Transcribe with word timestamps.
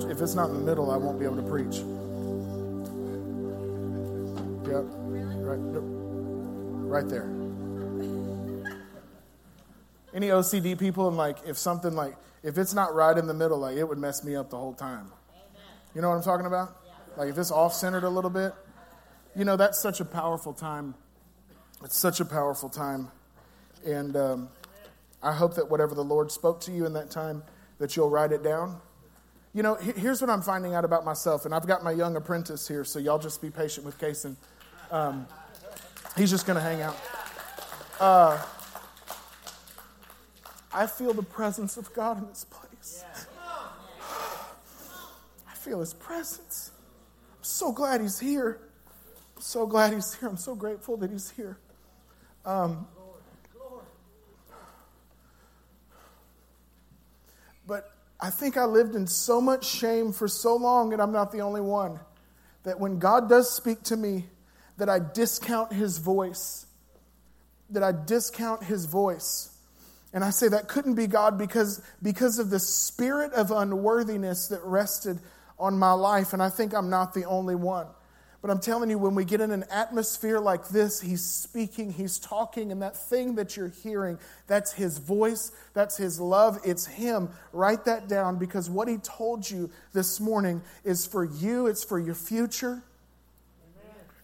That'll, 0.00 0.16
if 0.16 0.22
it's 0.22 0.34
not 0.34 0.48
in 0.48 0.54
the 0.54 0.60
middle, 0.60 0.90
I 0.90 0.96
won't 0.96 1.18
be 1.18 1.24
able 1.24 1.36
to 1.36 1.42
preach. 1.42 1.76
Yep. 4.66 4.84
Right, 5.42 5.58
right 6.88 7.08
there. 7.08 7.28
Any 10.12 10.28
OCD 10.28 10.78
people, 10.78 11.08
and 11.08 11.16
like, 11.16 11.38
if 11.46 11.56
something 11.56 11.94
like, 11.94 12.16
if 12.42 12.58
it's 12.58 12.74
not 12.74 12.94
right 12.94 13.16
in 13.16 13.26
the 13.26 13.34
middle, 13.34 13.58
like, 13.58 13.76
it 13.76 13.84
would 13.84 13.98
mess 13.98 14.24
me 14.24 14.34
up 14.36 14.50
the 14.50 14.56
whole 14.56 14.74
time. 14.74 15.12
You 15.94 16.02
know 16.02 16.08
what 16.08 16.16
I'm 16.16 16.22
talking 16.22 16.46
about? 16.46 16.76
Like, 17.16 17.28
if 17.28 17.38
it's 17.38 17.50
off 17.50 17.74
centered 17.74 18.04
a 18.04 18.08
little 18.08 18.30
bit, 18.30 18.52
you 19.36 19.44
know, 19.44 19.56
that's 19.56 19.80
such 19.80 20.00
a 20.00 20.04
powerful 20.04 20.52
time. 20.52 20.94
It's 21.84 21.96
such 21.96 22.20
a 22.20 22.24
powerful 22.24 22.68
time. 22.68 23.10
And 23.84 24.16
um, 24.16 24.48
I 25.22 25.32
hope 25.32 25.54
that 25.54 25.70
whatever 25.70 25.94
the 25.94 26.04
Lord 26.04 26.30
spoke 26.30 26.60
to 26.62 26.72
you 26.72 26.86
in 26.86 26.92
that 26.94 27.10
time, 27.10 27.42
that 27.78 27.96
you'll 27.96 28.10
write 28.10 28.32
it 28.32 28.42
down. 28.42 28.80
You 29.52 29.64
know, 29.64 29.74
here's 29.74 30.20
what 30.20 30.30
I'm 30.30 30.42
finding 30.42 30.74
out 30.74 30.84
about 30.84 31.04
myself, 31.04 31.44
and 31.44 31.52
I've 31.52 31.66
got 31.66 31.82
my 31.82 31.90
young 31.90 32.14
apprentice 32.14 32.68
here, 32.68 32.84
so 32.84 33.00
y'all 33.00 33.18
just 33.18 33.42
be 33.42 33.50
patient 33.50 33.84
with 33.84 33.98
Kason. 33.98 34.36
Um, 34.92 35.26
he's 36.16 36.30
just 36.30 36.46
going 36.46 36.54
to 36.54 36.62
hang 36.62 36.82
out. 36.82 36.96
Uh, 37.98 38.40
I 40.72 40.86
feel 40.86 41.12
the 41.12 41.24
presence 41.24 41.76
of 41.76 41.92
God 41.92 42.18
in 42.18 42.28
this 42.28 42.44
place. 42.44 43.04
I 45.48 45.54
feel 45.54 45.80
His 45.80 45.94
presence. 45.94 46.70
I'm 47.38 47.44
so 47.44 47.72
glad 47.72 48.00
He's 48.00 48.20
here. 48.20 48.60
I'm 49.34 49.42
so 49.42 49.66
glad 49.66 49.92
He's 49.92 50.14
here. 50.14 50.28
I'm 50.28 50.36
so 50.36 50.54
grateful 50.54 50.96
that 50.98 51.10
He's 51.10 51.30
here. 51.30 51.58
Um, 52.46 52.86
but 57.66 57.99
I 58.22 58.30
think 58.30 58.56
I 58.56 58.64
lived 58.64 58.94
in 58.94 59.06
so 59.06 59.40
much 59.40 59.66
shame 59.66 60.12
for 60.12 60.28
so 60.28 60.56
long, 60.56 60.92
and 60.92 61.00
I'm 61.00 61.12
not 61.12 61.32
the 61.32 61.40
only 61.40 61.60
one, 61.60 62.00
that 62.64 62.78
when 62.78 62.98
God 62.98 63.28
does 63.28 63.50
speak 63.50 63.82
to 63.84 63.96
me, 63.96 64.26
that 64.76 64.88
I 64.88 64.98
discount 64.98 65.72
His 65.72 65.98
voice. 65.98 66.66
That 67.70 67.82
I 67.82 67.92
discount 67.92 68.64
His 68.64 68.84
voice. 68.86 69.56
And 70.12 70.24
I 70.24 70.30
say 70.30 70.48
that 70.48 70.68
couldn't 70.68 70.94
be 70.94 71.06
God 71.06 71.38
because, 71.38 71.82
because 72.02 72.38
of 72.38 72.50
the 72.50 72.58
spirit 72.58 73.32
of 73.32 73.50
unworthiness 73.50 74.48
that 74.48 74.62
rested 74.64 75.18
on 75.58 75.78
my 75.78 75.92
life. 75.92 76.32
And 76.32 76.42
I 76.42 76.48
think 76.48 76.74
I'm 76.74 76.90
not 76.90 77.14
the 77.14 77.24
only 77.24 77.54
one. 77.54 77.86
But 78.42 78.50
I'm 78.50 78.60
telling 78.60 78.88
you, 78.88 78.98
when 78.98 79.14
we 79.14 79.26
get 79.26 79.42
in 79.42 79.50
an 79.50 79.64
atmosphere 79.70 80.40
like 80.40 80.68
this, 80.68 81.00
He's 81.00 81.22
speaking, 81.22 81.92
He's 81.92 82.18
talking, 82.18 82.72
and 82.72 82.80
that 82.80 82.96
thing 82.96 83.34
that 83.34 83.56
you're 83.56 83.68
hearing, 83.82 84.18
that's 84.46 84.72
His 84.72 84.96
voice, 84.96 85.52
that's 85.74 85.98
His 85.98 86.18
love, 86.18 86.58
it's 86.64 86.86
Him. 86.86 87.28
Write 87.52 87.84
that 87.84 88.08
down 88.08 88.38
because 88.38 88.70
what 88.70 88.88
He 88.88 88.96
told 88.96 89.48
you 89.48 89.70
this 89.92 90.20
morning 90.20 90.62
is 90.84 91.06
for 91.06 91.24
you, 91.24 91.66
it's 91.66 91.84
for 91.84 91.98
your 91.98 92.14
future. 92.14 92.82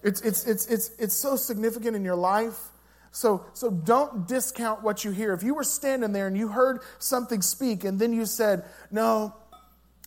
It's, 0.02 0.20
it's, 0.22 0.46
it's, 0.46 0.66
it's, 0.66 0.90
it's 0.98 1.14
so 1.14 1.36
significant 1.36 1.96
in 1.96 2.04
your 2.04 2.16
life. 2.16 2.58
So, 3.10 3.44
so 3.54 3.70
don't 3.70 4.28
discount 4.28 4.82
what 4.82 5.04
you 5.04 5.10
hear. 5.10 5.32
If 5.32 5.42
you 5.42 5.54
were 5.54 5.64
standing 5.64 6.12
there 6.12 6.26
and 6.26 6.36
you 6.36 6.48
heard 6.48 6.80
something 6.98 7.42
speak 7.42 7.82
and 7.84 7.98
then 7.98 8.12
you 8.12 8.24
said, 8.24 8.64
no, 8.90 9.34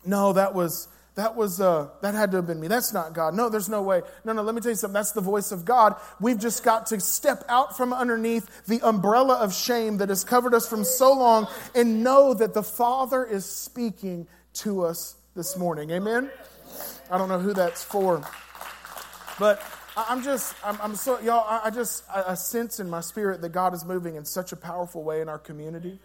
no, 0.05 0.33
that 0.33 0.53
was, 0.53 0.87
that 1.19 1.35
was, 1.35 1.59
uh, 1.59 1.89
that 1.99 2.15
had 2.15 2.31
to 2.31 2.37
have 2.37 2.47
been 2.47 2.61
me. 2.61 2.69
That's 2.69 2.93
not 2.93 3.13
God. 3.13 3.33
No, 3.33 3.49
there's 3.49 3.67
no 3.67 3.81
way. 3.81 4.01
No, 4.23 4.31
no, 4.31 4.41
let 4.41 4.55
me 4.55 4.61
tell 4.61 4.71
you 4.71 4.75
something. 4.75 4.93
That's 4.93 5.11
the 5.11 5.19
voice 5.19 5.51
of 5.51 5.65
God. 5.65 5.97
We've 6.21 6.39
just 6.39 6.63
got 6.63 6.85
to 6.87 6.99
step 7.01 7.43
out 7.49 7.75
from 7.75 7.91
underneath 7.91 8.65
the 8.65 8.79
umbrella 8.81 9.35
of 9.35 9.53
shame 9.53 9.97
that 9.97 10.07
has 10.07 10.23
covered 10.23 10.53
us 10.53 10.65
from 10.65 10.85
so 10.85 11.13
long 11.13 11.47
and 11.75 12.05
know 12.05 12.33
that 12.33 12.53
the 12.53 12.63
Father 12.63 13.25
is 13.25 13.45
speaking 13.45 14.27
to 14.53 14.85
us 14.85 15.17
this 15.35 15.57
morning. 15.57 15.91
Amen? 15.91 16.31
I 17.11 17.17
don't 17.17 17.27
know 17.27 17.39
who 17.39 17.53
that's 17.53 17.83
for, 17.83 18.23
but 19.37 19.61
I'm 19.97 20.23
just, 20.23 20.55
I'm, 20.63 20.79
I'm 20.81 20.95
so, 20.95 21.19
y'all, 21.19 21.45
I, 21.63 21.69
just, 21.69 22.05
I, 22.09 22.35
sense 22.35 22.79
in 22.79 22.89
my 22.89 23.01
spirit 23.01 23.41
that 23.41 23.49
God 23.49 23.73
is 23.73 23.83
moving 23.83 24.15
in 24.15 24.23
such 24.23 24.53
a 24.53 24.55
powerful 24.55 25.03
way 25.03 25.19
in 25.19 25.27
our 25.27 25.39
community, 25.39 25.99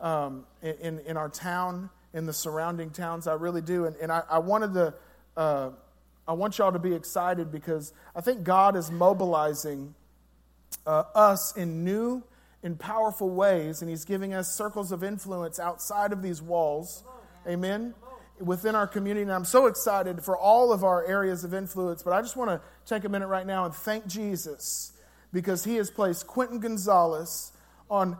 um, 0.00 0.46
in, 0.62 0.98
in 1.00 1.16
our 1.16 1.28
town, 1.28 1.90
in 2.14 2.26
the 2.26 2.32
surrounding 2.32 2.90
towns. 2.90 3.26
I 3.26 3.34
really 3.34 3.62
do. 3.62 3.86
And, 3.86 3.96
and 3.96 4.12
I, 4.12 4.22
I 4.30 4.38
wanted 4.38 4.74
to, 4.74 4.94
uh, 5.36 5.70
I 6.26 6.32
want 6.34 6.58
y'all 6.58 6.72
to 6.72 6.78
be 6.78 6.94
excited 6.94 7.50
because 7.50 7.92
I 8.14 8.20
think 8.20 8.44
God 8.44 8.76
is 8.76 8.90
mobilizing 8.90 9.94
uh, 10.86 11.04
us 11.14 11.56
in 11.56 11.84
new 11.84 12.22
in 12.62 12.76
powerful 12.76 13.28
ways, 13.28 13.82
and 13.82 13.90
He's 13.90 14.04
giving 14.04 14.34
us 14.34 14.54
circles 14.54 14.92
of 14.92 15.02
influence 15.02 15.58
outside 15.58 16.12
of 16.12 16.22
these 16.22 16.40
walls. 16.40 17.02
Amen 17.46 17.94
within 18.42 18.74
our 18.74 18.86
community. 18.86 19.22
And 19.22 19.32
I'm 19.32 19.44
so 19.44 19.66
excited 19.66 20.22
for 20.22 20.36
all 20.36 20.72
of 20.72 20.84
our 20.84 21.04
areas 21.06 21.44
of 21.44 21.54
influence. 21.54 22.02
But 22.02 22.12
I 22.12 22.22
just 22.22 22.36
want 22.36 22.50
to 22.50 22.60
take 22.86 23.04
a 23.04 23.08
minute 23.08 23.28
right 23.28 23.46
now 23.46 23.64
and 23.64 23.74
thank 23.74 24.06
Jesus 24.06 24.92
because 25.32 25.64
he 25.64 25.76
has 25.76 25.90
placed 25.90 26.26
Quentin 26.26 26.58
Gonzalez 26.60 27.52
on. 27.90 28.16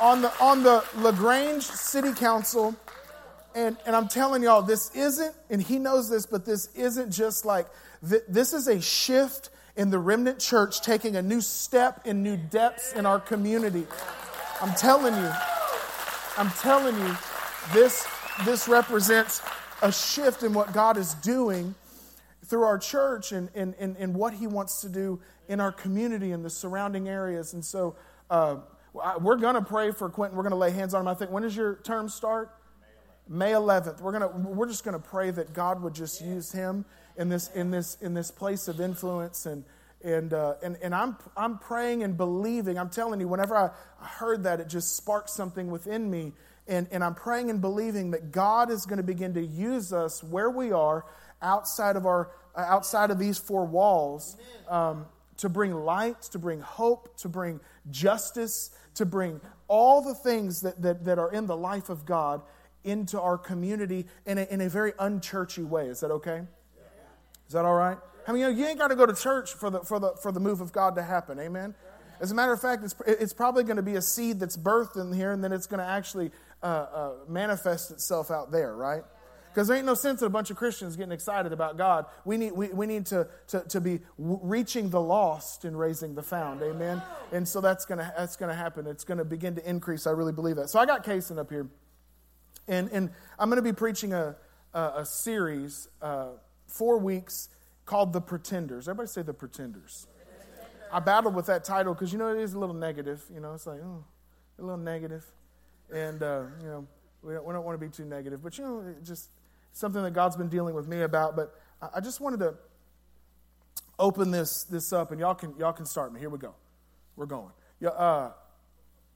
On 0.00 0.22
the, 0.22 0.32
on 0.40 0.62
the 0.62 0.84
LaGrange 0.96 1.62
City 1.62 2.14
Council, 2.14 2.74
and, 3.54 3.76
and 3.84 3.94
I'm 3.94 4.08
telling 4.08 4.42
y'all, 4.42 4.62
this 4.62 4.94
isn't, 4.94 5.34
and 5.50 5.60
he 5.60 5.78
knows 5.78 6.08
this, 6.08 6.24
but 6.24 6.46
this 6.46 6.74
isn't 6.74 7.10
just 7.10 7.44
like, 7.44 7.66
this 8.00 8.52
is 8.52 8.66
a 8.66 8.80
shift 8.80 9.50
in 9.76 9.90
the 9.90 9.98
remnant 9.98 10.38
church 10.38 10.80
taking 10.80 11.16
a 11.16 11.22
new 11.22 11.40
step 11.40 12.06
in 12.06 12.22
new 12.22 12.36
depths 12.36 12.92
in 12.94 13.06
our 13.06 13.20
community. 13.20 13.86
I'm 14.62 14.74
telling 14.74 15.14
you, 15.14 15.30
I'm 16.36 16.50
telling 16.50 16.96
you, 16.96 17.16
this, 17.72 18.06
this 18.44 18.68
represents 18.68 19.42
a 19.82 19.92
shift 19.92 20.42
in 20.42 20.54
what 20.54 20.72
God 20.72 20.96
is 20.96 21.14
doing 21.14 21.74
through 22.46 22.64
our 22.64 22.78
church 22.78 23.32
and, 23.32 23.48
and, 23.54 23.74
and, 23.78 23.96
and 23.96 24.14
what 24.14 24.34
He 24.34 24.46
wants 24.46 24.80
to 24.80 24.88
do 24.88 25.20
in 25.48 25.60
our 25.60 25.72
community 25.72 26.32
and 26.32 26.44
the 26.44 26.50
surrounding 26.50 27.08
areas. 27.08 27.52
And 27.54 27.64
so 27.64 27.96
uh, 28.28 28.56
we're 28.92 29.36
going 29.36 29.54
to 29.54 29.62
pray 29.62 29.92
for 29.92 30.08
Quentin. 30.08 30.36
We're 30.36 30.42
going 30.42 30.52
to 30.52 30.56
lay 30.56 30.70
hands 30.70 30.94
on 30.94 31.02
him. 31.02 31.08
I 31.08 31.14
think, 31.14 31.30
when 31.30 31.42
does 31.42 31.56
your 31.56 31.76
term 31.76 32.08
start? 32.08 32.50
May 33.28 33.52
11th. 33.52 34.00
We're, 34.00 34.12
gonna, 34.12 34.28
we're 34.28 34.66
just 34.66 34.84
going 34.84 35.00
to 35.00 35.08
pray 35.08 35.30
that 35.30 35.52
God 35.52 35.82
would 35.82 35.94
just 35.94 36.20
use 36.20 36.50
him 36.50 36.84
in 37.16 37.28
this, 37.28 37.48
in 37.54 37.70
this, 37.70 37.96
in 38.00 38.14
this 38.14 38.30
place 38.30 38.66
of 38.66 38.80
influence. 38.80 39.46
And, 39.46 39.64
and, 40.02 40.32
uh, 40.32 40.54
and, 40.62 40.76
and 40.82 40.94
I'm, 40.94 41.16
I'm 41.36 41.58
praying 41.58 42.02
and 42.02 42.16
believing. 42.16 42.78
I'm 42.78 42.90
telling 42.90 43.20
you, 43.20 43.28
whenever 43.28 43.56
I 43.56 43.70
heard 44.04 44.42
that, 44.44 44.58
it 44.58 44.68
just 44.68 44.96
sparked 44.96 45.30
something 45.30 45.70
within 45.70 46.10
me. 46.10 46.32
And, 46.66 46.88
and 46.90 47.04
I'm 47.04 47.14
praying 47.14 47.50
and 47.50 47.60
believing 47.60 48.12
that 48.12 48.32
God 48.32 48.70
is 48.70 48.86
going 48.86 48.96
to 48.98 49.02
begin 49.02 49.34
to 49.34 49.42
use 49.42 49.92
us 49.92 50.24
where 50.24 50.50
we 50.50 50.72
are 50.72 51.04
outside 51.42 51.96
of, 51.96 52.06
our, 52.06 52.30
uh, 52.56 52.60
outside 52.60 53.10
of 53.10 53.18
these 53.18 53.38
four 53.38 53.64
walls 53.64 54.36
um, 54.68 55.06
to 55.38 55.48
bring 55.48 55.72
light, 55.72 56.22
to 56.22 56.38
bring 56.38 56.60
hope, 56.60 57.16
to 57.18 57.28
bring 57.28 57.60
justice, 57.90 58.70
to 58.94 59.06
bring 59.06 59.40
all 59.68 60.02
the 60.02 60.14
things 60.14 60.62
that, 60.62 60.80
that, 60.82 61.04
that 61.04 61.18
are 61.18 61.32
in 61.32 61.46
the 61.46 61.56
life 61.56 61.88
of 61.88 62.04
God 62.04 62.42
into 62.82 63.20
our 63.20 63.38
community 63.38 64.06
in 64.26 64.38
a, 64.38 64.42
in 64.44 64.60
a 64.60 64.68
very 64.68 64.92
unchurchy 64.92 65.66
way. 65.66 65.86
Is 65.86 66.00
that 66.00 66.10
okay? 66.10 66.42
Is 67.46 67.52
that 67.52 67.64
all 67.64 67.74
right? 67.74 67.98
I 68.26 68.32
mean, 68.32 68.40
you, 68.40 68.46
know, 68.46 68.56
you 68.56 68.66
ain't 68.66 68.78
got 68.78 68.88
to 68.88 68.96
go 68.96 69.06
to 69.06 69.14
church 69.14 69.52
for 69.52 69.70
the, 69.70 69.80
for, 69.80 69.98
the, 69.98 70.12
for 70.22 70.32
the 70.32 70.40
move 70.40 70.60
of 70.60 70.72
God 70.72 70.94
to 70.96 71.02
happen. 71.02 71.38
Amen? 71.38 71.74
As 72.20 72.30
a 72.30 72.34
matter 72.34 72.52
of 72.52 72.60
fact, 72.60 72.84
it's, 72.84 72.94
it's 73.06 73.32
probably 73.32 73.64
going 73.64 73.76
to 73.76 73.82
be 73.82 73.96
a 73.96 74.02
seed 74.02 74.40
that's 74.40 74.56
birthed 74.56 74.96
in 75.00 75.12
here, 75.12 75.32
and 75.32 75.42
then 75.42 75.52
it's 75.52 75.66
going 75.66 75.80
to 75.80 75.86
actually 75.86 76.30
uh, 76.62 76.66
uh, 76.66 77.12
manifest 77.28 77.90
itself 77.90 78.30
out 78.30 78.50
there, 78.50 78.76
right? 78.76 79.02
Because 79.52 79.68
there 79.68 79.76
ain't 79.76 79.86
no 79.86 79.94
sense 79.94 80.20
in 80.22 80.26
a 80.26 80.30
bunch 80.30 80.50
of 80.50 80.56
Christians 80.56 80.96
getting 80.96 81.12
excited 81.12 81.52
about 81.52 81.76
God. 81.76 82.06
We 82.24 82.36
need, 82.36 82.52
we, 82.52 82.68
we 82.68 82.86
need 82.86 83.06
to, 83.06 83.26
to, 83.48 83.60
to 83.68 83.80
be 83.80 84.00
reaching 84.16 84.90
the 84.90 85.00
lost 85.00 85.64
and 85.64 85.78
raising 85.78 86.14
the 86.14 86.22
found. 86.22 86.62
Amen? 86.62 87.02
And 87.32 87.46
so 87.46 87.60
that's 87.60 87.84
going 87.84 87.98
to 87.98 88.14
that's 88.16 88.36
gonna 88.36 88.54
happen. 88.54 88.86
It's 88.86 89.02
going 89.04 89.18
to 89.18 89.24
begin 89.24 89.56
to 89.56 89.68
increase. 89.68 90.06
I 90.06 90.12
really 90.12 90.32
believe 90.32 90.56
that. 90.56 90.70
So 90.70 90.78
I 90.78 90.86
got 90.86 91.04
Kason 91.04 91.38
up 91.38 91.50
here. 91.50 91.68
And, 92.68 92.88
and 92.92 93.10
I'm 93.38 93.50
going 93.50 93.62
to 93.62 93.68
be 93.68 93.72
preaching 93.72 94.12
a, 94.12 94.36
a, 94.72 94.92
a 94.98 95.04
series, 95.04 95.88
uh, 96.00 96.28
four 96.68 96.98
weeks, 96.98 97.48
called 97.84 98.12
The 98.12 98.20
Pretenders. 98.20 98.88
Everybody 98.88 99.08
say 99.08 99.22
The 99.22 99.34
Pretenders. 99.34 100.06
I 100.92 101.00
battled 101.00 101.34
with 101.34 101.46
that 101.46 101.64
title 101.64 101.94
because, 101.94 102.12
you 102.12 102.18
know, 102.18 102.28
it 102.28 102.40
is 102.40 102.54
a 102.54 102.58
little 102.58 102.74
negative. 102.74 103.24
You 103.32 103.40
know, 103.40 103.54
it's 103.54 103.66
like, 103.66 103.80
oh, 103.82 104.04
a 104.58 104.62
little 104.62 104.78
negative. 104.78 105.24
And, 105.92 106.22
uh, 106.22 106.42
you 106.60 106.68
know, 106.68 106.86
we 107.22 107.34
don't, 107.34 107.44
we 107.44 107.52
don't, 107.52 107.64
want 107.64 107.80
to 107.80 107.84
be 107.84 107.90
too 107.90 108.04
negative. 108.04 108.42
But, 108.42 108.58
you 108.58 108.64
know, 108.64 108.94
just 109.04 109.30
something 109.72 110.02
that 110.02 110.12
God's 110.12 110.36
been 110.36 110.48
dealing 110.48 110.74
with 110.74 110.88
me 110.88 111.02
about. 111.02 111.36
But 111.36 111.54
I, 111.94 112.00
just 112.00 112.20
wanted 112.20 112.40
to 112.40 112.54
open 113.98 114.30
this, 114.30 114.64
this 114.64 114.92
up, 114.92 115.10
and 115.10 115.20
y'all 115.20 115.34
can, 115.34 115.54
y'all 115.58 115.72
can 115.72 115.86
start 115.86 116.12
me. 116.12 116.20
Here 116.20 116.30
we 116.30 116.38
go. 116.38 116.54
We're 117.16 117.26
going. 117.26 117.52
Yeah, 117.80 117.90
uh, 117.90 118.32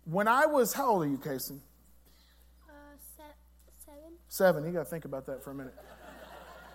when 0.04 0.28
I 0.28 0.46
was, 0.46 0.72
how 0.72 0.90
old 0.90 1.04
are 1.04 1.08
you, 1.08 1.18
Casey? 1.18 1.60
Seven. 3.86 4.02
Seven. 4.28 4.64
You 4.64 4.72
got 4.72 4.84
to 4.84 4.90
think 4.90 5.04
about 5.04 5.26
that 5.26 5.42
for 5.42 5.50
a 5.50 5.54
minute. 5.54 5.74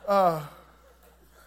Uh, 0.08 0.42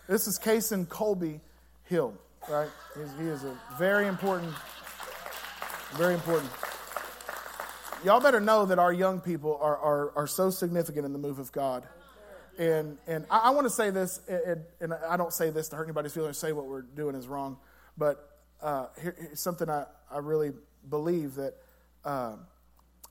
this 0.09 0.27
is 0.27 0.39
Kason 0.39 0.89
Colby 0.89 1.41
Hill, 1.85 2.15
right? 2.49 2.69
He's, 2.95 3.13
he 3.19 3.27
is 3.27 3.45
a 3.45 3.59
very 3.79 4.07
important, 4.07 4.53
Very 5.97 6.15
important. 6.15 6.51
Y'all 8.05 8.21
better 8.21 8.41
know 8.41 8.67
that 8.67 8.79
our 8.79 8.93
young 8.93 9.21
people 9.21 9.59
are, 9.63 9.77
are, 9.77 10.13
are 10.17 10.27
so 10.27 10.51
significant 10.51 11.07
in 11.07 11.13
the 11.13 11.19
move 11.19 11.39
of 11.39 11.53
God. 11.53 11.87
And, 12.59 12.99
and 13.07 13.25
I, 13.31 13.39
I 13.39 13.51
want 13.51 13.67
to 13.67 13.71
say 13.71 13.91
this, 13.91 14.21
and, 14.29 14.63
and, 14.81 14.95
I 15.09 15.17
don't 15.17 15.33
say 15.33 15.51
this 15.51 15.69
to 15.71 15.77
hurt 15.77 15.85
anybody's 15.85 16.13
feelings, 16.13 16.37
say 16.37 16.53
what 16.53 16.67
we're 16.67 16.83
doing 16.83 17.15
is 17.15 17.27
wrong, 17.27 17.57
but 17.97 18.29
uh, 18.61 18.87
here, 19.01 19.17
here's 19.19 19.41
something 19.41 19.71
I, 19.71 19.87
I 20.11 20.19
really 20.19 20.53
believe 20.89 21.37
that 21.37 21.55
uh, 22.05 22.37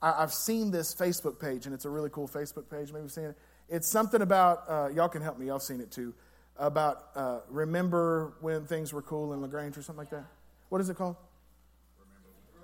I, 0.02 0.22
have 0.22 0.34
seen 0.34 0.72
this 0.72 0.94
Facebook 0.94 1.40
page, 1.40 1.66
and 1.66 1.74
it's 1.74 1.86
a 1.86 1.90
really 1.90 2.10
cool 2.10 2.28
Facebook 2.28 2.70
page. 2.70 2.92
Maybe 2.92 3.04
you've 3.04 3.12
seen 3.12 3.26
it. 3.26 3.38
It's 3.68 3.88
something 3.88 4.22
about, 4.22 4.64
uh, 4.68 4.90
y'all 4.94 5.10
can 5.10 5.22
help 5.22 5.40
me, 5.40 5.48
y'all 5.48 5.60
seen 5.60 5.82
it 5.82 5.92
too, 5.92 6.14
about 6.58 7.04
uh, 7.16 7.40
remember 7.50 8.34
when 8.42 8.66
things 8.66 8.94
were 8.94 9.02
cool 9.02 9.34
in 9.34 9.42
LaGrange 9.42 9.78
or 9.78 9.82
something 9.82 10.00
like 10.00 10.12
that. 10.12 10.26
What 10.70 10.82
is 10.82 10.90
it 10.90 10.98
called? 10.98 11.16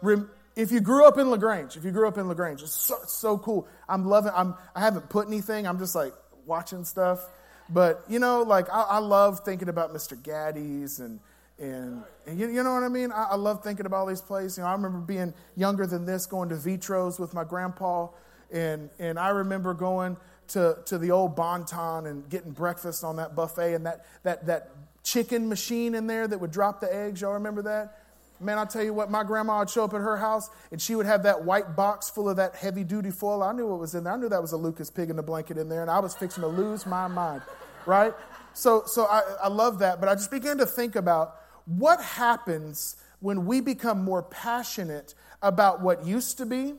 Rem- 0.01 0.29
if 0.55 0.71
you 0.71 0.81
grew 0.81 1.05
up 1.05 1.17
in 1.17 1.29
LaGrange, 1.29 1.77
if 1.77 1.85
you 1.85 1.91
grew 1.91 2.07
up 2.07 2.17
in 2.17 2.27
LaGrange, 2.27 2.61
it's 2.61 2.73
so, 2.73 2.95
so 3.07 3.37
cool. 3.37 3.67
I'm 3.87 4.05
loving. 4.07 4.31
I'm. 4.35 4.55
I 4.75 4.79
haven't 4.79 5.09
put 5.09 5.27
anything. 5.27 5.67
I'm 5.67 5.77
just 5.77 5.93
like 5.93 6.13
watching 6.47 6.83
stuff. 6.83 7.27
But 7.69 8.03
you 8.07 8.19
know, 8.19 8.43
like 8.43 8.69
I, 8.69 8.81
I 8.81 8.97
love 8.99 9.41
thinking 9.41 9.69
about 9.69 9.93
Mr. 9.93 10.15
Gatti's 10.21 10.99
and 10.99 11.19
and, 11.59 12.03
and 12.27 12.39
you, 12.39 12.49
you, 12.49 12.61
know 12.61 12.75
what 12.75 12.83
I 12.83 12.87
mean. 12.87 13.11
I, 13.11 13.29
I, 13.31 13.35
love 13.35 13.63
thinking 13.63 13.87
about 13.87 14.01
all 14.01 14.05
these 14.05 14.21
places. 14.21 14.57
You 14.59 14.63
know, 14.63 14.69
I 14.69 14.73
remember 14.73 14.99
being 14.99 15.33
younger 15.55 15.87
than 15.87 16.05
this, 16.05 16.27
going 16.27 16.49
to 16.49 16.55
Vitros 16.55 17.19
with 17.19 17.33
my 17.33 17.43
grandpa, 17.43 18.09
and 18.51 18.91
and 18.99 19.17
I 19.17 19.29
remember 19.29 19.73
going 19.73 20.17
to 20.49 20.77
to 20.85 20.97
the 20.97 21.11
old 21.11 21.35
Bon-Ton 21.35 22.05
and 22.05 22.29
getting 22.29 22.51
breakfast 22.51 23.03
on 23.03 23.15
that 23.15 23.35
buffet 23.35 23.73
and 23.73 23.85
that 23.85 24.05
that 24.23 24.45
that 24.45 24.69
chicken 25.03 25.49
machine 25.49 25.95
in 25.95 26.05
there 26.05 26.27
that 26.27 26.39
would 26.39 26.51
drop 26.51 26.79
the 26.79 26.93
eggs. 26.93 27.21
Y'all 27.21 27.33
remember 27.33 27.63
that? 27.63 28.06
Man, 28.39 28.57
I'll 28.57 28.67
tell 28.67 28.83
you 28.83 28.93
what, 28.93 29.09
my 29.09 29.23
grandma 29.23 29.59
would 29.59 29.69
show 29.69 29.83
up 29.83 29.93
at 29.93 30.01
her 30.01 30.17
house 30.17 30.49
and 30.71 30.81
she 30.81 30.93
would 30.95 31.07
have 31.07 31.23
that 31.23 31.43
white 31.43 31.75
box 31.75 32.09
full 32.09 32.29
of 32.29 32.37
that 32.37 32.55
heavy 32.55 32.83
duty 32.83 33.09
foil. 33.09 33.41
I 33.41 33.51
knew 33.51 33.67
what 33.67 33.79
was 33.79 33.95
in 33.95 34.03
there. 34.03 34.13
I 34.13 34.17
knew 34.17 34.29
that 34.29 34.41
was 34.41 34.51
a 34.51 34.57
Lucas 34.57 34.91
pig 34.91 35.09
in 35.09 35.15
the 35.15 35.23
blanket 35.23 35.57
in 35.57 35.69
there, 35.69 35.81
and 35.81 35.89
I 35.89 35.99
was 35.99 36.15
fixing 36.15 36.41
to 36.41 36.47
lose 36.47 36.85
my 36.85 37.07
mind, 37.07 37.41
right? 37.85 38.13
So, 38.53 38.83
so 38.85 39.05
I, 39.05 39.21
I 39.43 39.47
love 39.47 39.79
that, 39.79 39.99
but 39.99 40.09
I 40.09 40.15
just 40.15 40.31
began 40.31 40.57
to 40.59 40.65
think 40.65 40.95
about 40.95 41.35
what 41.65 42.01
happens 42.01 42.95
when 43.19 43.45
we 43.45 43.61
become 43.61 44.03
more 44.03 44.21
passionate 44.21 45.15
about 45.41 45.81
what 45.81 46.05
used 46.05 46.37
to 46.37 46.45
be 46.45 46.75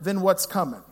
than 0.00 0.20
what's 0.20 0.46
coming. 0.46 0.82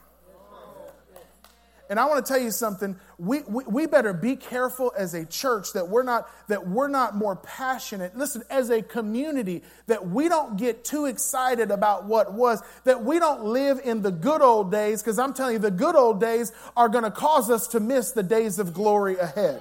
And 1.91 1.99
I 1.99 2.05
want 2.05 2.25
to 2.25 2.33
tell 2.33 2.41
you 2.41 2.53
something. 2.53 2.97
We, 3.19 3.41
we, 3.49 3.65
we, 3.65 3.87
better 3.87 4.13
be 4.13 4.37
careful 4.37 4.93
as 4.97 5.13
a 5.13 5.27
church 5.27 5.73
that 5.73 5.89
we're 5.89 6.05
not 6.05 6.31
that 6.47 6.69
we're 6.69 6.87
not 6.87 7.17
more 7.17 7.35
passionate. 7.35 8.17
Listen, 8.17 8.45
as 8.49 8.71
a 8.71 8.81
community, 8.81 9.65
that 9.89 10.07
we 10.07 10.29
don't 10.29 10.57
get 10.57 10.85
too 10.85 11.07
excited 11.07 11.73
about 11.73 12.05
what 12.05 12.33
was, 12.33 12.63
that 12.85 13.03
we 13.03 13.19
don't 13.19 13.43
live 13.43 13.81
in 13.83 14.03
the 14.03 14.13
good 14.13 14.41
old 14.41 14.71
days, 14.71 15.03
because 15.03 15.19
I'm 15.19 15.35
telling 15.35 15.55
you, 15.55 15.59
the 15.59 15.73
good 15.73 15.97
old 15.97 16.21
days 16.21 16.53
are 16.77 16.89
going 16.89 17.03
to 17.03 17.11
cause 17.11 17.51
us 17.51 17.67
to 17.69 17.81
miss 17.81 18.13
the 18.13 18.23
days 18.23 18.61
of 18.61 18.73
glory 18.73 19.17
ahead. 19.17 19.61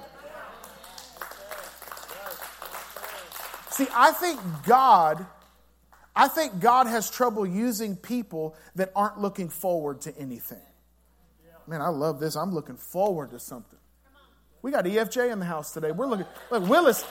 See, 3.70 3.88
I 3.92 4.12
think 4.12 4.38
God, 4.64 5.26
I 6.14 6.28
think 6.28 6.60
God 6.60 6.86
has 6.86 7.10
trouble 7.10 7.44
using 7.44 7.96
people 7.96 8.54
that 8.76 8.92
aren't 8.94 9.18
looking 9.18 9.48
forward 9.48 10.02
to 10.02 10.16
anything 10.16 10.60
man, 11.70 11.80
I 11.80 11.88
love 11.88 12.18
this. 12.18 12.36
I'm 12.36 12.52
looking 12.52 12.76
forward 12.76 13.30
to 13.30 13.38
something. 13.38 13.78
We 14.60 14.72
got 14.72 14.84
EFJ 14.84 15.32
in 15.32 15.38
the 15.38 15.46
house 15.46 15.72
today. 15.72 15.92
We're 15.92 16.08
looking, 16.08 16.26
look, 16.50 16.68
Willis, 16.68 17.06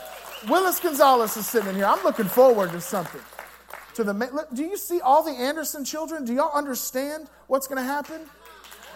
Willis 0.48 0.80
Gonzalez 0.80 1.36
is 1.38 1.48
sitting 1.48 1.70
in 1.70 1.76
here. 1.76 1.86
I'm 1.86 2.04
looking 2.04 2.26
forward 2.26 2.72
to 2.72 2.82
something. 2.82 3.22
To 3.96 4.04
the, 4.04 4.46
do 4.54 4.64
you 4.64 4.78
see 4.78 5.00
all 5.02 5.24
the 5.24 5.32
Anderson 5.32 5.84
children? 5.84 6.26
Do 6.26 6.34
y'all 6.34 6.56
understand 6.56 7.28
what's 7.48 7.68
going 7.68 7.78
to 7.78 7.84
happen? 7.84 8.22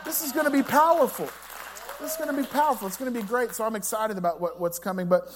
This 0.06 0.24
is 0.24 0.34
going 0.34 0.46
to 0.46 0.52
be 0.52 0.62
powerful. 0.62 1.30
This 2.00 2.12
is 2.12 2.18
going 2.18 2.36
to 2.36 2.40
be 2.40 2.48
powerful. 2.48 2.88
It's 2.88 2.98
going 2.98 3.12
to 3.12 3.20
be 3.20 3.26
great. 3.26 3.56
So 3.56 3.66
I'm 3.66 3.76
excited 3.76 4.18
about 4.18 4.42
what, 4.42 4.60
what's 4.60 4.80
coming. 4.80 5.08
But 5.08 5.34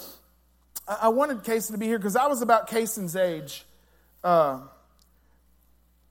I, 0.88 0.98
I 1.04 1.08
wanted 1.08 1.38
Kason 1.38 1.72
to 1.72 1.78
be 1.78 1.88
here 1.88 1.98
because 1.98 2.18
I 2.18 2.28
was 2.28 2.42
about 2.42 2.70
Kason's 2.70 3.16
age. 3.16 3.66
Uh, 4.24 4.60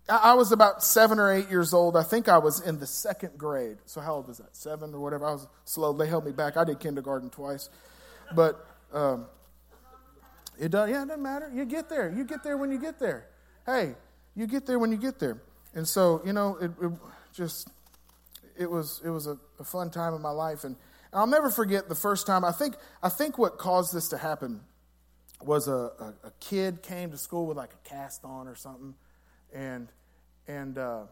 I 0.08 0.35
was 0.35 0.53
about 0.53 0.85
seven 0.85 1.19
or 1.19 1.32
eight 1.32 1.50
years 1.50 1.75
old. 1.75 1.97
I 1.97 2.05
think 2.05 2.29
I 2.29 2.38
was 2.38 2.61
in 2.61 2.79
the 2.79 2.87
second 2.87 3.37
grade. 3.37 3.79
So 3.87 4.00
how 4.00 4.14
old 4.14 4.29
was 4.29 4.38
that? 4.38 4.55
Seven 4.55 4.94
or 4.94 5.00
whatever. 5.00 5.26
I 5.26 5.32
was 5.32 5.49
slow. 5.64 5.93
They 5.93 6.06
held 6.06 6.25
me 6.25 6.31
back. 6.31 6.56
I 6.56 6.64
did 6.64 6.79
kindergarten 6.79 7.29
twice, 7.29 7.69
but 8.35 8.64
um, 8.93 9.26
it 10.61 10.70
does. 10.70 10.91
Yeah, 10.91 11.03
it 11.03 11.08
doesn't 11.08 11.23
matter. 11.23 11.50
You 11.53 11.64
get 11.64 11.88
there. 11.88 12.12
You 12.17 12.25
get 12.25 12.44
there 12.44 12.56
when 12.56 12.70
you 12.70 12.79
get 12.79 13.00
there. 13.00 13.26
Hey, 13.64 13.94
you 14.37 14.47
get 14.47 14.64
there 14.64 14.79
when 14.79 14.93
you 14.93 14.99
get 14.99 15.19
there. 15.19 15.43
And 15.75 15.88
so 15.88 16.23
you 16.25 16.32
know, 16.32 16.56
it, 16.61 16.70
it 16.81 16.93
just 17.35 17.69
it 18.56 18.70
was 18.70 19.02
it 19.05 19.11
was 19.11 19.26
a, 19.26 19.37
a, 19.59 19.64
fun 19.64 19.91
time 19.91 20.14
in 20.14 20.23
my 20.23 20.31
life, 20.31 20.62
and 20.62 20.76
I'll 21.12 21.26
never 21.26 21.50
forget 21.50 21.88
the 21.88 21.97
first 21.97 22.29
time. 22.29 22.44
I 22.44 22.52
think 22.52 22.76
I 23.02 23.09
think 23.09 23.38
what 23.38 23.59
caused 23.59 23.93
this 23.93 24.09
to 24.11 24.19
happen 24.19 24.61
was 25.43 25.67
a, 25.67 25.73
a, 25.73 26.14
a 26.25 26.32
kid 26.38 26.82
came 26.82 27.11
to 27.11 27.19
school 27.19 27.47
with 27.47 27.56
like 27.56 27.73
a 27.73 27.88
cast 27.88 28.25
on 28.25 28.47
or 28.47 28.55
something 28.55 28.94
and 29.52 29.88
and 30.48 30.78
uh, 30.78 31.02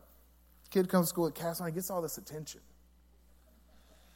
kid 0.71 0.89
comes 0.89 1.07
to 1.07 1.09
school 1.11 1.27
at 1.27 1.35
Castle, 1.35 1.67
and 1.67 1.75
he 1.75 1.77
gets 1.77 1.91
all 1.91 2.03
this 2.03 2.19
attention. 2.19 2.61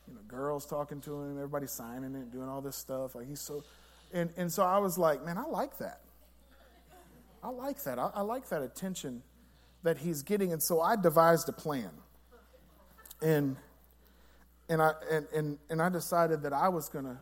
You 0.06 0.14
know, 0.14 0.20
girls 0.26 0.66
talking 0.66 1.00
to 1.02 1.22
him, 1.22 1.36
everybody 1.36 1.66
signing 1.66 2.14
it, 2.14 2.32
doing 2.32 2.48
all 2.48 2.60
this 2.60 2.76
stuff. 2.76 3.14
Like 3.14 3.28
he's 3.28 3.40
so, 3.40 3.62
and 4.12 4.30
and 4.36 4.52
so 4.52 4.62
I 4.62 4.78
was 4.78 4.98
like, 4.98 5.24
man, 5.24 5.38
I 5.38 5.44
like 5.44 5.78
that. 5.78 6.00
I 7.42 7.50
like 7.50 7.82
that. 7.84 7.98
I, 7.98 8.10
I 8.14 8.20
like 8.22 8.48
that 8.48 8.62
attention 8.62 9.22
that 9.82 9.98
he's 9.98 10.22
getting, 10.22 10.52
and 10.52 10.62
so 10.62 10.80
I 10.80 10.96
devised 10.96 11.48
a 11.48 11.52
plan. 11.52 11.90
And 13.22 13.56
and 14.68 14.82
I 14.82 14.92
and 15.10 15.26
and, 15.34 15.58
and 15.70 15.82
I 15.82 15.88
decided 15.88 16.42
that 16.42 16.52
I 16.52 16.68
was 16.68 16.88
gonna 16.88 17.20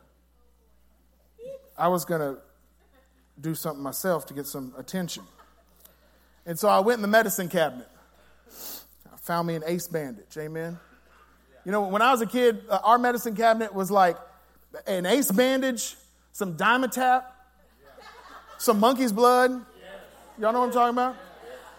I 1.79 1.89
was 1.89 2.05
gonna 2.05 2.39
do 3.41 3.55
something 3.55 3.83
myself 3.83 4.27
to 4.27 4.35
get 4.35 4.47
some 4.47 4.75
attention. 4.79 5.25
And 6.47 6.57
so 6.57 6.69
I 6.69 6.79
went 6.79 6.99
in 6.99 7.03
the 7.03 7.09
medicine 7.09 7.49
cabinet. 7.49 7.89
I 9.13 9.17
found 9.17 9.49
me 9.49 9.57
an 9.57 9.65
ace 9.67 9.89
bandage. 9.89 10.37
Amen. 10.39 10.79
You 11.65 11.73
know, 11.73 11.89
when 11.89 12.01
I 12.01 12.13
was 12.13 12.21
a 12.21 12.27
kid, 12.27 12.63
uh, 12.71 12.79
our 12.85 12.99
medicine 12.99 13.35
cabinet 13.35 13.75
was 13.75 13.91
like 13.91 14.17
an 14.87 15.05
ace 15.05 15.33
bandage, 15.33 15.97
some 16.31 16.57
Dimetapp, 16.57 17.25
some 18.59 18.79
monkey's 18.79 19.13
blood. 19.13 19.51
Y'all 20.39 20.53
know 20.53 20.61
what 20.61 20.67
I'm 20.67 20.73
talking 20.73 20.95
about? 20.95 21.17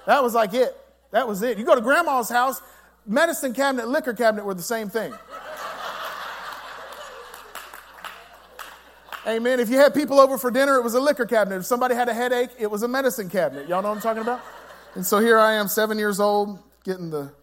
That 0.06 0.22
was 0.22 0.34
like 0.34 0.54
it. 0.54 0.76
That 1.12 1.28
was 1.28 1.42
it. 1.42 1.58
You 1.58 1.64
go 1.64 1.76
to 1.76 1.82
grandma's 1.82 2.28
house, 2.28 2.62
medicine 3.06 3.54
cabinet, 3.54 3.88
liquor 3.88 4.14
cabinet 4.14 4.46
were 4.46 4.54
the 4.54 4.62
same 4.62 4.90
thing. 4.90 5.14
Amen. 9.28 9.60
If 9.60 9.70
you 9.70 9.78
had 9.78 9.94
people 9.94 10.22
over 10.22 10.38
for 10.38 10.50
dinner, 10.50 10.78
it 10.78 10.84
was 10.84 10.94
a 10.94 11.02
liquor 11.02 11.26
cabinet. 11.26 11.58
If 11.58 11.66
somebody 11.66 11.96
had 11.96 12.08
a 12.08 12.14
headache, 12.14 12.52
it 12.58 12.72
was 12.72 12.84
a 12.84 12.88
medicine 12.88 13.30
cabinet. 13.30 13.68
Y'all 13.68 13.82
know 13.82 13.90
what 13.90 13.96
I'm 13.96 14.02
talking 14.02 14.22
about? 14.22 14.40
And 14.96 15.06
so 15.06 15.20
here 15.20 15.38
I 15.38 15.54
am, 15.54 15.68
seven 15.68 15.98
years 15.98 16.22
old, 16.22 16.60
getting 16.86 17.10
the 17.10 17.34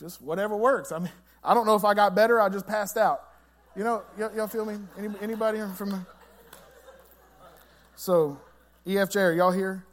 just 0.00 0.22
whatever 0.22 0.56
works. 0.56 0.92
I 0.92 0.98
mean, 0.98 1.10
I 1.44 1.52
don't 1.52 1.66
know 1.66 1.74
if 1.74 1.84
I 1.84 1.92
got 1.92 2.14
better. 2.14 2.40
I 2.40 2.48
just 2.48 2.66
passed 2.66 2.96
out. 2.96 3.22
You 3.76 3.84
know, 3.84 4.02
y- 4.18 4.30
y'all 4.36 4.46
feel 4.46 4.64
me? 4.64 4.78
Any, 4.96 5.08
anybody 5.20 5.60
from 5.76 5.90
the? 5.90 6.06
So, 7.94 8.40
EFJ, 8.86 9.16
are 9.16 9.32
y'all 9.32 9.52
here? 9.52 9.84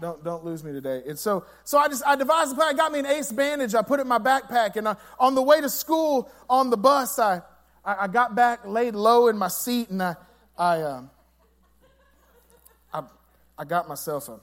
Don't 0.00 0.22
don't 0.22 0.44
lose 0.44 0.62
me 0.62 0.72
today. 0.72 1.02
And 1.08 1.18
so 1.18 1.46
so 1.64 1.78
I 1.78 1.88
just 1.88 2.06
I 2.06 2.14
devised 2.14 2.52
a 2.52 2.54
plan. 2.54 2.68
I 2.68 2.74
got 2.74 2.92
me 2.92 3.00
an 3.00 3.06
ace 3.06 3.32
bandage. 3.32 3.74
I 3.74 3.82
put 3.82 3.98
it 3.98 4.02
in 4.02 4.08
my 4.08 4.18
backpack, 4.18 4.76
and 4.76 4.86
I, 4.86 4.96
on 5.18 5.34
the 5.34 5.42
way 5.42 5.60
to 5.60 5.70
school 5.70 6.30
on 6.48 6.70
the 6.70 6.76
bus, 6.76 7.18
I, 7.18 7.40
I, 7.86 8.04
I 8.04 8.06
got 8.08 8.34
back, 8.34 8.66
laid 8.66 8.94
low 8.94 9.28
in 9.28 9.38
my 9.38 9.48
seat, 9.48 9.88
and 9.88 10.02
I 10.02 10.16
I 10.58 10.82
um, 10.82 11.10
I, 12.92 13.02
I 13.56 13.64
got 13.64 13.88
myself 13.88 14.28
a 14.28 14.40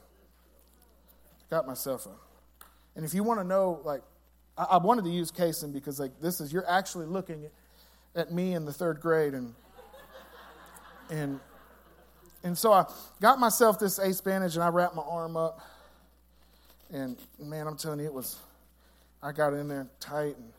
got 1.54 1.68
myself 1.68 2.08
a. 2.08 2.10
And 2.96 3.06
if 3.06 3.14
you 3.14 3.24
want 3.24 3.40
to 3.40 3.44
know, 3.44 3.80
like, 3.84 4.02
I, 4.58 4.64
I 4.64 4.78
wanted 4.78 5.06
to 5.06 5.12
use 5.12 5.32
Kason 5.32 5.74
because, 5.74 6.00
like, 6.00 6.20
this 6.22 6.42
is, 6.42 6.52
you're 6.54 6.68
actually 6.70 7.06
looking 7.06 7.46
at 8.16 8.32
me 8.32 8.54
in 8.54 8.66
the 8.66 8.74
third 8.74 9.00
grade. 9.00 9.34
And, 9.34 9.54
and, 11.10 11.40
and 12.44 12.58
so 12.58 12.72
I 12.72 12.86
got 13.22 13.40
myself 13.40 13.80
this 13.80 14.00
ace 14.00 14.22
bandage 14.22 14.56
and 14.56 14.64
I 14.64 14.70
wrapped 14.70 14.96
my 14.96 15.04
arm 15.04 15.38
up. 15.38 15.62
And 16.92 17.18
man, 17.40 17.68
I'm 17.68 17.78
telling 17.78 18.00
you, 18.00 18.06
it 18.06 18.14
was, 18.14 18.38
I 19.22 19.32
got 19.32 19.54
in 19.54 19.68
there 19.68 19.88
tight 20.00 20.36
and, 20.38 20.54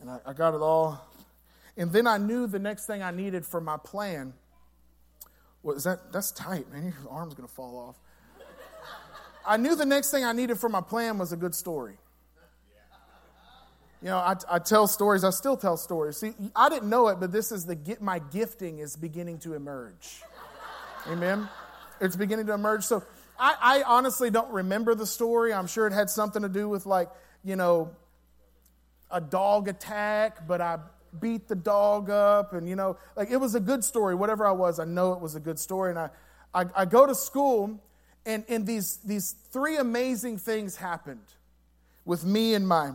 and 0.00 0.10
I, 0.10 0.18
I 0.26 0.32
got 0.32 0.54
it 0.54 0.60
all. 0.60 1.09
And 1.76 1.92
then 1.92 2.06
I 2.06 2.18
knew 2.18 2.46
the 2.46 2.58
next 2.58 2.86
thing 2.86 3.02
I 3.02 3.10
needed 3.10 3.46
for 3.46 3.60
my 3.60 3.76
plan 3.76 4.34
was 5.62 5.84
that, 5.84 6.12
that's 6.12 6.32
tight, 6.32 6.70
man. 6.72 6.94
Your 7.02 7.12
arm's 7.12 7.34
to 7.34 7.46
fall 7.46 7.78
off. 7.78 7.96
I 9.46 9.56
knew 9.56 9.74
the 9.74 9.86
next 9.86 10.10
thing 10.10 10.24
I 10.24 10.32
needed 10.32 10.58
for 10.58 10.68
my 10.68 10.80
plan 10.80 11.18
was 11.18 11.32
a 11.32 11.36
good 11.36 11.54
story. 11.54 11.96
You 14.02 14.08
know, 14.08 14.16
I, 14.16 14.34
I 14.50 14.58
tell 14.58 14.86
stories. 14.86 15.24
I 15.24 15.30
still 15.30 15.56
tell 15.56 15.76
stories. 15.76 16.16
See, 16.16 16.32
I 16.56 16.70
didn't 16.70 16.88
know 16.88 17.08
it, 17.08 17.20
but 17.20 17.32
this 17.32 17.52
is 17.52 17.66
the 17.66 17.78
my 18.00 18.18
gifting 18.18 18.78
is 18.78 18.96
beginning 18.96 19.38
to 19.40 19.54
emerge. 19.54 20.22
Amen. 21.06 21.48
It's 22.00 22.16
beginning 22.16 22.46
to 22.46 22.54
emerge. 22.54 22.84
So 22.84 23.02
I, 23.38 23.56
I 23.60 23.82
honestly 23.82 24.30
don't 24.30 24.50
remember 24.50 24.94
the 24.94 25.06
story. 25.06 25.52
I'm 25.52 25.66
sure 25.66 25.86
it 25.86 25.92
had 25.92 26.08
something 26.08 26.42
to 26.42 26.48
do 26.48 26.68
with, 26.68 26.86
like, 26.86 27.10
you 27.44 27.56
know, 27.56 27.90
a 29.10 29.20
dog 29.20 29.68
attack, 29.68 30.46
but 30.46 30.60
I 30.60 30.78
beat 31.18 31.48
the 31.48 31.56
dog 31.56 32.10
up. 32.10 32.52
And, 32.52 32.68
you 32.68 32.76
know, 32.76 32.96
like 33.16 33.30
it 33.30 33.38
was 33.38 33.54
a 33.54 33.60
good 33.60 33.84
story. 33.84 34.14
Whatever 34.14 34.46
I 34.46 34.52
was, 34.52 34.78
I 34.78 34.84
know 34.84 35.12
it 35.12 35.20
was 35.20 35.34
a 35.34 35.40
good 35.40 35.58
story. 35.58 35.90
And 35.90 35.98
I, 35.98 36.10
I, 36.54 36.64
I 36.74 36.84
go 36.84 37.06
to 37.06 37.14
school, 37.14 37.80
and, 38.26 38.44
and 38.48 38.66
these, 38.66 38.98
these 38.98 39.32
three 39.50 39.76
amazing 39.76 40.38
things 40.38 40.76
happened 40.76 41.26
with 42.04 42.24
me 42.24 42.54
and 42.54 42.66
my, 42.66 42.92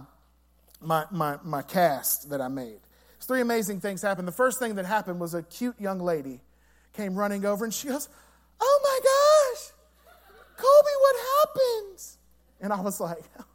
my, 0.81 1.05
my, 1.11 1.37
my 1.43 1.61
cast 1.61 2.29
that 2.29 2.41
I 2.41 2.47
made. 2.47 2.79
Three 3.21 3.41
amazing 3.41 3.79
things 3.79 4.01
happened. 4.03 4.27
The 4.27 4.33
first 4.33 4.59
thing 4.59 4.75
that 4.75 4.85
happened 4.85 5.19
was 5.19 5.33
a 5.33 5.41
cute 5.41 5.79
young 5.79 5.99
lady 5.99 6.41
came 6.93 7.15
running 7.15 7.43
over 7.43 7.65
and 7.65 7.73
she 7.73 7.87
goes, 7.87 8.07
Oh 8.59 8.79
my 8.83 8.99
gosh, 9.03 9.71
Colby, 10.57 10.91
what 10.99 11.15
happened? 11.39 12.03
And 12.61 12.71
I 12.71 12.81
was 12.81 12.99
like, 12.99 13.23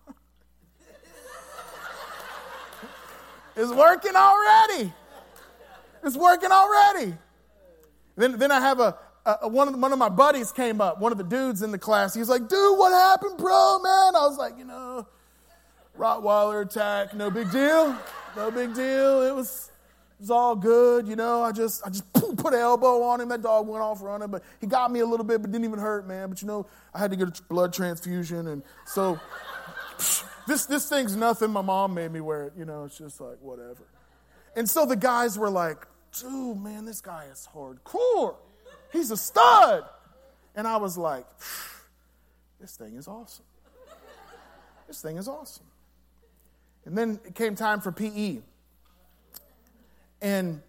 It's 3.56 3.72
working 3.72 4.16
already. 4.16 4.92
It's 6.02 6.16
working 6.16 6.50
already. 6.50 7.14
Then, 8.16 8.38
then 8.38 8.50
I 8.50 8.60
have 8.60 8.80
a, 8.80 8.96
a, 9.26 9.48
one, 9.48 9.68
of 9.68 9.74
the, 9.74 9.80
one 9.80 9.92
of 9.92 9.98
my 9.98 10.08
buddies 10.08 10.52
came 10.52 10.80
up, 10.80 11.00
one 11.00 11.12
of 11.12 11.18
the 11.18 11.24
dudes 11.24 11.62
in 11.62 11.70
the 11.70 11.78
class. 11.78 12.14
He 12.14 12.20
was 12.20 12.28
like, 12.28 12.48
dude, 12.48 12.78
what 12.78 12.92
happened, 12.92 13.38
bro, 13.38 13.78
man? 13.78 14.16
I 14.16 14.26
was 14.26 14.38
like, 14.38 14.58
you 14.58 14.64
know, 14.64 15.06
Rottweiler 15.98 16.64
attack, 16.64 17.14
no 17.14 17.30
big 17.30 17.50
deal. 17.50 17.96
No 18.36 18.50
big 18.50 18.74
deal. 18.74 19.22
It 19.22 19.34
was, 19.34 19.70
it 20.18 20.22
was 20.22 20.30
all 20.30 20.54
good, 20.54 21.08
you 21.08 21.16
know. 21.16 21.42
I 21.42 21.52
just, 21.52 21.84
I 21.84 21.90
just 21.90 22.10
put 22.12 22.54
an 22.54 22.60
elbow 22.60 23.02
on 23.02 23.20
him. 23.20 23.28
That 23.28 23.42
dog 23.42 23.66
went 23.66 23.82
off 23.82 24.02
running, 24.02 24.28
but 24.28 24.42
he 24.60 24.66
got 24.66 24.90
me 24.90 25.00
a 25.00 25.06
little 25.06 25.24
bit, 25.24 25.42
but 25.42 25.50
didn't 25.50 25.64
even 25.64 25.78
hurt, 25.78 26.06
man. 26.06 26.28
But 26.28 26.40
you 26.40 26.48
know, 26.48 26.66
I 26.94 26.98
had 26.98 27.10
to 27.10 27.16
get 27.16 27.38
a 27.38 27.42
blood 27.44 27.72
transfusion, 27.72 28.46
and 28.46 28.62
so 28.86 29.18
this, 30.50 30.66
this 30.66 30.88
thing's 30.88 31.14
nothing. 31.14 31.50
My 31.50 31.62
mom 31.62 31.94
made 31.94 32.10
me 32.10 32.20
wear 32.20 32.46
it. 32.46 32.54
You 32.58 32.64
know, 32.64 32.84
it's 32.84 32.98
just 32.98 33.20
like, 33.20 33.36
whatever. 33.40 33.86
And 34.56 34.68
so 34.68 34.84
the 34.84 34.96
guys 34.96 35.38
were 35.38 35.50
like, 35.50 35.86
dude, 36.18 36.60
man, 36.60 36.84
this 36.84 37.00
guy 37.00 37.26
is 37.30 37.48
hardcore. 37.54 38.34
He's 38.92 39.12
a 39.12 39.16
stud. 39.16 39.84
And 40.56 40.66
I 40.66 40.78
was 40.78 40.98
like, 40.98 41.24
this 42.60 42.76
thing 42.76 42.96
is 42.96 43.06
awesome. 43.06 43.44
This 44.88 45.00
thing 45.00 45.18
is 45.18 45.28
awesome. 45.28 45.66
And 46.84 46.98
then 46.98 47.20
it 47.24 47.36
came 47.36 47.54
time 47.54 47.80
for 47.80 47.92
PE. 47.92 48.38
And 50.20 50.62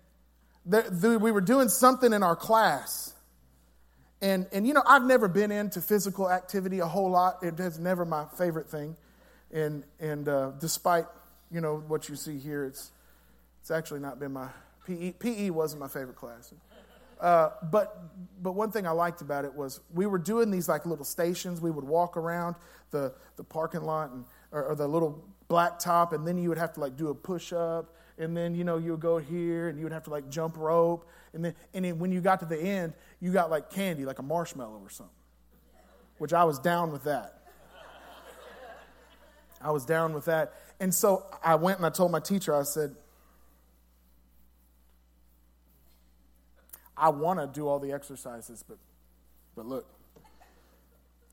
the, 0.63 0.83
the, 0.91 1.17
we 1.17 1.31
were 1.31 1.41
doing 1.41 1.69
something 1.69 2.13
in 2.13 2.21
our 2.21 2.35
class. 2.35 3.15
And, 4.21 4.45
and, 4.53 4.67
you 4.67 4.75
know, 4.75 4.83
I've 4.85 5.03
never 5.03 5.27
been 5.27 5.51
into 5.51 5.81
physical 5.81 6.29
activity 6.29 6.79
a 6.79 6.85
whole 6.85 7.09
lot. 7.09 7.41
It 7.41 7.59
is 7.59 7.79
never 7.79 8.05
my 8.05 8.25
favorite 8.37 8.69
thing. 8.69 8.95
And, 9.53 9.83
and 9.99 10.27
uh, 10.27 10.51
despite, 10.59 11.05
you 11.51 11.61
know, 11.61 11.83
what 11.87 12.09
you 12.09 12.15
see 12.15 12.37
here, 12.37 12.65
it's, 12.65 12.91
it's 13.61 13.71
actually 13.71 13.99
not 13.99 14.19
been 14.19 14.33
my 14.33 14.47
PE. 14.85 15.13
PE 15.13 15.49
wasn't 15.49 15.81
my 15.81 15.87
favorite 15.87 16.15
class. 16.15 16.53
Uh, 17.21 17.51
but 17.71 18.01
but 18.41 18.53
one 18.53 18.71
thing 18.71 18.87
I 18.87 18.91
liked 18.91 19.21
about 19.21 19.45
it 19.45 19.53
was 19.53 19.79
we 19.93 20.07
were 20.07 20.17
doing 20.17 20.49
these 20.49 20.67
like 20.67 20.87
little 20.87 21.05
stations. 21.05 21.61
We 21.61 21.69
would 21.69 21.83
walk 21.83 22.17
around 22.17 22.55
the 22.89 23.13
the 23.35 23.43
parking 23.43 23.83
lot 23.83 24.09
and 24.09 24.25
or, 24.51 24.63
or 24.65 24.75
the 24.75 24.87
little 24.87 25.23
black 25.47 25.77
top, 25.77 26.13
and 26.13 26.27
then 26.27 26.39
you 26.39 26.49
would 26.49 26.57
have 26.57 26.73
to 26.73 26.79
like 26.79 26.97
do 26.97 27.09
a 27.09 27.15
push 27.15 27.53
up, 27.53 27.93
and 28.17 28.35
then 28.35 28.55
you 28.55 28.63
know 28.63 28.79
you 28.79 28.91
would 28.91 29.01
go 29.01 29.19
here, 29.19 29.69
and 29.69 29.77
you 29.77 29.85
would 29.85 29.93
have 29.93 30.03
to 30.05 30.09
like 30.09 30.29
jump 30.31 30.57
rope, 30.57 31.07
and 31.33 31.45
then 31.45 31.53
and 31.75 31.85
then 31.85 31.99
when 31.99 32.11
you 32.11 32.21
got 32.21 32.39
to 32.39 32.45
the 32.47 32.59
end, 32.59 32.93
you 33.19 33.31
got 33.31 33.51
like 33.51 33.69
candy, 33.69 34.03
like 34.03 34.17
a 34.17 34.23
marshmallow 34.23 34.79
or 34.81 34.89
something, 34.89 35.13
which 36.17 36.33
I 36.33 36.43
was 36.43 36.57
down 36.57 36.91
with 36.91 37.03
that. 37.03 37.40
I 39.63 39.71
was 39.71 39.85
down 39.85 40.13
with 40.13 40.25
that. 40.25 40.53
And 40.79 40.93
so 40.93 41.25
I 41.43 41.55
went 41.55 41.77
and 41.77 41.85
I 41.85 41.89
told 41.89 42.11
my 42.11 42.19
teacher, 42.19 42.55
I 42.55 42.63
said, 42.63 42.95
I 46.97 47.09
want 47.09 47.39
to 47.39 47.47
do 47.47 47.67
all 47.67 47.79
the 47.79 47.91
exercises, 47.91 48.63
but, 48.67 48.77
but 49.55 49.65
look, 49.65 49.87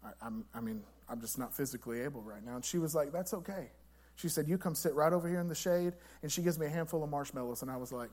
I, 0.04 0.26
I'm, 0.26 0.44
I 0.54 0.61
mean, 0.61 0.82
I'm 1.08 1.20
just 1.20 1.38
not 1.38 1.54
physically 1.54 2.00
able 2.00 2.23
right 2.23 2.44
now. 2.44 2.56
And 2.56 2.64
she 2.64 2.78
was 2.78 2.94
like, 2.94 3.12
That's 3.12 3.35
okay. 3.35 3.70
She 4.16 4.28
said, 4.28 4.49
You 4.49 4.58
come 4.58 4.75
sit 4.75 4.94
right 4.94 5.12
over 5.12 5.28
here 5.28 5.40
in 5.40 5.49
the 5.49 5.54
shade. 5.54 5.92
And 6.23 6.32
she 6.32 6.42
gives 6.42 6.58
me 6.58 6.66
a 6.66 6.70
handful 6.70 7.02
of 7.02 7.11
marshmallows. 7.11 7.62
And 7.62 7.70
I 7.70 7.76
was 7.76 7.92
like, 7.92 8.11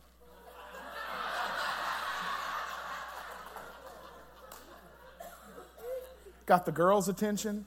Got 6.45 6.65
the 6.65 6.71
girls' 6.71 7.09
attention. 7.09 7.65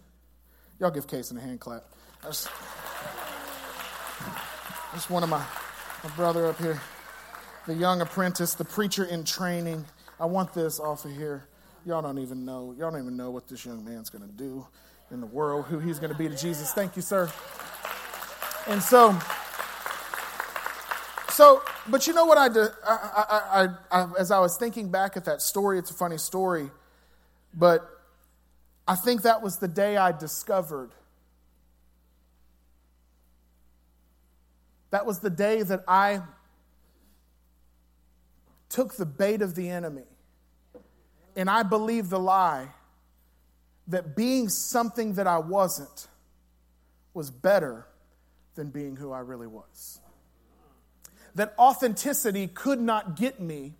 Y'all 0.78 0.90
give 0.90 1.08
Case 1.08 1.32
a 1.32 1.40
hand 1.40 1.58
clap. 1.60 1.84
Just, 2.24 2.48
just 4.92 5.08
one 5.08 5.22
of 5.22 5.28
my, 5.28 5.44
my 6.02 6.10
brother 6.16 6.46
up 6.46 6.58
here, 6.58 6.80
the 7.66 7.74
young 7.74 8.00
apprentice, 8.00 8.54
the 8.54 8.64
preacher 8.64 9.04
in 9.04 9.24
training. 9.24 9.84
I 10.18 10.26
want 10.26 10.52
this 10.52 10.80
off 10.80 11.04
of 11.04 11.12
here. 11.12 11.44
Y'all 11.86 12.02
don't 12.02 12.18
even 12.18 12.44
know. 12.44 12.74
Y'all 12.76 12.90
don't 12.90 13.00
even 13.00 13.16
know 13.16 13.30
what 13.30 13.48
this 13.48 13.64
young 13.64 13.84
man's 13.84 14.10
going 14.10 14.26
to 14.26 14.32
do 14.34 14.66
in 15.10 15.20
the 15.20 15.26
world, 15.26 15.66
who 15.66 15.78
he's 15.78 15.98
going 15.98 16.12
to 16.12 16.18
be 16.18 16.28
to 16.28 16.36
Jesus. 16.36 16.72
Thank 16.72 16.96
you, 16.96 17.02
sir. 17.02 17.30
And 18.66 18.82
so, 18.82 19.16
so, 21.30 21.62
but 21.86 22.06
you 22.06 22.14
know 22.14 22.26
what 22.26 22.36
I 22.36 22.48
did? 22.48 22.68
I, 22.84 23.68
I, 23.90 24.02
I, 24.02 24.08
as 24.18 24.32
I 24.32 24.40
was 24.40 24.56
thinking 24.58 24.90
back 24.90 25.16
at 25.16 25.24
that 25.26 25.40
story, 25.40 25.78
it's 25.78 25.90
a 25.92 25.94
funny 25.94 26.18
story, 26.18 26.70
but 27.54 27.88
I 28.86 28.96
think 28.96 29.22
that 29.22 29.40
was 29.40 29.58
the 29.58 29.68
day 29.68 29.96
I 29.96 30.12
discovered 30.12 30.90
That 34.90 35.06
was 35.06 35.20
the 35.20 35.30
day 35.30 35.62
that 35.62 35.84
I 35.86 36.22
took 38.68 38.96
the 38.96 39.06
bait 39.06 39.42
of 39.42 39.54
the 39.54 39.68
enemy 39.68 40.04
and 41.36 41.48
I 41.48 41.62
believed 41.62 42.10
the 42.10 42.18
lie 42.18 42.68
that 43.86 44.16
being 44.16 44.48
something 44.48 45.14
that 45.14 45.26
I 45.26 45.38
wasn't 45.38 46.08
was 47.14 47.30
better 47.30 47.86
than 48.54 48.70
being 48.70 48.96
who 48.96 49.12
I 49.12 49.20
really 49.20 49.46
was. 49.46 50.00
That 51.34 51.54
authenticity 51.58 52.48
could 52.48 52.80
not 52.80 53.16
get 53.16 53.40
me 53.40 53.74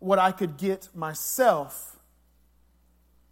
what 0.00 0.18
I 0.18 0.32
could 0.32 0.56
get 0.56 0.88
myself 0.94 1.98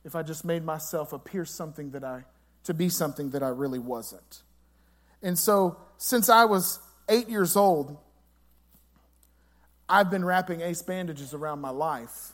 if 0.04 0.14
I 0.14 0.22
just 0.22 0.44
made 0.44 0.64
myself 0.64 1.12
appear 1.12 1.44
something 1.44 1.90
that 1.90 2.04
I 2.04 2.24
to 2.64 2.74
be 2.74 2.88
something 2.88 3.30
that 3.30 3.42
I 3.42 3.48
really 3.48 3.78
wasn't. 3.78 4.42
And 5.22 5.38
so, 5.38 5.76
since 5.98 6.28
I 6.28 6.44
was 6.44 6.80
eight 7.08 7.28
years 7.28 7.56
old, 7.56 7.96
I've 9.88 10.10
been 10.10 10.24
wrapping 10.24 10.60
ace 10.60 10.82
bandages 10.82 11.34
around 11.34 11.60
my 11.60 11.70
life 11.70 12.32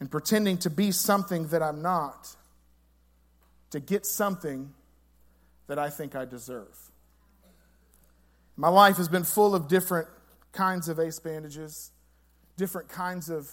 and 0.00 0.10
pretending 0.10 0.58
to 0.58 0.70
be 0.70 0.90
something 0.92 1.48
that 1.48 1.62
I'm 1.62 1.82
not 1.82 2.36
to 3.70 3.80
get 3.80 4.06
something 4.06 4.72
that 5.66 5.78
I 5.78 5.90
think 5.90 6.16
I 6.16 6.24
deserve. 6.24 6.74
My 8.56 8.68
life 8.68 8.96
has 8.96 9.08
been 9.08 9.24
full 9.24 9.54
of 9.54 9.68
different 9.68 10.08
kinds 10.52 10.88
of 10.88 10.98
ace 10.98 11.18
bandages, 11.18 11.90
different 12.56 12.88
kinds 12.88 13.28
of 13.28 13.50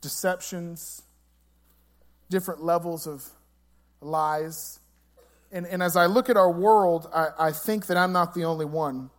deceptions, 0.00 1.02
different 2.28 2.62
levels 2.62 3.06
of 3.06 3.26
lies. 4.00 4.80
And, 5.52 5.66
and 5.66 5.82
as 5.82 5.96
I 5.96 6.06
look 6.06 6.28
at 6.30 6.36
our 6.36 6.50
world, 6.50 7.08
I, 7.14 7.28
I 7.38 7.52
think 7.52 7.86
that 7.86 7.96
I'm 7.96 8.12
not 8.12 8.34
the 8.34 8.44
only 8.44 8.64
one 8.64 9.10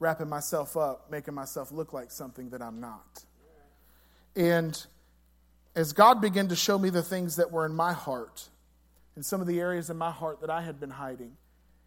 wrapping 0.00 0.28
myself 0.28 0.76
up, 0.76 1.10
making 1.10 1.34
myself 1.34 1.72
look 1.72 1.92
like 1.92 2.10
something 2.10 2.50
that 2.50 2.62
I'm 2.62 2.80
not. 2.80 3.24
And 4.36 4.86
as 5.74 5.92
God 5.92 6.20
began 6.20 6.48
to 6.48 6.56
show 6.56 6.78
me 6.78 6.90
the 6.90 7.02
things 7.02 7.36
that 7.36 7.50
were 7.50 7.66
in 7.66 7.74
my 7.74 7.92
heart, 7.92 8.48
and 9.16 9.26
some 9.26 9.40
of 9.40 9.48
the 9.48 9.58
areas 9.58 9.90
in 9.90 9.96
my 9.96 10.12
heart 10.12 10.40
that 10.42 10.50
I 10.50 10.62
had 10.62 10.78
been 10.78 10.90
hiding 10.90 11.32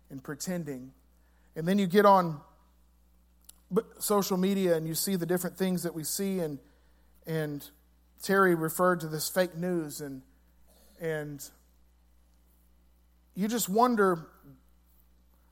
and 0.10 0.22
pretending, 0.22 0.92
and 1.56 1.66
then 1.66 1.80
you 1.80 1.88
get 1.88 2.06
on 2.06 2.42
social 4.00 4.36
media 4.36 4.76
and 4.76 4.86
you 4.86 4.96
see 4.96 5.16
the 5.16 5.26
different 5.26 5.58
things 5.58 5.84
that 5.84 5.96
we 5.96 6.04
see, 6.04 6.40
and, 6.40 6.60
and 7.26 7.66
Terry 8.22 8.54
referred 8.54 9.00
to 9.02 9.08
this 9.08 9.30
fake 9.30 9.56
news, 9.56 10.02
and 10.02 10.22
and 11.02 11.44
you 13.36 13.48
just 13.48 13.68
wonder 13.68 14.28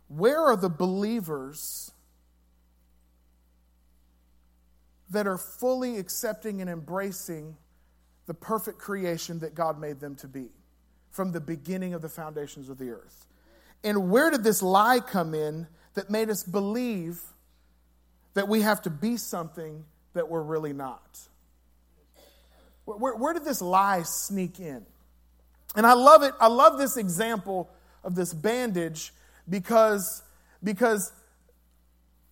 where 0.07 0.39
are 0.39 0.55
the 0.55 0.69
believers 0.69 1.91
that 5.09 5.25
are 5.25 5.37
fully 5.37 5.97
accepting 5.97 6.61
and 6.61 6.69
embracing 6.69 7.57
the 8.27 8.33
perfect 8.35 8.77
creation 8.77 9.39
that 9.39 9.55
God 9.55 9.79
made 9.79 9.99
them 9.99 10.15
to 10.17 10.27
be 10.27 10.49
from 11.09 11.31
the 11.31 11.41
beginning 11.41 11.95
of 11.95 12.03
the 12.03 12.09
foundations 12.09 12.69
of 12.69 12.77
the 12.77 12.91
earth? 12.91 13.25
And 13.83 14.11
where 14.11 14.29
did 14.29 14.43
this 14.43 14.61
lie 14.61 14.99
come 14.99 15.33
in 15.33 15.67
that 15.95 16.11
made 16.11 16.29
us 16.29 16.43
believe 16.43 17.19
that 18.35 18.47
we 18.47 18.61
have 18.61 18.83
to 18.83 18.91
be 18.91 19.17
something 19.17 19.83
that 20.13 20.29
we're 20.29 20.43
really 20.43 20.73
not? 20.73 21.19
Where, 22.85 23.15
where, 23.15 23.33
did 23.33 23.45
this 23.45 23.61
lie 23.61 24.03
sneak 24.03 24.59
in? 24.59 24.85
And 25.75 25.85
I 25.85 25.93
love 25.93 26.23
it. 26.23 26.33
I 26.39 26.47
love 26.47 26.77
this 26.77 26.97
example 26.97 27.69
of 28.03 28.15
this 28.15 28.33
bandage 28.33 29.13
because, 29.47 30.23
because 30.63 31.11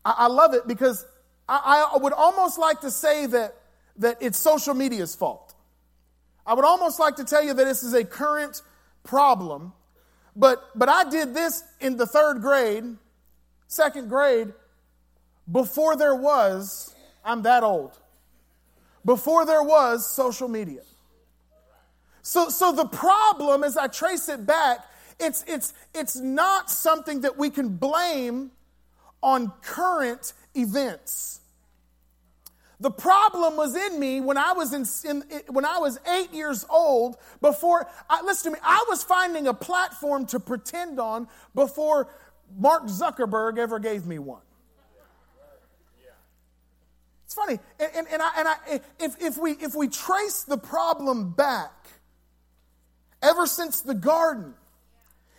I, 0.03 0.15
I 0.17 0.27
love 0.27 0.53
it 0.53 0.67
because 0.67 1.05
I, 1.47 1.89
I 1.93 1.97
would 1.97 2.13
almost 2.13 2.57
like 2.57 2.81
to 2.81 2.91
say 2.91 3.25
that, 3.27 3.55
that 3.97 4.17
it's 4.21 4.37
social 4.37 4.73
media's 4.73 5.15
fault. 5.15 5.53
I 6.45 6.53
would 6.53 6.65
almost 6.65 6.99
like 6.99 7.17
to 7.17 7.25
tell 7.25 7.43
you 7.43 7.53
that 7.53 7.63
this 7.63 7.83
is 7.83 7.93
a 7.93 8.05
current 8.05 8.61
problem, 9.03 9.73
but, 10.35 10.63
but 10.75 10.87
I 10.87 11.09
did 11.09 11.33
this 11.33 11.63
in 11.79 11.97
the 11.97 12.05
third 12.05 12.41
grade, 12.41 12.85
second 13.67 14.07
grade, 14.07 14.53
before 15.51 15.95
there 15.95 16.15
was, 16.15 16.93
I'm 17.23 17.41
that 17.43 17.63
old, 17.63 17.97
before 19.03 19.45
there 19.45 19.63
was 19.63 20.09
social 20.09 20.47
media. 20.47 20.81
So, 22.27 22.49
so 22.49 22.73
the 22.73 22.85
problem, 22.85 23.63
as 23.63 23.77
I 23.77 23.87
trace 23.87 24.27
it 24.27 24.45
back, 24.45 24.79
it's, 25.17 25.45
it's, 25.47 25.73
it's 25.95 26.17
not 26.17 26.69
something 26.69 27.21
that 27.21 27.37
we 27.37 27.49
can 27.49 27.69
blame 27.69 28.51
on 29.23 29.53
current 29.61 30.33
events. 30.53 31.39
The 32.81 32.91
problem 32.91 33.55
was 33.55 33.77
in 33.77 33.97
me 33.97 34.19
when 34.19 34.37
I 34.37 34.51
was 34.51 34.73
in, 34.73 34.85
in, 35.09 35.23
when 35.47 35.63
I 35.63 35.77
was 35.77 36.01
eight 36.05 36.33
years 36.33 36.65
old. 36.69 37.15
Before, 37.39 37.87
I, 38.09 38.21
listen 38.23 38.51
to 38.51 38.57
me, 38.57 38.61
I 38.61 38.83
was 38.89 39.05
finding 39.05 39.47
a 39.47 39.53
platform 39.53 40.25
to 40.25 40.39
pretend 40.41 40.99
on 40.99 41.29
before 41.55 42.09
Mark 42.59 42.87
Zuckerberg 42.87 43.57
ever 43.57 43.79
gave 43.79 44.05
me 44.05 44.19
one. 44.19 44.41
It's 47.23 47.33
funny, 47.33 47.57
and, 47.79 47.91
and, 47.95 48.07
and, 48.11 48.21
I, 48.21 48.31
and 48.37 48.47
I, 48.49 48.55
if, 48.99 49.21
if, 49.21 49.37
we, 49.37 49.51
if 49.51 49.75
we 49.75 49.87
trace 49.87 50.43
the 50.43 50.57
problem 50.57 51.31
back, 51.31 51.71
ever 53.21 53.45
since 53.45 53.81
the 53.81 53.93
garden, 53.93 54.53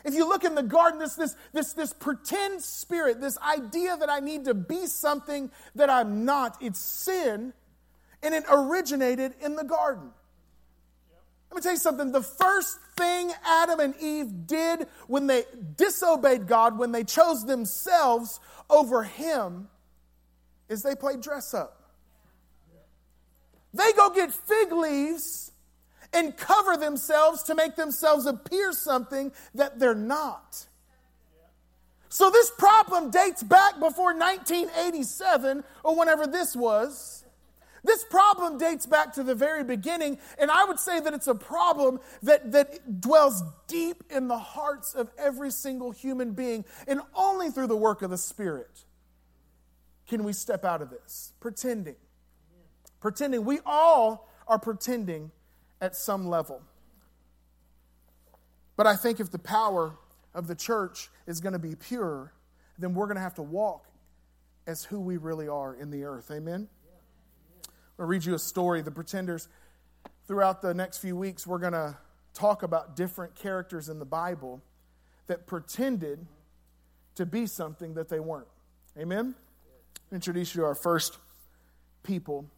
if 0.04 0.14
you 0.14 0.28
look 0.28 0.44
in 0.44 0.54
the 0.54 0.62
garden, 0.62 0.98
this, 0.98 1.14
this, 1.14 1.36
this, 1.52 1.72
this 1.72 1.92
pretend 1.92 2.62
spirit, 2.62 3.20
this 3.20 3.36
idea 3.38 3.96
that 3.96 4.08
I 4.08 4.20
need 4.20 4.44
to 4.46 4.54
be 4.54 4.86
something 4.86 5.50
that 5.74 5.90
I'm 5.90 6.24
not, 6.24 6.56
it's 6.60 6.78
sin, 6.78 7.52
and 8.22 8.34
it 8.34 8.44
originated 8.50 9.34
in 9.40 9.56
the 9.56 9.64
garden. 9.64 10.10
Let 11.50 11.56
me 11.56 11.62
tell 11.62 11.72
you 11.72 11.78
something. 11.78 12.12
The 12.12 12.22
first 12.22 12.78
thing 12.96 13.32
Adam 13.44 13.80
and 13.80 13.94
Eve 14.00 14.46
did 14.46 14.86
when 15.06 15.26
they 15.26 15.44
disobeyed 15.76 16.46
God, 16.46 16.78
when 16.78 16.92
they 16.92 17.04
chose 17.04 17.44
themselves 17.46 18.38
over 18.68 19.02
Him, 19.02 19.68
is 20.68 20.82
they 20.82 20.94
played 20.94 21.22
dress 21.22 21.54
up. 21.54 21.90
They 23.72 23.92
go 23.92 24.10
get 24.10 24.32
fig 24.32 24.72
leaves 24.72 25.47
and 26.12 26.36
cover 26.36 26.76
themselves 26.76 27.42
to 27.44 27.54
make 27.54 27.76
themselves 27.76 28.26
appear 28.26 28.72
something 28.72 29.32
that 29.54 29.78
they're 29.78 29.94
not. 29.94 30.66
So 32.08 32.30
this 32.30 32.50
problem 32.50 33.10
dates 33.10 33.42
back 33.42 33.74
before 33.74 34.14
1987 34.14 35.62
or 35.84 35.96
whenever 35.96 36.26
this 36.26 36.56
was. 36.56 37.24
This 37.84 38.04
problem 38.04 38.58
dates 38.58 38.86
back 38.86 39.14
to 39.14 39.22
the 39.22 39.34
very 39.34 39.62
beginning, 39.62 40.18
and 40.38 40.50
I 40.50 40.64
would 40.64 40.80
say 40.80 40.98
that 40.98 41.14
it's 41.14 41.28
a 41.28 41.34
problem 41.34 42.00
that, 42.22 42.50
that 42.52 43.00
dwells 43.00 43.42
deep 43.68 44.02
in 44.10 44.26
the 44.26 44.38
hearts 44.38 44.94
of 44.94 45.10
every 45.16 45.50
single 45.50 45.92
human 45.92 46.32
being, 46.32 46.64
and 46.88 47.00
only 47.14 47.50
through 47.50 47.68
the 47.68 47.76
work 47.76 48.02
of 48.02 48.10
the 48.10 48.18
Spirit 48.18 48.84
can 50.08 50.24
we 50.24 50.32
step 50.32 50.64
out 50.64 50.82
of 50.82 50.90
this. 50.90 51.32
Pretending. 51.38 51.96
Pretending. 53.00 53.44
We 53.44 53.60
all 53.64 54.28
are 54.48 54.58
pretending 54.58 55.30
at 55.80 55.96
some 55.96 56.28
level. 56.28 56.62
But 58.76 58.86
I 58.86 58.96
think 58.96 59.20
if 59.20 59.30
the 59.30 59.38
power 59.38 59.96
of 60.34 60.46
the 60.46 60.54
church 60.54 61.10
is 61.26 61.40
going 61.40 61.52
to 61.52 61.58
be 61.58 61.74
pure, 61.74 62.32
then 62.78 62.94
we're 62.94 63.06
going 63.06 63.16
to 63.16 63.22
have 63.22 63.34
to 63.34 63.42
walk 63.42 63.86
as 64.66 64.84
who 64.84 65.00
we 65.00 65.16
really 65.16 65.48
are 65.48 65.74
in 65.74 65.90
the 65.90 66.04
earth. 66.04 66.30
Amen? 66.30 66.68
I'll 67.98 68.06
read 68.06 68.24
you 68.24 68.34
a 68.34 68.38
story. 68.38 68.82
The 68.82 68.90
pretenders, 68.90 69.48
throughout 70.26 70.62
the 70.62 70.74
next 70.74 70.98
few 70.98 71.16
weeks, 71.16 71.46
we're 71.46 71.58
going 71.58 71.72
to 71.72 71.96
talk 72.34 72.62
about 72.62 72.94
different 72.94 73.34
characters 73.34 73.88
in 73.88 73.98
the 73.98 74.04
Bible 74.04 74.62
that 75.26 75.46
pretended 75.46 76.24
to 77.16 77.26
be 77.26 77.46
something 77.46 77.94
that 77.94 78.08
they 78.08 78.20
weren't. 78.20 78.46
Amen? 78.96 79.34
Introduce 80.12 80.54
you 80.54 80.60
to 80.60 80.66
our 80.66 80.74
first 80.74 81.18
people 82.04 82.48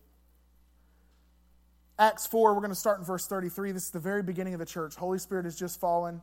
Acts 2.00 2.26
4, 2.26 2.54
we're 2.54 2.60
going 2.60 2.70
to 2.70 2.74
start 2.74 2.98
in 2.98 3.04
verse 3.04 3.26
33. 3.26 3.72
This 3.72 3.84
is 3.84 3.90
the 3.90 4.00
very 4.00 4.22
beginning 4.22 4.54
of 4.54 4.58
the 4.58 4.64
church. 4.64 4.96
Holy 4.96 5.18
Spirit 5.18 5.44
has 5.44 5.54
just 5.54 5.78
fallen. 5.78 6.22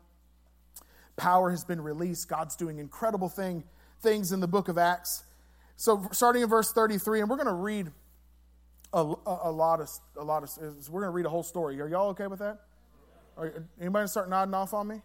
Power 1.18 1.52
has 1.52 1.64
been 1.64 1.80
released. 1.80 2.28
God's 2.28 2.56
doing 2.56 2.80
incredible 2.80 3.30
thing, 3.30 3.64
things 4.02 4.32
in 4.32 4.40
the 4.40 4.48
book 4.48 4.70
of 4.70 4.80
Acts. 4.80 5.24
So, 5.76 6.08
starting 6.12 6.42
in 6.42 6.50
verse 6.50 6.74
33, 6.74 7.22
and 7.22 7.30
we're 7.30 7.36
going 7.36 7.46
to 7.46 7.54
read 7.54 7.92
a, 8.92 9.02
a, 9.02 9.40
a 9.44 9.52
lot 9.52 9.80
of, 9.80 9.90
a 10.18 10.24
lot 10.24 10.42
of, 10.42 10.50
we're 10.90 11.02
going 11.02 11.12
to 11.12 11.16
read 11.16 11.28
a 11.28 11.30
whole 11.30 11.44
story. 11.44 11.80
Are 11.80 11.88
y'all 11.88 12.10
okay 12.10 12.26
with 12.26 12.40
that? 12.40 12.58
Are, 13.38 13.64
anybody 13.80 14.08
start 14.08 14.32
nodding 14.32 14.56
off 14.56 14.74
on 14.74 14.88
me? 14.88 15.04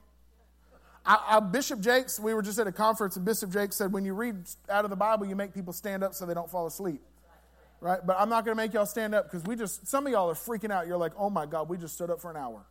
I, 1.04 1.22
I, 1.36 1.40
Bishop 1.40 1.80
Jakes, 1.80 2.18
we 2.18 2.32
were 2.32 2.40
just 2.40 2.58
at 2.58 2.66
a 2.66 2.72
conference, 2.72 3.16
and 3.16 3.26
Bishop 3.26 3.52
Jakes 3.52 3.76
said, 3.76 3.92
when 3.92 4.06
you 4.06 4.14
read 4.14 4.36
out 4.70 4.84
of 4.84 4.90
the 4.90 4.96
Bible, 4.96 5.26
you 5.26 5.36
make 5.36 5.52
people 5.52 5.74
stand 5.74 6.02
up 6.02 6.14
so 6.14 6.24
they 6.24 6.32
don't 6.32 6.50
fall 6.50 6.66
asleep 6.66 7.02
right? 7.82 7.98
But 8.06 8.16
I'm 8.18 8.28
not 8.28 8.44
going 8.44 8.56
to 8.56 8.62
make 8.62 8.72
y'all 8.72 8.86
stand 8.86 9.14
up 9.14 9.24
because 9.24 9.44
we 9.44 9.56
just, 9.56 9.88
some 9.88 10.06
of 10.06 10.12
y'all 10.12 10.30
are 10.30 10.34
freaking 10.34 10.70
out. 10.70 10.86
You're 10.86 10.96
like, 10.96 11.12
oh 11.18 11.28
my 11.28 11.46
God, 11.46 11.68
we 11.68 11.76
just 11.76 11.94
stood 11.94 12.10
up 12.10 12.20
for 12.20 12.30
an 12.30 12.36
hour. 12.36 12.64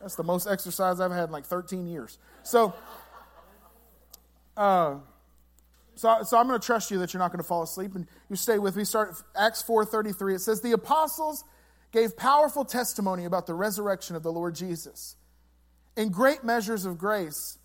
That's 0.00 0.14
the 0.14 0.22
most 0.22 0.46
exercise 0.46 1.00
I've 1.00 1.10
had 1.10 1.24
in 1.24 1.30
like 1.32 1.44
13 1.44 1.86
years. 1.86 2.18
So, 2.44 2.72
uh, 4.56 4.98
so, 5.96 6.22
so 6.22 6.38
I'm 6.38 6.46
going 6.46 6.58
to 6.58 6.64
trust 6.64 6.90
you 6.92 6.98
that 7.00 7.12
you're 7.12 7.18
not 7.18 7.32
going 7.32 7.42
to 7.42 7.46
fall 7.46 7.62
asleep 7.62 7.94
and 7.96 8.06
you 8.30 8.36
stay 8.36 8.58
with 8.58 8.76
me. 8.76 8.84
Start 8.84 9.14
Acts 9.36 9.62
4:33. 9.62 10.36
It 10.36 10.38
says 10.40 10.60
the 10.60 10.72
apostles 10.72 11.44
gave 11.92 12.16
powerful 12.16 12.64
testimony 12.64 13.24
about 13.24 13.46
the 13.46 13.54
resurrection 13.54 14.16
of 14.16 14.22
the 14.22 14.32
Lord 14.32 14.54
Jesus. 14.54 15.16
And 15.96 16.12
great 16.12 16.42
measures 16.42 16.86
of 16.86 16.98
grace 16.98 17.58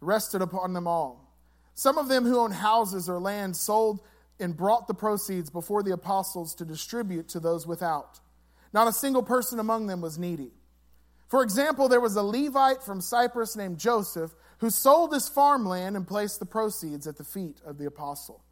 rested 0.00 0.42
upon 0.42 0.72
them 0.72 0.86
all. 0.86 1.32
Some 1.74 1.96
of 1.96 2.08
them 2.08 2.24
who 2.24 2.38
owned 2.38 2.54
houses 2.54 3.08
or 3.08 3.18
land 3.18 3.56
sold 3.56 4.00
and 4.40 4.56
brought 4.56 4.88
the 4.88 4.94
proceeds 4.94 5.50
before 5.50 5.82
the 5.82 5.92
apostles 5.92 6.54
to 6.56 6.64
distribute 6.64 7.28
to 7.28 7.40
those 7.40 7.66
without. 7.66 8.20
Not 8.72 8.88
a 8.88 8.92
single 8.92 9.22
person 9.22 9.58
among 9.58 9.86
them 9.86 10.00
was 10.00 10.18
needy. 10.18 10.52
For 11.28 11.42
example, 11.42 11.88
there 11.88 12.00
was 12.00 12.16
a 12.16 12.22
Levite 12.22 12.82
from 12.82 13.00
Cyprus 13.00 13.56
named 13.56 13.78
Joseph 13.78 14.34
who 14.58 14.70
sold 14.70 15.12
his 15.12 15.28
farmland 15.28 15.96
and 15.96 16.06
placed 16.06 16.40
the 16.40 16.46
proceeds 16.46 17.06
at 17.06 17.16
the 17.16 17.24
feet 17.24 17.60
of 17.64 17.78
the 17.78 17.86
apostle. 17.86 18.42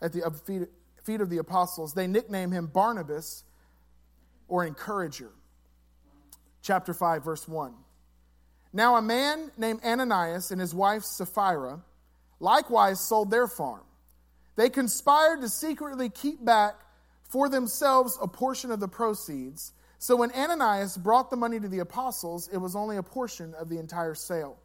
At 0.00 0.12
the 0.12 0.68
feet, 1.04 1.20
of 1.20 1.30
the 1.30 1.38
apostles, 1.38 1.94
they 1.94 2.06
nicknamed 2.06 2.52
him 2.52 2.66
Barnabas 2.66 3.44
or 4.48 4.64
encourager. 4.64 5.30
Chapter 6.60 6.92
5, 6.92 7.24
verse 7.24 7.48
1. 7.48 7.74
Now, 8.72 8.96
a 8.96 9.02
man 9.02 9.50
named 9.56 9.80
Ananias 9.84 10.50
and 10.50 10.60
his 10.60 10.74
wife 10.74 11.04
Sapphira 11.04 11.82
likewise 12.40 13.00
sold 13.00 13.30
their 13.30 13.48
farm 13.48 13.82
they 14.56 14.68
conspired 14.68 15.40
to 15.40 15.48
secretly 15.48 16.08
keep 16.08 16.44
back 16.44 16.74
for 17.24 17.48
themselves 17.48 18.18
a 18.20 18.28
portion 18.28 18.70
of 18.70 18.80
the 18.80 18.88
proceeds. 18.88 19.72
So 19.98 20.16
when 20.16 20.32
Ananias 20.32 20.96
brought 20.96 21.30
the 21.30 21.36
money 21.36 21.58
to 21.58 21.68
the 21.68 21.78
apostles, 21.78 22.48
it 22.52 22.58
was 22.58 22.76
only 22.76 22.96
a 22.96 23.02
portion 23.02 23.54
of 23.54 23.68
the 23.68 23.78
entire 23.78 24.14
sale. 24.14 24.58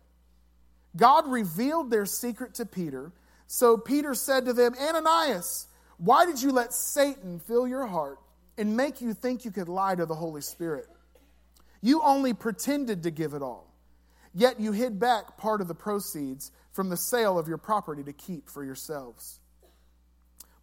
God 0.95 1.27
revealed 1.27 1.91
their 1.91 2.05
secret 2.05 2.55
to 2.55 2.65
Peter. 2.65 3.11
So 3.45 3.77
Peter 3.77 4.15
said 4.15 4.45
to 4.45 4.53
them, 4.53 4.73
Ananias, 4.81 5.67
why 5.97 6.25
did 6.25 6.41
you 6.41 6.51
let 6.51 6.73
Satan 6.73 7.39
fill 7.39 7.67
your 7.67 7.85
heart 7.85 8.19
and 8.57 8.75
make 8.75 8.99
you 8.99 9.13
think 9.13 9.45
you 9.45 9.51
could 9.51 9.69
lie 9.69 9.95
to 9.95 10.05
the 10.05 10.15
Holy 10.15 10.41
Spirit? 10.41 10.87
You 11.81 12.01
only 12.01 12.33
pretended 12.33 13.03
to 13.03 13.11
give 13.11 13.33
it 13.33 13.41
all, 13.41 13.71
yet 14.33 14.59
you 14.59 14.71
hid 14.71 14.99
back 14.99 15.37
part 15.37 15.61
of 15.61 15.67
the 15.67 15.75
proceeds 15.75 16.51
from 16.71 16.89
the 16.89 16.97
sale 16.97 17.39
of 17.39 17.47
your 17.47 17.57
property 17.57 18.03
to 18.03 18.13
keep 18.13 18.49
for 18.49 18.63
yourselves. 18.63 19.39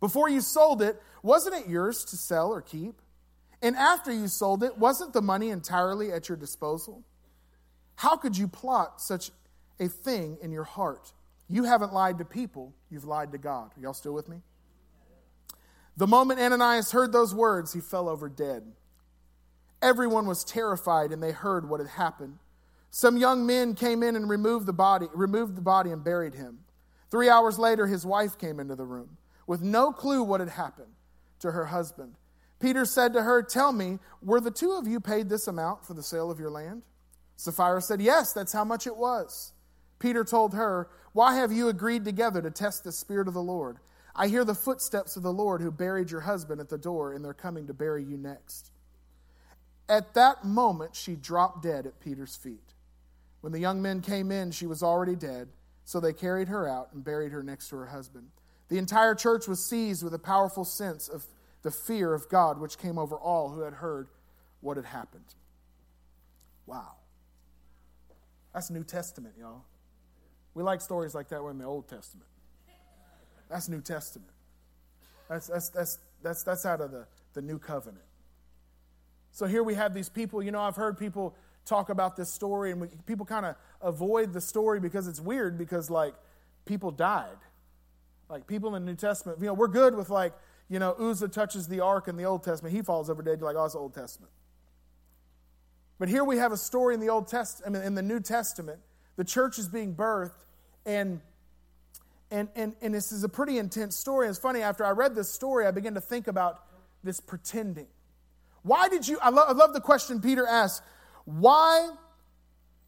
Before 0.05 0.29
you 0.29 0.43
sold 0.43 0.83
it, 0.83 1.01
wasn't 1.23 1.55
it 1.55 1.67
yours 1.67 2.05
to 2.05 2.19
sell 2.19 2.53
or 2.53 2.61
keep? 2.61 3.01
And 3.63 3.75
after 3.75 4.13
you 4.13 4.29
sold 4.29 4.63
it, 4.63 4.77
wasn't 4.77 5.15
the 5.15 5.23
money 5.23 5.49
entirely 5.49 6.13
at 6.13 6.29
your 6.29 6.37
disposal? 6.37 7.03
How 7.95 8.15
could 8.15 8.37
you 8.37 8.47
plot 8.47 9.01
such 9.01 9.31
a 9.81 9.89
thing 9.89 10.37
in 10.43 10.53
your 10.53 10.65
heart? 10.65 11.15
You 11.49 11.65
haven't 11.65 11.95
lied 11.95 12.19
to 12.19 12.27
people, 12.27 12.75
you've 12.91 13.07
lied 13.07 13.33
to 13.33 13.39
God. 13.39 13.73
Are 13.75 13.81
y'all 13.81 13.95
still 13.95 14.13
with 14.13 14.29
me? 14.29 14.43
The 15.97 16.07
moment 16.07 16.39
Ananias 16.39 16.93
heard 16.93 17.11
those 17.11 17.35
words, 17.35 17.73
he 17.73 17.81
fell 17.81 18.07
over 18.07 18.29
dead. 18.29 18.63
Everyone 19.81 20.27
was 20.27 20.45
terrified 20.45 21.13
and 21.13 21.23
they 21.23 21.33
heard 21.33 21.67
what 21.67 21.81
had 21.81 21.89
happened. 21.89 22.41
Some 22.91 23.17
young 23.17 23.47
men 23.47 23.75
came 23.75 24.03
in 24.03 24.17
and 24.17 24.29
removed 24.29 24.67
the 24.67 24.75
body, 24.75 25.07
removed 25.15 25.57
the 25.57 25.63
body 25.63 25.93
and 25.93 26.05
buried 26.05 26.35
him. 26.35 26.59
3 27.11 27.31
hours 27.31 27.59
later 27.59 27.87
his 27.87 28.05
wife 28.05 28.37
came 28.37 28.61
into 28.61 28.75
the 28.77 28.85
room 28.85 29.17
with 29.47 29.63
no 29.63 29.93
clue 29.93 30.23
what 30.23 30.41
had 30.41 30.51
happened. 30.51 30.93
to 31.41 31.53
her 31.53 31.67
husband. 31.67 32.15
Peter 32.59 32.87
said 32.87 33.13
to 33.13 33.23
her, 33.23 33.43
Tell 33.43 33.71
me, 33.73 33.99
were 34.23 34.41
the 34.41 34.51
two 34.51 34.73
of 34.73 34.87
you 34.87 34.99
paid 34.99 35.29
this 35.29 35.47
amount 35.47 35.85
for 35.85 35.93
the 35.93 36.03
sale 36.03 36.31
of 36.31 36.41
your 36.41 36.51
land? 36.51 36.83
Sapphira 37.37 37.83
said, 37.83 38.01
Yes, 38.01 38.33
that's 38.33 38.53
how 38.53 38.65
much 38.65 38.87
it 38.87 38.97
was. 38.97 39.53
Peter 39.99 40.25
told 40.25 40.55
her, 40.55 40.89
Why 41.13 41.35
have 41.35 41.53
you 41.53 41.69
agreed 41.69 42.05
together 42.05 42.41
to 42.41 42.51
test 42.51 42.85
the 42.85 42.93
Spirit 42.93 43.29
of 43.29 43.35
the 43.35 43.43
Lord? 43.43 43.79
I 44.17 44.29
hear 44.29 44.45
the 44.45 44.55
footsteps 44.55 45.17
of 45.17 45.23
the 45.23 45.33
Lord 45.33 45.61
who 45.61 45.71
buried 45.71 46.11
your 46.11 46.23
husband 46.23 46.61
at 46.61 46.69
the 46.69 46.79
door, 46.79 47.13
and 47.13 47.25
they're 47.25 47.35
coming 47.35 47.67
to 47.67 47.75
bury 47.75 48.05
you 48.05 48.17
next. 48.17 48.71
At 49.89 50.15
that 50.15 50.45
moment, 50.45 50.95
she 50.95 51.17
dropped 51.17 51.63
dead 51.63 51.85
at 51.85 52.01
Peter's 52.01 52.37
feet. 52.37 52.73
When 53.41 53.53
the 53.53 53.61
young 53.61 53.83
men 53.83 54.01
came 54.01 54.31
in, 54.31 54.53
she 54.53 54.67
was 54.67 54.83
already 54.83 55.17
dead, 55.17 55.49
so 55.85 56.01
they 56.01 56.15
carried 56.15 56.49
her 56.49 56.67
out 56.67 56.91
and 56.95 57.05
buried 57.05 57.33
her 57.33 57.43
next 57.43 57.69
to 57.69 57.77
her 57.77 57.87
husband. 57.87 58.29
The 58.69 58.79
entire 58.79 59.15
church 59.15 59.47
was 59.47 59.65
seized 59.65 60.03
with 60.03 60.15
a 60.15 60.19
powerful 60.19 60.65
sense 60.65 61.09
of 61.09 61.25
the 61.63 61.71
fear 61.71 62.15
of 62.15 62.29
God, 62.29 62.59
which 62.59 62.79
came 62.79 62.99
over 62.99 63.17
all 63.17 63.51
who 63.51 63.61
had 63.61 63.75
heard 63.75 64.09
what 64.61 64.77
had 64.77 64.87
happened. 64.87 65.35
Wow. 66.67 66.93
That's 68.53 68.71
New 68.71 68.85
Testament, 68.85 69.35
y'all. 69.39 69.65
We 70.55 70.63
like 70.63 70.81
stories 70.81 71.15
like 71.15 71.29
that 71.29 71.43
We're 71.43 71.51
in 71.51 71.59
the 71.59 71.65
Old 71.65 71.89
Testament. 71.89 72.29
That's 73.51 73.69
New 73.69 73.81
Testament. 73.81 74.31
That's, 75.29 75.49
that's, 75.49 75.69
that's, 75.71 75.99
that's, 76.23 76.43
that's 76.43 76.67
out 76.67 76.81
of 76.81 76.91
the, 76.91 77.07
the 77.35 77.43
New 77.43 77.59
Covenant. 77.59 78.05
So 79.33 79.47
here 79.47 79.63
we 79.63 79.75
have 79.75 79.95
these 79.95 80.09
people. 80.09 80.43
You 80.43 80.53
know, 80.53 80.61
I've 80.61 80.77
heard 80.77 80.97
people 80.97 81.35
talk 81.65 81.89
about 81.89 82.17
this 82.17 82.33
story, 82.33 82.71
and 82.71 82.81
we, 82.81 82.89
people 83.07 83.27
kind 83.27 83.45
of 83.47 83.57
avoid 83.81 84.33
the 84.33 84.41
story 84.41 84.81
because 84.81 85.09
it's 85.09 85.21
weird 85.21 85.59
because, 85.59 85.91
like, 85.91 86.15
people 86.67 86.91
died. 86.91 87.37
Like, 88.29 88.47
people 88.47 88.75
in 88.75 88.85
the 88.85 88.91
New 88.91 88.97
Testament, 88.97 89.39
you 89.41 89.47
know, 89.47 89.55
we're 89.55 89.69
good 89.69 89.95
with, 89.95 90.11
like, 90.11 90.33
you 90.69 90.79
know, 90.79 90.93
Uzzah 90.93 91.29
touches 91.29 91.69
the 91.69 91.81
ark 91.81 92.09
in 92.09 92.17
the 92.17 92.25
Old 92.25 92.43
Testament. 92.43 92.75
He 92.75 92.83
falls 92.83 93.11
over 93.11 93.23
dead. 93.23 93.39
You're 93.39 93.53
like, 93.53 93.57
oh, 93.57 93.65
it's 93.67 93.75
Old 93.75 93.95
Testament. 93.95 94.33
But 95.99 96.09
here 96.09 96.25
we 96.25 96.39
have 96.39 96.53
a 96.53 96.57
story 96.57 96.95
in 96.95 97.01
the 97.01 97.11
Old 97.11 97.29
Testament, 97.29 97.77
I 97.77 97.79
mean, 97.79 97.87
in 97.87 97.95
the 97.95 98.03
New 98.03 98.21
Testament. 98.21 98.81
The 99.17 99.25
church 99.25 99.59
is 99.59 99.69
being 99.69 99.95
birthed, 99.95 100.45
and 100.85 101.21
and, 102.31 102.49
and, 102.57 102.75
and 102.83 102.93
this 102.93 103.13
is 103.13 103.23
a 103.23 103.29
pretty 103.29 103.59
intense 103.59 103.97
story. 103.97 104.27
It's 104.27 104.39
funny, 104.39 104.61
after 104.61 104.85
I 104.85 104.91
read 104.91 105.15
this 105.15 105.31
story, 105.31 105.67
I 105.67 105.71
began 105.71 105.95
to 105.95 106.01
think 106.01 106.27
about 106.27 106.65
this 107.05 107.21
pretending. 107.21 107.87
Why 108.63 108.89
did 108.89 109.07
you, 109.07 109.19
I 109.23 109.29
love, 109.29 109.51
I 109.51 109.53
love 109.53 109.73
the 109.73 109.81
question 109.81 110.21
Peter 110.21 110.45
asked, 110.45 110.83
why 111.27 111.91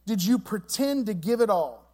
did 0.05 0.21
you 0.21 0.37
pretend 0.37 1.05
to 1.05 1.13
give 1.13 1.39
it 1.39 1.49
all? 1.49 1.86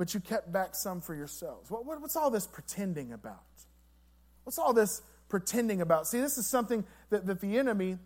But 0.00 0.14
you 0.14 0.20
kept 0.20 0.50
back 0.50 0.74
some 0.74 1.02
for 1.02 1.14
yourselves. 1.14 1.70
What, 1.70 1.84
what, 1.84 2.00
what's 2.00 2.16
all 2.16 2.30
this 2.30 2.46
pretending 2.46 3.12
about? 3.12 3.42
What's 4.44 4.58
all 4.58 4.72
this 4.72 5.02
pretending 5.28 5.82
about? 5.82 6.06
See, 6.06 6.22
this 6.22 6.38
is 6.38 6.46
something 6.46 6.86
that, 7.10 7.26
that 7.26 7.42
the 7.42 7.58
enemy 7.58 7.98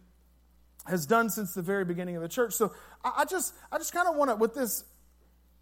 has 0.89 1.07
done 1.07 1.31
since 1.31 1.55
the 1.55 1.63
very 1.63 1.85
beginning 1.85 2.17
of 2.17 2.23
the 2.23 2.29
church. 2.29 2.55
So 2.55 2.73
I, 3.05 3.13
I 3.19 3.25
just, 3.27 3.55
I 3.71 3.79
just 3.79 3.93
kind 3.93 4.09
of 4.09 4.17
want 4.17 4.33
to, 4.33 4.35
with 4.35 4.55
this 4.55 4.83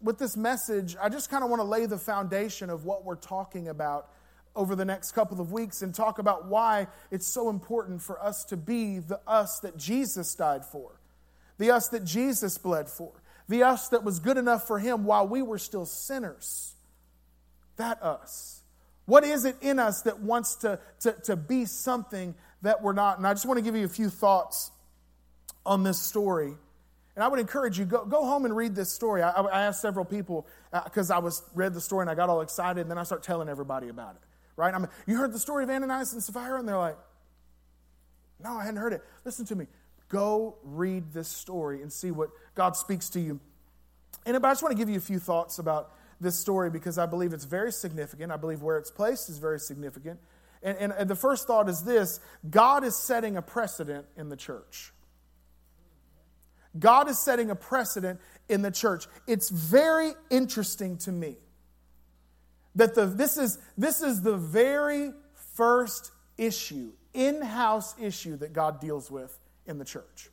with 0.01 0.17
this 0.17 0.35
message, 0.35 0.95
I 0.99 1.07
just 1.07 1.29
kind 1.29 1.43
of 1.43 1.51
want 1.51 1.59
to 1.59 1.67
lay 1.67 1.85
the 1.85 1.99
foundation 1.99 2.71
of 2.71 2.83
what 2.83 3.05
we're 3.05 3.13
talking 3.13 3.67
about 3.67 4.09
over 4.55 4.75
the 4.75 4.85
next 4.85 5.11
couple 5.11 5.39
of 5.39 5.51
weeks 5.51 5.83
and 5.83 5.93
talk 5.93 6.17
about 6.17 6.47
why 6.47 6.87
it's 7.11 7.27
so 7.27 7.47
important 7.51 8.01
for 8.01 8.19
us 8.19 8.43
to 8.45 8.57
be 8.57 8.97
the 8.97 9.19
us 9.27 9.59
that 9.59 9.77
Jesus 9.77 10.33
died 10.33 10.65
for, 10.65 10.99
the 11.59 11.69
us 11.69 11.89
that 11.89 12.03
Jesus 12.03 12.57
bled 12.57 12.89
for, 12.89 13.21
the 13.47 13.63
us 13.63 13.89
that 13.89 14.03
was 14.03 14.19
good 14.19 14.37
enough 14.37 14.67
for 14.67 14.79
Him 14.79 15.05
while 15.05 15.27
we 15.27 15.41
were 15.41 15.57
still 15.57 15.85
sinners. 15.85 16.75
That 17.77 18.01
us. 18.01 18.61
What 19.05 19.23
is 19.23 19.45
it 19.45 19.57
in 19.61 19.79
us 19.79 20.03
that 20.03 20.19
wants 20.19 20.55
to, 20.57 20.79
to, 21.01 21.13
to 21.25 21.35
be 21.35 21.65
something 21.65 22.35
that 22.61 22.81
we're 22.81 22.93
not? 22.93 23.17
And 23.17 23.27
I 23.27 23.33
just 23.33 23.45
want 23.45 23.57
to 23.57 23.63
give 23.63 23.75
you 23.75 23.85
a 23.85 23.89
few 23.89 24.09
thoughts 24.09 24.71
on 25.65 25.83
this 25.83 25.99
story 25.99 26.55
and 27.15 27.23
I 27.23 27.27
would 27.27 27.39
encourage 27.39 27.77
you, 27.77 27.85
go, 27.85 28.05
go 28.05 28.25
home 28.25 28.45
and 28.45 28.55
read 28.55 28.75
this 28.75 28.91
story. 28.91 29.21
I, 29.21 29.29
I 29.29 29.61
asked 29.63 29.81
several 29.81 30.05
people, 30.05 30.47
because 30.83 31.11
uh, 31.11 31.17
I 31.17 31.19
was 31.19 31.43
read 31.53 31.73
the 31.73 31.81
story 31.81 32.03
and 32.03 32.09
I 32.09 32.15
got 32.15 32.29
all 32.29 32.41
excited, 32.41 32.81
and 32.81 32.89
then 32.89 32.97
I 32.97 33.03
start 33.03 33.21
telling 33.21 33.49
everybody 33.49 33.89
about 33.89 34.15
it. 34.15 34.21
Right? 34.55 34.73
I'm, 34.73 34.87
you 35.05 35.17
heard 35.17 35.31
the 35.31 35.39
story 35.39 35.63
of 35.63 35.69
Ananias 35.69 36.13
and 36.13 36.23
Sapphira? 36.23 36.59
And 36.59 36.67
they're 36.67 36.77
like, 36.77 36.97
no, 38.43 38.53
I 38.53 38.63
hadn't 38.63 38.79
heard 38.79 38.93
it. 38.93 39.03
Listen 39.25 39.45
to 39.45 39.55
me. 39.55 39.67
Go 40.13 40.57
read 40.61 41.11
this 41.11 41.27
story 41.27 41.81
and 41.81 41.91
see 41.91 42.11
what 42.11 42.29
God 42.53 42.77
speaks 42.77 43.09
to 43.09 43.19
you. 43.19 43.39
And 44.27 44.37
I 44.37 44.51
just 44.51 44.61
want 44.61 44.71
to 44.71 44.77
give 44.77 44.87
you 44.87 44.97
a 44.97 45.01
few 45.01 45.17
thoughts 45.17 45.57
about 45.57 45.91
this 46.21 46.37
story 46.37 46.69
because 46.69 46.99
I 46.99 47.07
believe 47.07 47.33
it's 47.33 47.45
very 47.45 47.71
significant. 47.71 48.31
I 48.31 48.37
believe 48.37 48.61
where 48.61 48.77
it's 48.77 48.91
placed 48.91 49.27
is 49.27 49.39
very 49.39 49.59
significant. 49.59 50.19
And, 50.61 50.77
and, 50.77 50.93
and 50.93 51.09
the 51.09 51.15
first 51.15 51.47
thought 51.47 51.67
is 51.67 51.81
this 51.81 52.19
God 52.47 52.83
is 52.83 52.95
setting 52.95 53.37
a 53.37 53.41
precedent 53.41 54.05
in 54.15 54.29
the 54.29 54.37
church. 54.37 54.93
God 56.77 57.09
is 57.09 57.17
setting 57.17 57.49
a 57.49 57.55
precedent 57.55 58.19
in 58.47 58.61
the 58.61 58.69
church. 58.71 59.07
It's 59.25 59.49
very 59.49 60.11
interesting 60.29 60.97
to 60.99 61.11
me 61.11 61.37
that 62.75 62.93
the, 62.93 63.07
this, 63.07 63.39
is, 63.39 63.57
this 63.79 64.03
is 64.03 64.21
the 64.21 64.37
very 64.37 65.11
first 65.55 66.11
issue, 66.37 66.91
in 67.15 67.41
house 67.41 67.95
issue, 67.99 68.37
that 68.37 68.53
God 68.53 68.79
deals 68.79 69.09
with 69.09 69.39
in 69.65 69.77
the 69.77 69.85
church. 69.85 70.29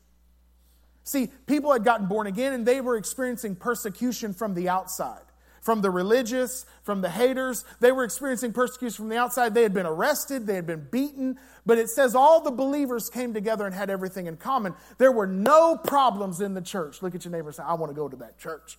See, 1.04 1.28
people 1.46 1.72
had 1.72 1.84
gotten 1.84 2.06
born 2.06 2.26
again 2.26 2.52
and 2.52 2.66
they 2.66 2.80
were 2.80 2.96
experiencing 2.96 3.56
persecution 3.56 4.32
from 4.32 4.54
the 4.54 4.68
outside 4.68 5.22
from 5.60 5.82
the 5.82 5.90
religious, 5.90 6.66
from 6.82 7.00
the 7.00 7.10
haters. 7.10 7.64
They 7.80 7.92
were 7.92 8.04
experiencing 8.04 8.52
persecution 8.52 8.96
from 8.96 9.08
the 9.08 9.18
outside. 9.18 9.54
They 9.54 9.62
had 9.62 9.74
been 9.74 9.86
arrested, 9.86 10.46
they 10.46 10.54
had 10.54 10.66
been 10.66 10.86
beaten, 10.90 11.38
but 11.66 11.78
it 11.78 11.90
says 11.90 12.14
all 12.14 12.40
the 12.40 12.50
believers 12.50 13.10
came 13.10 13.34
together 13.34 13.66
and 13.66 13.74
had 13.74 13.90
everything 13.90 14.26
in 14.26 14.36
common. 14.36 14.74
There 14.98 15.12
were 15.12 15.26
no 15.26 15.76
problems 15.76 16.40
in 16.40 16.54
the 16.54 16.62
church. 16.62 17.02
Look 17.02 17.14
at 17.14 17.24
your 17.24 17.32
neighbor 17.32 17.48
and 17.48 17.56
say, 17.56 17.62
I 17.62 17.74
want 17.74 17.90
to 17.90 17.94
go 17.94 18.08
to 18.08 18.16
that 18.16 18.38
church. 18.38 18.78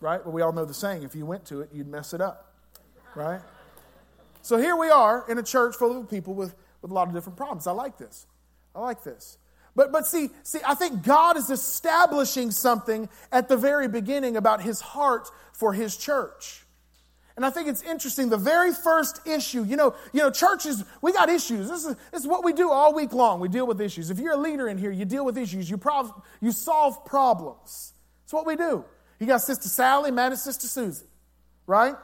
Right? 0.00 0.22
Well, 0.24 0.34
we 0.34 0.42
all 0.42 0.52
know 0.52 0.64
the 0.64 0.74
saying 0.74 1.04
if 1.04 1.14
you 1.14 1.24
went 1.24 1.46
to 1.46 1.60
it, 1.60 1.70
you'd 1.72 1.88
mess 1.88 2.12
it 2.12 2.20
up. 2.20 2.52
Right? 3.14 3.40
So 4.42 4.58
here 4.58 4.76
we 4.76 4.90
are 4.90 5.24
in 5.28 5.38
a 5.38 5.42
church 5.42 5.74
full 5.76 5.98
of 5.98 6.10
people 6.10 6.34
with, 6.34 6.54
with 6.86 6.92
a 6.92 6.94
lot 6.94 7.08
of 7.08 7.14
different 7.14 7.36
problems. 7.36 7.66
I 7.66 7.72
like 7.72 7.98
this. 7.98 8.26
I 8.74 8.80
like 8.80 9.02
this. 9.02 9.38
But, 9.74 9.90
but 9.90 10.06
see, 10.06 10.30
see, 10.44 10.60
I 10.64 10.74
think 10.74 11.02
God 11.02 11.36
is 11.36 11.50
establishing 11.50 12.52
something 12.52 13.08
at 13.32 13.48
the 13.48 13.56
very 13.56 13.88
beginning 13.88 14.36
about 14.36 14.62
his 14.62 14.80
heart 14.80 15.28
for 15.52 15.72
his 15.72 15.96
church. 15.96 16.64
And 17.34 17.44
I 17.44 17.50
think 17.50 17.68
it's 17.68 17.82
interesting. 17.82 18.30
The 18.30 18.38
very 18.38 18.72
first 18.72 19.26
issue, 19.26 19.64
you 19.64 19.76
know, 19.76 19.94
you 20.12 20.20
know, 20.20 20.30
churches, 20.30 20.84
we 21.02 21.12
got 21.12 21.28
issues. 21.28 21.68
This 21.68 21.84
is, 21.84 21.96
this 22.12 22.22
is 22.22 22.26
what 22.26 22.44
we 22.44 22.52
do 22.52 22.70
all 22.70 22.94
week 22.94 23.12
long. 23.12 23.40
We 23.40 23.48
deal 23.48 23.66
with 23.66 23.80
issues. 23.80 24.10
If 24.10 24.20
you're 24.20 24.32
a 24.34 24.38
leader 24.38 24.68
in 24.68 24.78
here, 24.78 24.92
you 24.92 25.04
deal 25.04 25.24
with 25.24 25.36
issues. 25.36 25.68
You, 25.68 25.76
prov- 25.76 26.22
you 26.40 26.52
solve 26.52 27.04
problems. 27.04 27.92
That's 28.24 28.32
what 28.32 28.46
we 28.46 28.56
do. 28.56 28.84
You 29.18 29.26
got 29.26 29.42
Sister 29.42 29.68
Sally, 29.68 30.10
at 30.16 30.38
Sister 30.38 30.68
Susie, 30.68 31.06
right? 31.66 31.96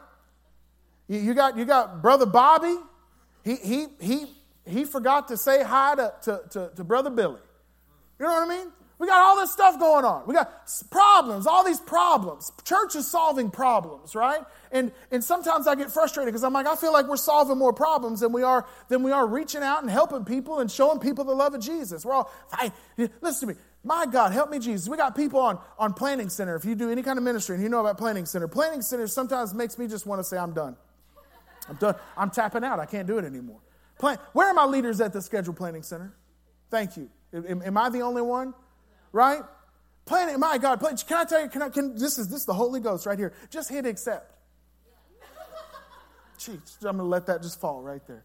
You, 1.09 1.18
you, 1.21 1.35
got, 1.35 1.57
you 1.57 1.64
got 1.64 2.03
Brother 2.03 2.27
Bobby. 2.27 2.77
He, 3.45 3.57
he, 3.57 3.87
he, 4.01 4.27
he 4.66 4.85
forgot 4.85 5.29
to 5.29 5.37
say 5.37 5.62
hi 5.62 5.94
to, 5.96 6.14
to, 6.22 6.42
to, 6.51 6.70
to 6.77 6.85
Brother 6.85 7.11
Billy. 7.11 7.40
You 8.18 8.27
know 8.27 8.33
what 8.33 8.48
I 8.48 8.59
mean? 8.59 8.72
We 8.98 9.09
got 9.09 9.18
all 9.18 9.37
this 9.37 9.51
stuff 9.51 9.81
going 9.81 10.05
on. 10.05 10.29
We 10.29 10.35
got 10.35 10.70
problems, 10.88 11.48
all 11.48 11.64
these 11.64 11.81
problems. 11.81 12.53
Church 12.62 12.94
is 12.94 13.11
solving 13.11 13.51
problems, 13.51 14.14
right? 14.14 14.42
And 14.70 14.92
and 15.11 15.25
sometimes 15.25 15.66
I 15.66 15.75
get 15.75 15.90
frustrated 15.90 16.33
because 16.33 16.44
I'm 16.44 16.53
like, 16.53 16.66
I 16.68 16.77
feel 16.77 16.92
like 16.92 17.09
we're 17.09 17.16
solving 17.16 17.59
more 17.59 17.72
problems 17.72 18.20
than 18.20 18.31
we 18.31 18.44
are 18.44 18.64
than 18.88 19.03
we 19.03 19.11
are 19.11 19.27
reaching 19.27 19.61
out 19.61 19.83
and 19.83 19.90
helping 19.90 20.25
people 20.25 20.61
and 20.61 20.70
showing 20.70 21.01
people 21.01 21.25
the 21.25 21.35
love 21.35 21.53
of 21.53 21.61
Jesus. 21.61 22.05
We're 22.05 22.12
all 22.12 22.31
I, 22.53 22.70
listen 23.20 23.48
to 23.48 23.55
me. 23.55 23.61
My 23.83 24.07
God, 24.07 24.33
help 24.33 24.51
me, 24.51 24.61
Jesus. 24.61 24.88
We 24.88 24.96
got 24.96 25.16
people 25.16 25.40
on, 25.40 25.59
on 25.77 25.94
Planning 25.94 26.29
Center. 26.29 26.55
If 26.55 26.64
you 26.64 26.77
do 26.77 26.88
any 26.88 27.03
kind 27.03 27.18
of 27.18 27.25
ministry 27.25 27.57
and 27.57 27.64
you 27.64 27.68
know 27.68 27.81
about 27.81 27.98
Planning 27.98 28.27
Center, 28.27 28.46
Planning 28.46 28.83
Center 28.83 29.09
sometimes 29.09 29.53
makes 29.53 29.77
me 29.77 29.88
just 29.88 30.07
want 30.07 30.20
to 30.20 30.25
say, 30.25 30.38
I'm 30.38 30.53
done. 30.53 30.77
I'm 31.68 31.75
done. 31.75 31.96
I'm 32.16 32.31
tapping 32.31 32.62
out. 32.62 32.79
I 32.79 32.87
can't 32.87 33.09
do 33.09 33.18
it 33.18 33.25
anymore. 33.25 33.59
Plan, 34.03 34.19
where 34.33 34.49
are 34.49 34.55
my 34.55 34.65
leaders 34.65 35.01
at 35.01 35.12
the 35.12 35.23
Schedule 35.23 35.55
Planning 35.55 35.85
Center? 35.85 36.12
Thank 36.73 36.97
you. 36.97 37.09
Am, 37.33 37.62
am 37.62 37.79
I 37.79 37.88
the 37.88 38.01
only 38.01 38.21
one? 38.21 38.53
Right? 39.12 39.43
Planning, 40.07 40.41
my 40.41 40.59
God, 40.59 40.81
can 40.81 41.19
I 41.19 41.25
tell 41.25 41.41
you, 41.41 41.49
can 41.49 41.62
I, 41.62 41.69
can, 41.69 41.95
this 41.95 42.19
is 42.19 42.27
this 42.27 42.41
is 42.41 42.45
the 42.45 42.53
Holy 42.53 42.81
Ghost 42.81 43.07
right 43.07 43.17
here. 43.17 43.33
Just 43.49 43.71
hit 43.71 43.87
accept. 43.87 44.35
Jeez, 46.37 46.79
I'm 46.79 46.97
going 46.97 46.99
to 46.99 47.05
let 47.05 47.27
that 47.27 47.43
just 47.43 47.61
fall 47.61 47.81
right 47.81 48.05
there. 48.09 48.25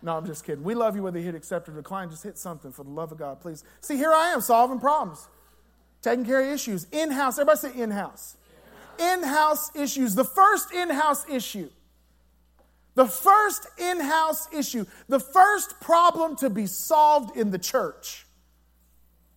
No, 0.00 0.16
I'm 0.16 0.24
just 0.24 0.42
kidding. 0.42 0.64
We 0.64 0.74
love 0.74 0.96
you 0.96 1.02
whether 1.02 1.18
you 1.18 1.26
hit 1.26 1.34
accept 1.34 1.68
or 1.68 1.72
decline. 1.72 2.08
Just 2.08 2.22
hit 2.22 2.38
something 2.38 2.72
for 2.72 2.84
the 2.84 2.90
love 2.90 3.12
of 3.12 3.18
God, 3.18 3.42
please. 3.42 3.62
See, 3.82 3.98
here 3.98 4.14
I 4.14 4.30
am 4.30 4.40
solving 4.40 4.80
problems, 4.80 5.28
taking 6.00 6.24
care 6.24 6.40
of 6.40 6.46
issues. 6.46 6.86
In 6.92 7.10
house, 7.10 7.38
everybody 7.38 7.58
say 7.58 7.78
in 7.78 7.90
house. 7.90 8.38
In 8.98 9.22
house 9.22 9.70
issues. 9.76 10.14
The 10.14 10.24
first 10.24 10.72
in 10.72 10.88
house 10.88 11.28
issue 11.28 11.68
the 13.00 13.06
first 13.06 13.66
in 13.78 13.98
house 13.98 14.46
issue, 14.52 14.84
the 15.08 15.18
first 15.18 15.80
problem 15.80 16.36
to 16.36 16.50
be 16.50 16.66
solved 16.66 17.34
in 17.34 17.50
the 17.50 17.58
church 17.58 18.26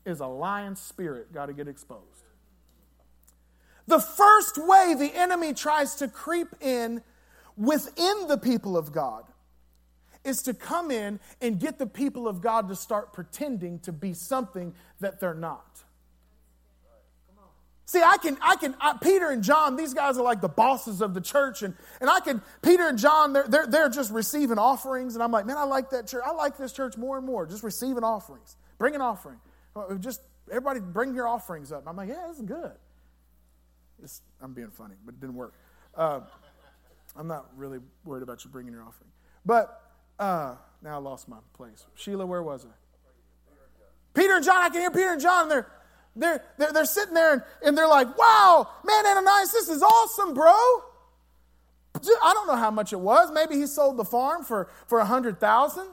is 0.06 0.20
a 0.20 0.28
lying 0.28 0.76
spirit 0.76 1.32
got 1.34 1.46
to 1.46 1.54
get 1.54 1.70
exposed. 1.70 2.04
The 3.88 4.02
first 4.02 4.58
way 4.58 4.96
the 5.00 5.16
enemy 5.16 5.54
tries 5.54 5.96
to 5.96 6.10
creep 6.10 6.50
in 6.60 7.04
within 7.56 8.28
the 8.28 8.38
people 8.38 8.76
of 8.76 8.92
God 8.92 9.24
is 10.26 10.42
to 10.42 10.54
come 10.54 10.92
in 10.92 11.22
and 11.40 11.58
get 11.58 11.78
the 11.78 11.88
people 11.88 12.28
of 12.28 12.42
God 12.42 12.68
to 12.68 12.76
start 12.76 13.14
pretending 13.14 13.80
to 13.80 13.94
be 13.94 14.14
something 14.14 14.74
that 15.00 15.22
they're 15.22 15.34
not. 15.34 15.73
See, 17.86 18.02
I 18.02 18.18
can, 18.18 18.38
I 18.42 18.56
can, 18.56 18.76
I, 18.80 18.98
Peter 19.02 19.30
and 19.30 19.44
John, 19.44 19.76
these 19.76 19.94
guys 19.94 20.18
are 20.18 20.24
like 20.24 20.40
the 20.40 20.48
bosses 20.48 21.02
of 21.02 21.14
the 21.14 21.20
church. 21.20 21.64
And, 21.64 21.76
and 22.00 22.10
I 22.10 22.22
can, 22.22 22.42
Peter 22.62 22.88
and 22.88 22.98
John, 22.98 23.34
they're, 23.34 23.48
they're, 23.48 23.68
they're 23.68 23.90
just 23.90 24.12
receiving 24.12 24.58
offerings. 24.58 25.16
And 25.16 25.24
I'm 25.24 25.32
like, 25.32 25.46
man, 25.46 25.58
I 25.58 25.64
like 25.64 25.90
that 25.90 26.08
church. 26.08 26.24
I 26.26 26.32
like 26.32 26.58
this 26.58 26.72
church 26.72 26.96
more 26.96 27.18
and 27.18 27.26
more, 27.26 27.46
just 27.46 27.64
receiving 27.64 28.04
offerings. 28.04 28.56
Bring 28.78 28.96
an 28.96 29.02
offering. 29.02 29.38
Just, 30.00 30.22
everybody 30.50 30.80
bring 30.80 31.14
your 31.14 31.28
offerings 31.28 31.72
up. 31.72 31.84
I'm 31.86 31.98
like, 31.98 32.10
yeah, 32.10 32.26
this 32.28 32.38
is 32.38 32.44
good. 32.44 32.72
It's, 34.02 34.22
I'm 34.42 34.54
being 34.54 34.72
funny, 34.72 34.96
but 35.06 35.16
it 35.16 35.20
didn't 35.20 35.36
work. 35.36 35.54
Uh, 35.96 36.22
I'm 37.16 37.28
not 37.28 37.50
really 37.56 37.80
worried 38.06 38.24
about 38.24 38.44
you 38.44 38.50
bringing 38.50 38.74
your 38.74 38.84
offering. 38.84 39.12
But 39.46 39.82
uh, 40.20 40.56
now 40.82 40.96
I 40.96 40.98
lost 41.00 41.28
my 41.28 41.38
place. 41.54 41.86
Sheila, 41.96 42.26
where 42.26 42.44
was 42.44 42.66
I? 42.66 42.70
Peter 44.14 44.36
and 44.36 44.46
John, 44.46 44.58
I 44.58 44.70
can 44.70 44.82
hear 44.82 44.92
Peter 44.92 45.12
and 45.12 45.22
John. 45.22 45.50
They're, 45.50 45.68
they're, 46.16 46.44
they're, 46.58 46.72
they're 46.72 46.86
sitting 46.86 47.14
there 47.14 47.34
and, 47.34 47.42
and 47.66 47.78
they're 47.78 47.88
like, 47.88 48.18
wow, 48.18 48.70
man, 48.86 49.06
Ananias, 49.06 49.52
this 49.52 49.70
is 49.70 49.82
awesome, 49.82 50.34
bro. 50.34 50.54
I 51.96 52.34
don't 52.34 52.48
know 52.48 52.56
how 52.56 52.72
much 52.72 52.94
it 52.94 53.00
was. 53.00 53.32
Maybe 53.32 53.56
he 53.56 53.66
sold 53.68 53.98
the 53.98 54.06
farm 54.06 54.44
for, 54.44 54.70
for 54.88 55.00
100000 55.00 55.88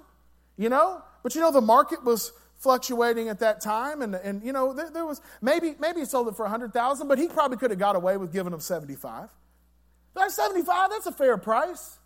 you 0.60 0.68
know? 0.68 1.02
But 1.22 1.34
you 1.34 1.40
know, 1.40 1.50
the 1.50 1.62
market 1.62 2.04
was 2.04 2.32
fluctuating 2.58 3.30
at 3.30 3.40
that 3.40 3.62
time. 3.62 4.02
And, 4.02 4.14
and 4.14 4.44
you 4.44 4.52
know, 4.52 4.74
there, 4.74 4.90
there 4.90 5.06
was 5.06 5.20
maybe, 5.40 5.74
maybe 5.80 6.00
he 6.00 6.06
sold 6.06 6.28
it 6.28 6.36
for 6.36 6.44
100000 6.44 7.08
but 7.08 7.18
he 7.18 7.26
probably 7.26 7.56
could 7.56 7.70
have 7.70 7.80
got 7.80 7.96
away 7.96 8.18
with 8.18 8.32
giving 8.32 8.52
him 8.52 8.60
75 8.60 9.30
That's 10.14 10.36
75 10.36 10.90
that's 10.90 11.06
a 11.06 11.12
fair 11.12 11.38
price. 11.38 11.98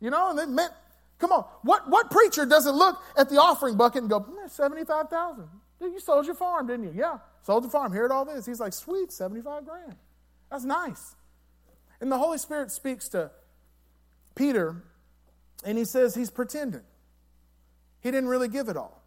You 0.00 0.10
know, 0.10 0.30
and 0.30 0.38
it 0.38 0.48
meant, 0.48 0.72
come 1.18 1.32
on, 1.32 1.44
what, 1.62 1.90
what 1.90 2.08
preacher 2.08 2.46
doesn't 2.46 2.76
look 2.76 3.02
at 3.16 3.28
the 3.28 3.36
offering 3.36 3.76
bucket 3.76 4.02
and 4.02 4.10
go, 4.10 4.24
75000 4.48 5.48
Dude, 5.80 5.92
you 5.92 6.00
sold 6.00 6.26
your 6.26 6.34
farm, 6.34 6.66
didn't 6.66 6.84
you? 6.86 6.92
Yeah, 6.94 7.18
sold 7.42 7.64
the 7.64 7.68
farm, 7.68 7.92
heard 7.92 8.10
all 8.10 8.24
this. 8.24 8.46
He's 8.46 8.60
like, 8.60 8.72
sweet, 8.72 9.12
75 9.12 9.64
grand. 9.64 9.96
That's 10.50 10.64
nice. 10.64 11.14
And 12.00 12.10
the 12.10 12.18
Holy 12.18 12.38
Spirit 12.38 12.70
speaks 12.70 13.08
to 13.10 13.30
Peter, 14.34 14.82
and 15.64 15.78
he 15.78 15.84
says 15.84 16.14
he's 16.14 16.30
pretending. 16.30 16.82
He 18.00 18.10
didn't 18.10 18.28
really 18.28 18.48
give 18.48 18.68
it 18.68 18.76
all. 18.76 19.02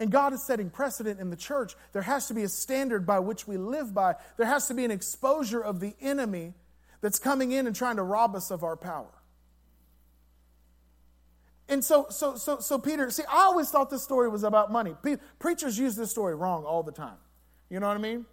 And 0.00 0.10
God 0.10 0.32
is 0.32 0.44
setting 0.44 0.70
precedent 0.70 1.20
in 1.20 1.30
the 1.30 1.36
church. 1.36 1.74
There 1.92 2.02
has 2.02 2.28
to 2.28 2.34
be 2.34 2.42
a 2.42 2.48
standard 2.48 3.06
by 3.06 3.20
which 3.20 3.46
we 3.46 3.56
live 3.56 3.94
by, 3.94 4.16
there 4.36 4.46
has 4.46 4.66
to 4.68 4.74
be 4.74 4.84
an 4.84 4.90
exposure 4.90 5.60
of 5.60 5.80
the 5.80 5.94
enemy 6.00 6.54
that's 7.00 7.18
coming 7.18 7.52
in 7.52 7.66
and 7.66 7.76
trying 7.76 7.96
to 7.96 8.02
rob 8.02 8.34
us 8.34 8.50
of 8.50 8.64
our 8.64 8.76
power. 8.76 9.12
And 11.68 11.82
so, 11.82 12.06
so, 12.10 12.36
so, 12.36 12.58
so 12.60 12.78
Peter, 12.78 13.10
see, 13.10 13.22
I 13.28 13.42
always 13.44 13.70
thought 13.70 13.90
this 13.90 14.02
story 14.02 14.28
was 14.28 14.44
about 14.44 14.70
money. 14.70 14.94
Pe- 15.02 15.16
preachers 15.38 15.78
use 15.78 15.96
this 15.96 16.10
story 16.10 16.34
wrong 16.34 16.64
all 16.64 16.82
the 16.82 16.92
time. 16.92 17.16
You 17.70 17.80
know 17.80 17.88
what 17.88 17.96
I 17.96 18.00
mean? 18.00 18.26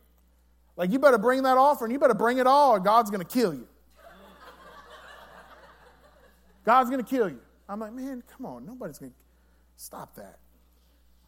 Like, 0.75 0.91
you 0.91 0.99
better 0.99 1.17
bring 1.17 1.43
that 1.43 1.57
offering, 1.57 1.91
you 1.91 1.99
better 1.99 2.13
bring 2.13 2.37
it 2.37 2.47
all, 2.47 2.71
or 2.71 2.79
God's 2.79 3.09
going 3.09 3.25
to 3.25 3.33
kill 3.33 3.53
you. 3.53 3.67
God's 6.63 6.89
going 6.89 7.03
to 7.03 7.09
kill 7.09 7.29
you. 7.29 7.39
I'm 7.67 7.79
like, 7.79 7.93
man, 7.93 8.23
come 8.35 8.45
on, 8.45 8.65
nobody's 8.65 8.97
going 8.97 9.11
to 9.11 9.17
stop 9.77 10.15
that. 10.15 10.39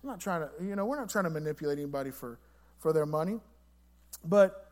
I'm 0.03 0.09
not 0.09 0.19
trying 0.19 0.41
to, 0.41 0.49
you 0.63 0.75
know, 0.75 0.85
we're 0.85 0.99
not 0.99 1.09
trying 1.09 1.23
to 1.23 1.29
manipulate 1.29 1.77
anybody 1.77 2.11
for, 2.11 2.37
for 2.79 2.91
their 2.91 3.05
money. 3.05 3.39
But, 4.25 4.69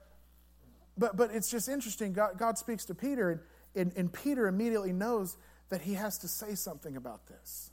but, 0.97 1.15
but 1.15 1.31
it's 1.33 1.49
just 1.49 1.69
interesting. 1.69 2.13
God, 2.13 2.37
God 2.37 2.57
speaks 2.57 2.85
to 2.85 2.95
Peter, 2.95 3.31
and, 3.31 3.39
and, 3.75 3.93
and 3.95 4.13
Peter 4.13 4.47
immediately 4.47 4.91
knows 4.91 5.37
that 5.71 5.81
he 5.81 5.93
has 5.93 6.17
to 6.17 6.27
say 6.27 6.53
something 6.53 6.97
about 6.97 7.27
this. 7.27 7.71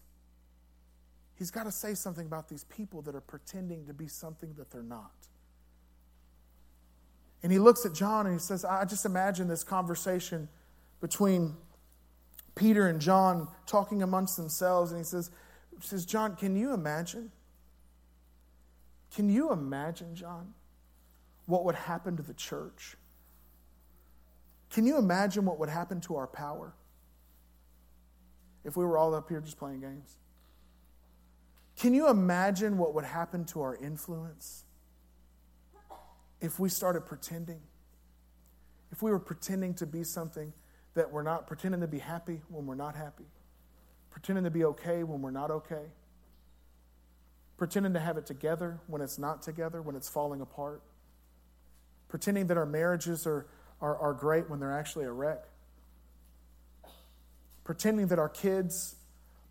He's 1.35 1.51
got 1.51 1.65
to 1.65 1.73
say 1.73 1.95
something 1.95 2.27
about 2.27 2.49
these 2.49 2.63
people 2.65 3.03
that 3.03 3.15
are 3.17 3.21
pretending 3.21 3.87
to 3.87 3.93
be 3.93 4.07
something 4.07 4.55
that 4.55 4.71
they're 4.71 4.83
not. 4.83 5.11
And 7.43 7.51
he 7.51 7.59
looks 7.59 7.85
at 7.85 7.93
John 7.93 8.27
and 8.27 8.35
he 8.35 8.39
says, 8.39 8.65
I 8.65 8.85
just 8.85 9.05
imagine 9.05 9.49
this 9.49 9.65
conversation 9.65 10.49
between 11.01 11.57
Peter 12.55 12.87
and 12.87 13.01
John 13.01 13.49
talking 13.67 14.03
amongst 14.03 14.37
themselves. 14.37 14.93
And 14.93 15.01
he 15.01 15.05
says, 15.05 15.31
he 15.81 15.87
says 15.87 16.07
John, 16.07 16.37
can 16.37 16.57
you 16.57 16.73
imagine? 16.73 17.33
Can 19.15 19.29
you 19.29 19.51
imagine, 19.51 20.15
John, 20.15 20.55
what 21.47 21.65
would 21.65 21.75
happen 21.75 22.17
to 22.17 22.23
the 22.23 22.35
church? 22.35 22.97
Can 24.71 24.87
you 24.87 24.99
imagine 24.99 25.45
what 25.45 25.59
would 25.59 25.69
happen 25.69 26.01
to 26.03 26.15
our 26.15 26.29
power? 26.29 26.75
If 28.69 28.77
we 28.77 28.85
were 28.85 28.99
all 28.99 29.15
up 29.15 29.31
here 29.31 29.41
just 29.41 29.59
playing 29.59 29.81
games? 29.81 30.19
Can 31.79 31.95
you 31.95 32.11
imagine 32.11 32.77
what 32.77 32.93
would 32.95 33.05
happen 33.05 33.47
to 33.47 33.63
our 33.63 33.75
influence 33.75 34.65
if 36.43 36.61
we 36.61 36.69
started 36.69 37.07
pretending? 37.07 37.61
If 38.93 39.03
we 39.03 39.11
were 39.11 39.19
pretending 39.19 39.73
to 39.75 39.87
be 39.87 40.05
something 40.05 40.53
that 40.95 41.11
we're 41.11 41.23
not, 41.23 41.47
pretending 41.47 41.81
to 41.81 41.87
be 41.87 41.99
happy 41.99 42.43
when 42.49 42.67
we're 42.67 42.75
not 42.75 42.95
happy, 42.95 43.25
pretending 44.11 44.45
to 44.45 44.51
be 44.51 44.65
okay 44.67 45.03
when 45.03 45.23
we're 45.23 45.31
not 45.31 45.51
okay, 45.51 45.87
pretending 47.57 47.95
to 47.95 48.01
have 48.01 48.19
it 48.19 48.27
together 48.27 48.81
when 48.87 49.01
it's 49.01 49.19
not 49.19 49.41
together, 49.41 49.81
when 49.81 49.97
it's 49.97 50.11
falling 50.11 50.43
apart, 50.43 50.83
pretending 52.09 52.49
that 52.49 52.59
our 52.59 52.67
marriages 52.67 53.27
are, 53.27 53.47
are, 53.81 53.97
are 53.97 54.13
great 54.13 54.51
when 54.51 54.61
they're 54.61 54.79
actually 54.79 55.07
a 55.07 55.13
wreck 55.13 55.47
pretending 57.69 58.07
that 58.07 58.19
our 58.19 58.31
kids 58.31 58.97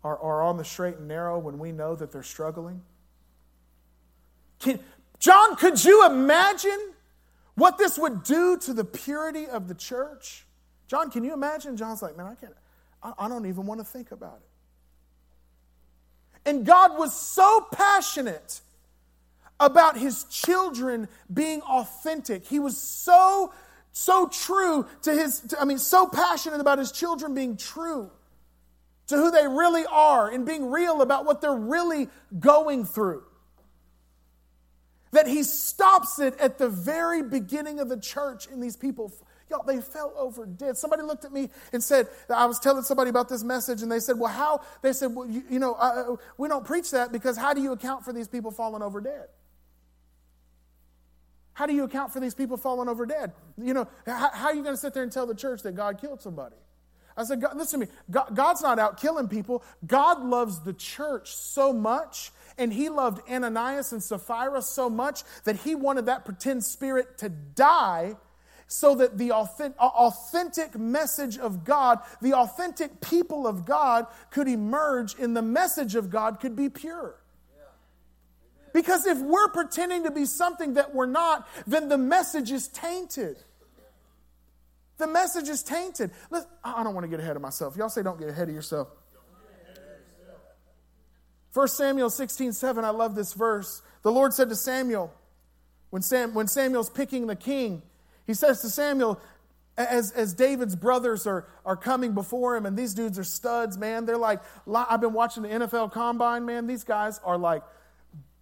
are, 0.02 0.18
are 0.18 0.42
on 0.42 0.56
the 0.56 0.64
straight 0.64 0.96
and 0.96 1.06
narrow 1.06 1.38
when 1.38 1.56
we 1.56 1.70
know 1.70 1.94
that 1.94 2.10
they're 2.10 2.24
struggling? 2.24 2.82
Can, 4.58 4.80
John, 5.20 5.54
could 5.54 5.84
you 5.84 6.04
imagine 6.04 6.94
what 7.54 7.78
this 7.78 7.96
would 7.96 8.24
do 8.24 8.58
to 8.58 8.72
the 8.72 8.82
purity 8.82 9.46
of 9.46 9.68
the 9.68 9.74
church? 9.76 10.44
John, 10.88 11.12
can 11.12 11.22
you 11.22 11.32
imagine? 11.32 11.76
John's 11.76 12.02
like, 12.02 12.16
man, 12.16 12.26
I 12.26 12.34
can't, 12.34 12.54
I, 13.04 13.12
I 13.20 13.28
don't 13.28 13.46
even 13.46 13.66
want 13.66 13.78
to 13.78 13.84
think 13.84 14.10
about 14.10 14.40
it. 14.42 16.50
And 16.50 16.66
God 16.66 16.98
was 16.98 17.16
so 17.16 17.68
passionate 17.70 18.62
about 19.60 19.96
his 19.96 20.24
children 20.24 21.06
being 21.32 21.62
authentic. 21.62 22.44
He 22.44 22.58
was 22.58 22.76
so 22.76 23.52
so 23.98 24.28
true 24.28 24.86
to 25.02 25.12
his, 25.12 25.40
to, 25.40 25.60
I 25.60 25.64
mean, 25.64 25.78
so 25.78 26.06
passionate 26.06 26.60
about 26.60 26.78
his 26.78 26.92
children 26.92 27.34
being 27.34 27.56
true 27.56 28.10
to 29.08 29.16
who 29.16 29.32
they 29.32 29.48
really 29.48 29.84
are 29.86 30.30
and 30.30 30.46
being 30.46 30.70
real 30.70 31.02
about 31.02 31.24
what 31.24 31.40
they're 31.40 31.52
really 31.52 32.08
going 32.38 32.84
through. 32.84 33.24
That 35.10 35.26
he 35.26 35.42
stops 35.42 36.20
it 36.20 36.38
at 36.38 36.58
the 36.58 36.68
very 36.68 37.22
beginning 37.22 37.80
of 37.80 37.88
the 37.88 37.98
church, 37.98 38.46
and 38.46 38.62
these 38.62 38.76
people, 38.76 39.12
y'all, 39.50 39.64
they 39.64 39.80
fell 39.80 40.12
over 40.16 40.46
dead. 40.46 40.76
Somebody 40.76 41.02
looked 41.02 41.24
at 41.24 41.32
me 41.32 41.48
and 41.72 41.82
said, 41.82 42.06
I 42.28 42.46
was 42.46 42.60
telling 42.60 42.84
somebody 42.84 43.10
about 43.10 43.28
this 43.28 43.42
message, 43.42 43.82
and 43.82 43.90
they 43.90 44.00
said, 44.00 44.18
Well, 44.18 44.32
how? 44.32 44.60
They 44.82 44.92
said, 44.92 45.14
Well, 45.14 45.28
you, 45.28 45.42
you 45.50 45.58
know, 45.58 45.74
uh, 45.74 46.16
we 46.36 46.46
don't 46.48 46.64
preach 46.64 46.92
that 46.92 47.10
because 47.10 47.36
how 47.36 47.52
do 47.52 47.60
you 47.60 47.72
account 47.72 48.04
for 48.04 48.12
these 48.12 48.28
people 48.28 48.50
falling 48.52 48.82
over 48.82 49.00
dead? 49.00 49.28
How 51.58 51.66
do 51.66 51.74
you 51.74 51.82
account 51.82 52.12
for 52.12 52.20
these 52.20 52.36
people 52.36 52.56
falling 52.56 52.88
over 52.88 53.04
dead? 53.04 53.32
You 53.60 53.74
know, 53.74 53.88
how, 54.06 54.30
how 54.32 54.46
are 54.46 54.54
you 54.54 54.62
going 54.62 54.76
to 54.76 54.80
sit 54.80 54.94
there 54.94 55.02
and 55.02 55.10
tell 55.10 55.26
the 55.26 55.34
church 55.34 55.62
that 55.62 55.74
God 55.74 56.00
killed 56.00 56.22
somebody? 56.22 56.54
I 57.16 57.24
said, 57.24 57.40
God, 57.40 57.56
listen 57.56 57.80
to 57.80 57.86
me. 57.86 57.92
God, 58.08 58.30
God's 58.32 58.62
not 58.62 58.78
out 58.78 59.00
killing 59.00 59.26
people. 59.26 59.64
God 59.84 60.22
loves 60.22 60.60
the 60.60 60.72
church 60.72 61.34
so 61.34 61.72
much, 61.72 62.30
and 62.58 62.72
He 62.72 62.88
loved 62.88 63.28
Ananias 63.28 63.90
and 63.90 64.00
Sapphira 64.00 64.62
so 64.62 64.88
much 64.88 65.24
that 65.42 65.56
He 65.56 65.74
wanted 65.74 66.06
that 66.06 66.24
pretend 66.24 66.62
spirit 66.62 67.18
to 67.18 67.28
die 67.28 68.14
so 68.68 68.94
that 68.94 69.18
the 69.18 69.32
authentic 69.32 70.78
message 70.78 71.38
of 71.38 71.64
God, 71.64 71.98
the 72.22 72.34
authentic 72.34 73.00
people 73.00 73.48
of 73.48 73.64
God 73.64 74.06
could 74.30 74.46
emerge 74.46 75.18
and 75.18 75.36
the 75.36 75.42
message 75.42 75.96
of 75.96 76.08
God 76.08 76.38
could 76.38 76.54
be 76.54 76.68
pure. 76.68 77.16
Because 78.78 79.08
if 79.08 79.18
we're 79.18 79.48
pretending 79.48 80.04
to 80.04 80.12
be 80.12 80.24
something 80.24 80.74
that 80.74 80.94
we're 80.94 81.06
not, 81.06 81.48
then 81.66 81.88
the 81.88 81.98
message 81.98 82.52
is 82.52 82.68
tainted. 82.68 83.36
The 84.98 85.08
message 85.08 85.48
is 85.48 85.64
tainted. 85.64 86.12
Listen, 86.30 86.48
I 86.62 86.84
don't 86.84 86.94
want 86.94 87.02
to 87.02 87.08
get 87.08 87.18
ahead 87.18 87.34
of 87.34 87.42
myself. 87.42 87.76
Y'all 87.76 87.88
say 87.88 88.04
don't 88.04 88.20
get 88.20 88.28
ahead 88.28 88.48
of 88.48 88.54
yourself. 88.54 88.86
1 91.54 91.66
Samuel 91.66 92.08
16, 92.08 92.52
7, 92.52 92.84
I 92.84 92.90
love 92.90 93.16
this 93.16 93.32
verse. 93.32 93.82
The 94.02 94.12
Lord 94.12 94.32
said 94.32 94.48
to 94.48 94.54
Samuel, 94.54 95.12
when, 95.90 96.02
Sam, 96.02 96.32
when 96.32 96.46
Samuel's 96.46 96.88
picking 96.88 97.26
the 97.26 97.34
king, 97.34 97.82
he 98.28 98.34
says 98.34 98.60
to 98.60 98.68
Samuel, 98.68 99.20
as, 99.76 100.12
as 100.12 100.34
David's 100.34 100.76
brothers 100.76 101.26
are, 101.26 101.48
are 101.66 101.76
coming 101.76 102.12
before 102.12 102.56
him, 102.56 102.64
and 102.64 102.76
these 102.76 102.94
dudes 102.94 103.18
are 103.18 103.24
studs, 103.24 103.76
man. 103.76 104.06
They're 104.06 104.16
like, 104.16 104.40
I've 104.72 105.00
been 105.00 105.14
watching 105.14 105.42
the 105.42 105.48
NFL 105.48 105.90
combine, 105.90 106.46
man. 106.46 106.68
These 106.68 106.84
guys 106.84 107.18
are 107.24 107.36
like 107.36 107.64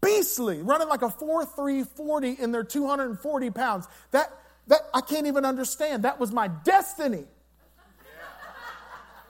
beastly, 0.01 0.63
running 0.63 0.89
like 0.89 1.03
a 1.03 1.11
4 1.11 1.45
3 1.47 1.85
40 1.85 2.33
in 2.33 2.53
their 2.53 2.65
240 2.65 3.51
pounds. 3.51 3.87
That, 4.11 4.33
that 4.69 4.81
I 4.95 5.01
can't 5.01 5.27
even 5.27 5.45
understand. 5.45 6.05
That 6.05 6.19
was 6.21 6.33
my 6.33 6.49
destiny. 6.49 7.25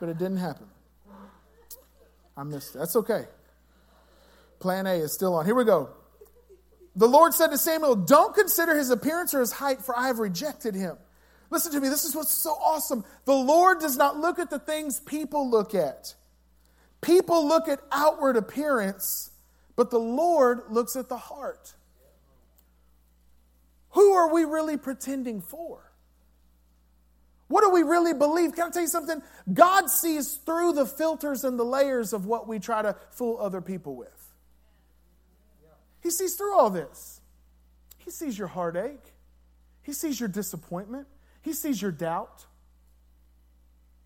but 0.00 0.09
it 0.09 0.18
didn't 0.18 0.38
happen. 0.38 0.66
I 2.37 2.42
missed 2.42 2.74
it. 2.74 2.79
That's 2.79 2.96
okay. 2.96 3.24
Plan 4.59 4.87
A 4.87 4.94
is 4.94 5.12
still 5.12 5.35
on. 5.35 5.46
Here 5.46 5.55
we 5.55 5.64
go. 5.64 5.90
The 6.96 7.09
Lord 7.09 7.35
said 7.35 7.48
to 7.48 7.59
Samuel, 7.59 7.94
Don't 7.96 8.35
consider 8.35 8.76
his 8.76 8.90
appearance 8.90 9.35
or 9.35 9.40
his 9.40 9.52
height, 9.52 9.83
for 9.83 9.96
I 9.96 10.07
have 10.07 10.18
rejected 10.18 10.74
him. 10.74 10.96
Listen 11.50 11.72
to 11.72 11.81
me, 11.81 11.88
this 11.88 12.05
is 12.05 12.14
what's 12.14 12.33
so 12.33 12.50
awesome. 12.50 13.05
The 13.24 13.35
Lord 13.35 13.79
does 13.81 13.96
not 13.96 14.16
look 14.16 14.38
at 14.38 14.50
the 14.50 14.59
things 14.59 14.98
people 14.98 15.48
look 15.48 15.74
at. 15.74 16.14
People 17.00 17.46
look 17.46 17.68
at 17.68 17.81
outward 17.92 18.37
appearance, 18.37 19.31
but 19.76 19.90
the 19.90 19.98
Lord 19.98 20.62
looks 20.70 20.96
at 20.96 21.08
the 21.08 21.18
heart. 21.18 21.74
Who 23.90 24.12
are 24.12 24.32
we 24.32 24.44
really 24.44 24.76
pretending 24.76 25.40
for? 25.40 25.92
What 27.48 27.62
do 27.62 27.70
we 27.70 27.82
really 27.82 28.12
believe? 28.12 28.54
Can 28.54 28.68
I 28.68 28.70
tell 28.70 28.82
you 28.82 28.88
something? 28.88 29.22
God 29.52 29.88
sees 29.88 30.34
through 30.36 30.72
the 30.72 30.84
filters 30.84 31.44
and 31.44 31.58
the 31.58 31.64
layers 31.64 32.12
of 32.12 32.26
what 32.26 32.48
we 32.48 32.58
try 32.58 32.82
to 32.82 32.96
fool 33.10 33.38
other 33.40 33.60
people 33.60 33.94
with. 33.94 34.34
He 36.02 36.10
sees 36.10 36.34
through 36.34 36.56
all 36.56 36.70
this. 36.70 37.20
He 37.98 38.10
sees 38.10 38.38
your 38.38 38.46
heartache, 38.46 39.14
He 39.82 39.92
sees 39.92 40.20
your 40.20 40.28
disappointment, 40.28 41.08
He 41.42 41.52
sees 41.52 41.82
your 41.82 41.90
doubt, 41.90 42.46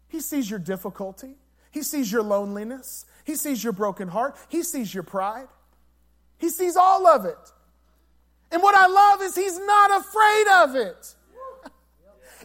He 0.08 0.20
sees 0.20 0.48
your 0.48 0.58
difficulty, 0.58 1.36
He 1.70 1.82
sees 1.82 2.10
your 2.10 2.22
loneliness, 2.22 3.04
He 3.24 3.36
sees 3.36 3.62
your 3.62 3.74
broken 3.74 4.08
heart, 4.08 4.36
He 4.48 4.62
sees 4.62 4.94
your 4.94 5.02
pride. 5.02 5.48
He 6.40 6.48
sees 6.48 6.76
all 6.76 7.06
of 7.06 7.24
it. 7.24 7.52
And 8.50 8.62
what 8.62 8.74
I 8.74 8.86
love 8.86 9.22
is 9.22 9.36
He's 9.36 9.58
not 9.58 10.00
afraid 10.00 10.46
of 10.64 10.74
it. 10.74 11.14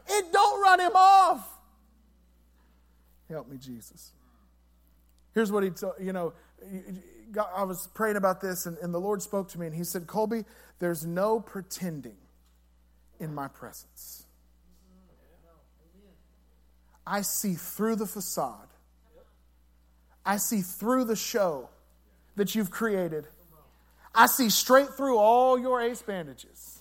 It 0.08 0.32
don't 0.32 0.62
run 0.62 0.80
him 0.80 0.92
off. 0.96 1.50
Help 3.30 3.50
me, 3.50 3.58
Jesus. 3.58 4.12
Here's 5.34 5.52
what 5.52 5.64
he 5.64 5.72
told, 5.72 5.96
you 6.00 6.14
know, 6.14 6.34
I 7.56 7.64
was 7.64 7.88
praying 7.88 8.18
about 8.18 8.40
this, 8.40 8.66
and, 8.66 8.78
and 8.78 8.94
the 8.94 9.00
Lord 9.00 9.22
spoke 9.22 9.50
to 9.50 9.60
me, 9.60 9.66
and 9.66 9.76
He 9.76 9.84
said, 9.84 10.08
Colby, 10.08 10.46
there's 10.80 11.06
no 11.06 11.40
pretending 11.40 12.18
in 13.20 13.34
my 13.34 13.48
presence. 13.48 14.26
I 17.08 17.22
see 17.22 17.54
through 17.56 17.98
the 17.98 18.06
facade, 18.06 18.68
I 20.26 20.38
see 20.38 20.62
through 20.62 21.06
the 21.06 21.16
show 21.16 21.70
that 22.36 22.56
you've 22.56 22.72
created. 22.72 23.28
I 24.16 24.28
see 24.28 24.50
straight 24.50 24.90
through 24.96 25.18
all 25.18 25.60
your 25.60 25.82
ace 25.82 26.02
bandages. 26.02 26.80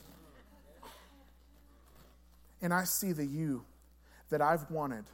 And 2.62 2.72
I 2.72 2.84
see 2.84 3.12
the 3.12 3.26
you 3.26 3.64
that 4.30 4.40
I've 4.40 4.70
wanted 4.70 5.04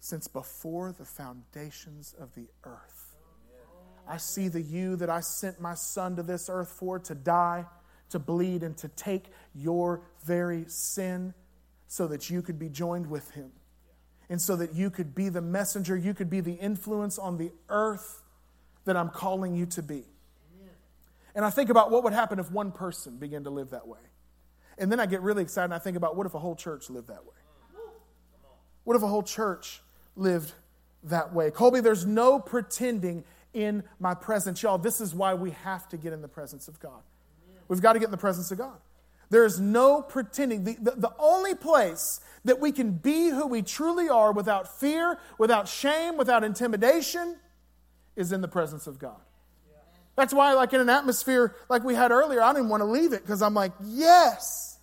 since 0.00 0.28
before 0.28 0.92
the 0.92 1.04
foundations 1.04 2.14
of 2.18 2.34
the 2.34 2.48
earth. 2.64 3.16
I 4.08 4.18
see 4.18 4.48
the 4.48 4.60
you 4.60 4.96
that 4.96 5.10
I 5.10 5.20
sent 5.20 5.60
my 5.60 5.74
son 5.74 6.16
to 6.16 6.22
this 6.22 6.48
earth 6.48 6.68
for 6.68 6.98
to 6.98 7.14
die, 7.14 7.64
to 8.10 8.18
bleed, 8.18 8.62
and 8.62 8.76
to 8.78 8.88
take 8.88 9.24
your 9.54 10.02
very 10.24 10.64
sin 10.68 11.34
so 11.88 12.06
that 12.08 12.30
you 12.30 12.42
could 12.42 12.58
be 12.58 12.68
joined 12.68 13.08
with 13.08 13.30
him. 13.32 13.52
And 14.28 14.40
so 14.40 14.56
that 14.56 14.74
you 14.74 14.90
could 14.90 15.14
be 15.14 15.28
the 15.28 15.40
messenger, 15.40 15.96
you 15.96 16.12
could 16.12 16.28
be 16.28 16.40
the 16.40 16.54
influence 16.54 17.18
on 17.18 17.38
the 17.38 17.52
earth 17.68 18.22
that 18.84 18.96
I'm 18.96 19.10
calling 19.10 19.54
you 19.54 19.66
to 19.66 19.82
be. 19.82 20.04
And 21.36 21.44
I 21.44 21.50
think 21.50 21.68
about 21.68 21.90
what 21.90 22.02
would 22.02 22.14
happen 22.14 22.38
if 22.38 22.50
one 22.50 22.72
person 22.72 23.18
began 23.18 23.44
to 23.44 23.50
live 23.50 23.70
that 23.70 23.86
way. 23.86 24.00
And 24.78 24.90
then 24.90 24.98
I 24.98 25.06
get 25.06 25.20
really 25.20 25.42
excited 25.42 25.66
and 25.66 25.74
I 25.74 25.78
think 25.78 25.96
about 25.96 26.16
what 26.16 26.26
if 26.26 26.34
a 26.34 26.38
whole 26.38 26.56
church 26.56 26.90
lived 26.90 27.08
that 27.08 27.24
way? 27.24 27.34
What 28.84 28.96
if 28.96 29.02
a 29.02 29.06
whole 29.06 29.22
church 29.22 29.82
lived 30.16 30.52
that 31.04 31.34
way? 31.34 31.50
Colby, 31.50 31.80
there's 31.80 32.06
no 32.06 32.38
pretending 32.40 33.24
in 33.52 33.84
my 34.00 34.14
presence. 34.14 34.62
Y'all, 34.62 34.78
this 34.78 35.00
is 35.00 35.14
why 35.14 35.34
we 35.34 35.50
have 35.50 35.86
to 35.88 35.96
get 35.96 36.12
in 36.12 36.22
the 36.22 36.28
presence 36.28 36.68
of 36.68 36.80
God. 36.80 37.02
We've 37.68 37.82
got 37.82 37.94
to 37.94 37.98
get 37.98 38.06
in 38.06 38.12
the 38.12 38.16
presence 38.16 38.50
of 38.50 38.58
God. 38.58 38.78
There 39.28 39.44
is 39.44 39.60
no 39.60 40.02
pretending. 40.02 40.64
The, 40.64 40.76
the, 40.80 40.90
the, 40.92 41.12
only 41.18 41.54
place 41.54 42.20
that 42.44 42.60
we 42.60 42.70
can 42.70 42.92
be 42.92 43.28
who 43.28 43.46
we 43.46 43.60
truly 43.60 44.08
are 44.08 44.30
without 44.32 44.78
fear, 44.78 45.18
without 45.36 45.68
shame, 45.68 46.16
without 46.16 46.44
intimidation 46.44 47.36
is 48.14 48.30
in 48.30 48.40
the 48.40 48.48
presence 48.48 48.86
of 48.86 49.00
God. 49.00 49.20
That's 50.16 50.32
why, 50.32 50.54
like 50.54 50.72
in 50.72 50.80
an 50.80 50.88
atmosphere 50.88 51.54
like 51.68 51.84
we 51.84 51.94
had 51.94 52.10
earlier, 52.10 52.42
I 52.42 52.52
didn't 52.54 52.70
want 52.70 52.80
to 52.80 52.86
leave 52.86 53.12
it 53.12 53.22
because 53.22 53.42
I'm 53.42 53.54
like, 53.54 53.72
yes, 53.84 54.78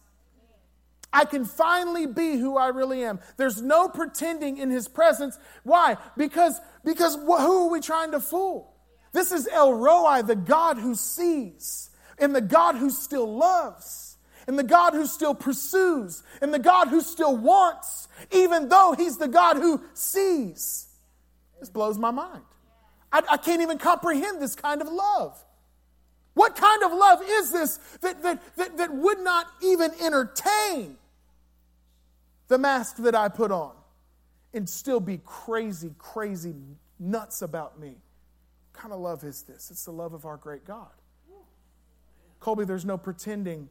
I 1.12 1.26
can 1.26 1.46
finally 1.46 2.06
be 2.06 2.38
who 2.38 2.56
I 2.58 2.68
really 2.68 3.04
am. 3.04 3.20
There's 3.38 3.62
no 3.62 3.90
pretending 3.90 4.58
in 4.58 4.70
his 4.70 4.88
presence. 4.88 5.38
Why? 5.64 5.98
Because 6.16 6.60
because 6.86 7.16
wh- 7.16 7.42
who 7.42 7.68
are 7.68 7.72
we 7.72 7.82
trying 7.82 8.12
to 8.12 8.20
fool? 8.20 8.74
This 9.12 9.32
is 9.32 9.48
El 9.52 9.74
Roi, 9.74 10.22
the 10.22 10.36
God 10.36 10.78
who 10.78 10.96
sees, 10.96 11.90
and 12.20 12.36
the 12.36 12.42
God 12.42 12.76
who 12.76 12.90
still 12.90 13.38
loves, 13.38 14.18
and 14.48 14.58
the 14.58 14.64
God 14.64 14.94
who 14.94 15.06
still 15.06 15.36
pursues, 15.36 16.24
and 16.42 16.54
the 16.54 16.60
God 16.60 16.88
who 16.90 17.02
still 17.02 17.38
wants, 17.38 18.08
even 18.32 18.70
though 18.70 18.96
He's 18.98 19.18
the 19.18 19.28
God 19.28 19.58
who 19.58 19.82
sees. 19.94 20.88
This 21.60 21.70
blows 21.70 21.98
my 21.98 22.12
mind. 22.12 22.44
I, 23.14 23.22
I 23.32 23.38
can't 23.38 23.62
even 23.62 23.78
comprehend 23.78 24.42
this 24.42 24.56
kind 24.56 24.82
of 24.82 24.92
love. 24.92 25.42
What 26.34 26.56
kind 26.58 26.84
of 26.84 26.92
love 26.92 27.22
is 27.26 27.52
this 27.52 27.78
that, 28.02 28.22
that, 28.24 28.42
that, 28.58 28.78
that 28.78 28.94
would 28.94 29.20
not 29.20 29.48
even 29.62 29.92
entertain 30.02 30.98
the 32.50 32.58
mask 32.58 32.98
that 32.98 33.16
I 33.16 33.30
put 33.30 33.52
on? 33.52 33.74
and 34.54 34.70
still 34.70 35.00
be 35.00 35.20
crazy, 35.26 35.92
crazy 35.98 36.54
nuts 37.00 37.42
about 37.42 37.80
me. 37.80 37.96
What 38.72 38.82
kind 38.82 38.94
of 38.94 39.00
love 39.00 39.24
is 39.24 39.44
this? 39.44 39.72
It's 39.72 39.86
the 39.86 39.92
love 39.92 40.14
of 40.14 40.26
our 40.26 40.38
great 40.38 40.66
God. 40.66 40.92
Colby, 42.40 42.66
there's 42.66 42.86
no 42.86 42.98
pretending 42.98 43.70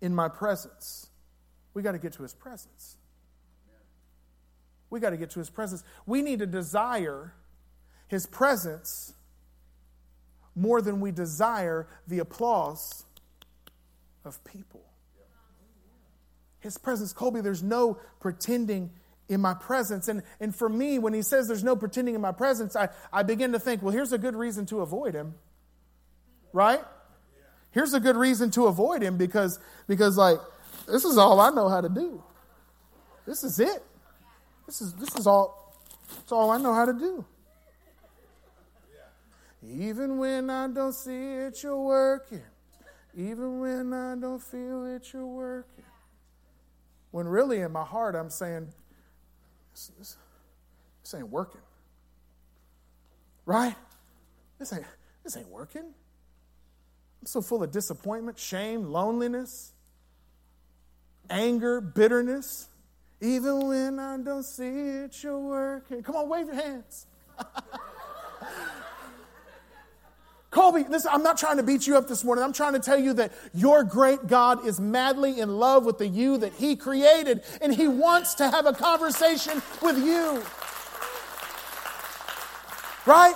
in 0.00 0.14
my 0.14 0.28
presence. 0.28 1.08
We 1.74 1.82
got 1.82 1.92
to 1.92 1.98
get 1.98 2.12
to 2.14 2.22
his 2.22 2.34
presence. 2.34 2.96
We 4.90 5.00
got 5.00 5.10
to 5.10 5.16
get 5.16 5.30
to 5.30 5.38
his 5.38 5.50
presence. 5.50 5.84
We 6.06 6.22
need 6.22 6.40
to 6.40 6.46
desire 6.46 7.32
his 8.08 8.26
presence 8.26 9.14
more 10.54 10.80
than 10.80 11.00
we 11.00 11.10
desire 11.10 11.86
the 12.08 12.18
applause 12.18 13.04
of 14.24 14.42
people. 14.44 14.82
His 16.60 16.78
presence, 16.78 17.12
Colby, 17.12 17.42
there's 17.42 17.62
no 17.62 17.98
pretending 18.20 18.90
in 19.28 19.40
my 19.40 19.54
presence. 19.54 20.08
And, 20.08 20.22
and 20.40 20.54
for 20.54 20.68
me, 20.68 20.98
when 20.98 21.12
he 21.12 21.22
says 21.22 21.46
there's 21.46 21.64
no 21.64 21.76
pretending 21.76 22.14
in 22.14 22.20
my 22.20 22.32
presence, 22.32 22.74
I, 22.74 22.88
I 23.12 23.22
begin 23.22 23.52
to 23.52 23.58
think, 23.58 23.82
well, 23.82 23.92
here's 23.92 24.12
a 24.12 24.18
good 24.18 24.34
reason 24.34 24.66
to 24.66 24.80
avoid 24.80 25.14
him. 25.14 25.34
Right? 26.52 26.80
Here's 27.70 27.92
a 27.92 28.00
good 28.00 28.16
reason 28.16 28.50
to 28.52 28.66
avoid 28.66 29.02
him 29.02 29.18
because, 29.18 29.58
because 29.86 30.16
like, 30.16 30.38
this 30.86 31.04
is 31.04 31.18
all 31.18 31.40
I 31.40 31.50
know 31.50 31.68
how 31.68 31.82
to 31.82 31.88
do. 31.88 32.22
This 33.26 33.44
is 33.44 33.60
it. 33.60 33.84
This 34.66 34.80
is, 34.80 34.94
this 34.94 35.14
is 35.16 35.26
all, 35.26 35.76
it's 36.20 36.32
all 36.32 36.50
I 36.50 36.58
know 36.58 36.72
how 36.72 36.86
to 36.86 36.92
do. 36.92 37.24
Even 39.68 40.18
when 40.18 40.48
I 40.50 40.68
don't 40.68 40.92
see 40.92 41.32
it, 41.32 41.62
you're 41.62 41.80
working. 41.80 42.42
Even 43.16 43.60
when 43.60 43.92
I 43.92 44.14
don't 44.14 44.42
feel 44.42 44.86
it, 44.86 45.12
you're 45.12 45.26
working. 45.26 45.84
When 47.10 47.26
really 47.26 47.60
in 47.60 47.72
my 47.72 47.84
heart, 47.84 48.14
I'm 48.14 48.30
saying, 48.30 48.68
this, 49.72 49.90
this, 49.98 50.16
this 51.02 51.14
ain't 51.14 51.30
working. 51.30 51.62
Right? 53.44 53.74
This 54.58 54.72
ain't, 54.72 54.84
this 55.24 55.36
ain't 55.36 55.48
working. 55.48 55.82
I'm 55.82 57.26
so 57.26 57.40
full 57.40 57.62
of 57.62 57.70
disappointment, 57.70 58.38
shame, 58.38 58.84
loneliness, 58.84 59.72
anger, 61.28 61.80
bitterness. 61.80 62.68
Even 63.20 63.66
when 63.66 63.98
I 63.98 64.18
don't 64.18 64.44
see 64.44 64.64
it, 64.66 65.22
you're 65.22 65.38
working. 65.38 66.02
Come 66.02 66.16
on, 66.16 66.28
wave 66.28 66.46
your 66.46 66.56
hands. 66.56 67.06
Colby, 70.56 70.86
listen, 70.88 71.10
I'm 71.12 71.22
not 71.22 71.36
trying 71.36 71.58
to 71.58 71.62
beat 71.62 71.86
you 71.86 71.98
up 71.98 72.08
this 72.08 72.24
morning. 72.24 72.42
I'm 72.42 72.54
trying 72.54 72.72
to 72.72 72.78
tell 72.78 72.98
you 72.98 73.12
that 73.12 73.30
your 73.52 73.84
great 73.84 74.26
God 74.26 74.66
is 74.66 74.80
madly 74.80 75.38
in 75.38 75.58
love 75.58 75.84
with 75.84 75.98
the 75.98 76.06
you 76.08 76.38
that 76.38 76.54
He 76.54 76.76
created, 76.76 77.42
and 77.60 77.74
He 77.74 77.86
wants 77.86 78.36
to 78.36 78.48
have 78.48 78.64
a 78.64 78.72
conversation 78.72 79.60
with 79.82 79.98
you. 79.98 80.42
Right? 83.04 83.34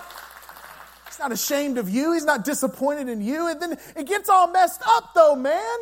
He's 1.09 1.19
not 1.19 1.31
ashamed 1.31 1.77
of 1.77 1.91
you. 1.91 2.15
He's 2.15 2.25
not 2.25 2.43
disappointed 2.43 3.11
in 3.11 3.21
you. 3.21 3.49
And 3.49 3.61
then 3.61 3.79
it 3.97 4.07
gets 4.07 4.31
all 4.31 4.51
messed 4.51 4.81
up, 4.87 5.13
though, 5.15 5.37
man. 5.37 5.79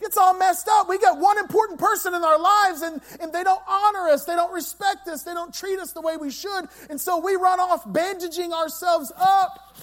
gets 0.00 0.16
all 0.16 0.36
messed 0.36 0.66
up. 0.68 0.88
We 0.88 0.98
got 0.98 1.20
one 1.20 1.38
important 1.38 1.78
person 1.78 2.12
in 2.12 2.24
our 2.24 2.40
lives, 2.40 2.82
and, 2.82 3.00
and 3.20 3.32
they 3.32 3.44
don't 3.44 3.62
honor 3.68 4.08
us. 4.08 4.24
They 4.24 4.34
don't 4.34 4.52
respect 4.52 5.06
us. 5.06 5.22
They 5.22 5.32
don't 5.32 5.54
treat 5.54 5.78
us 5.78 5.92
the 5.92 6.00
way 6.00 6.16
we 6.16 6.32
should. 6.32 6.66
And 6.90 7.00
so 7.00 7.20
we 7.20 7.36
run 7.36 7.60
off 7.60 7.84
bandaging 7.86 8.52
ourselves 8.52 9.12
up 9.16 9.76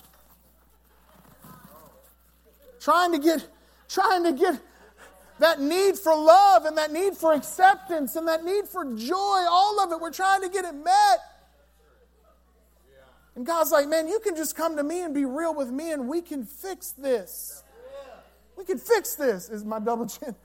trying 2.83 3.13
to 3.13 3.19
get, 3.19 3.47
trying 3.87 4.23
to 4.25 4.33
get 4.33 4.59
that 5.39 5.61
need 5.61 5.97
for 5.97 6.15
love 6.15 6.65
and 6.65 6.77
that 6.77 6.91
need 6.91 7.15
for 7.15 7.33
acceptance 7.33 8.15
and 8.17 8.27
that 8.27 8.43
need 8.43 8.67
for 8.67 8.83
joy, 8.93 9.45
all 9.49 9.79
of 9.79 9.91
it, 9.91 10.01
we're 10.01 10.11
trying 10.11 10.41
to 10.41 10.49
get 10.49 10.65
it 10.65 10.75
met. 10.75 11.19
And 13.35 13.45
God's 13.45 13.71
like, 13.71 13.87
man, 13.87 14.07
you 14.07 14.19
can 14.19 14.35
just 14.35 14.55
come 14.55 14.75
to 14.75 14.83
me 14.83 15.01
and 15.01 15.13
be 15.13 15.25
real 15.25 15.55
with 15.55 15.71
me 15.71 15.91
and 15.91 16.07
we 16.07 16.21
can 16.21 16.43
fix 16.43 16.91
this. 16.91 17.63
We 18.57 18.65
can 18.65 18.77
fix 18.77 19.15
this, 19.15 19.49
is 19.49 19.63
my 19.63 19.79
double 19.79 20.05
chin. 20.05 20.35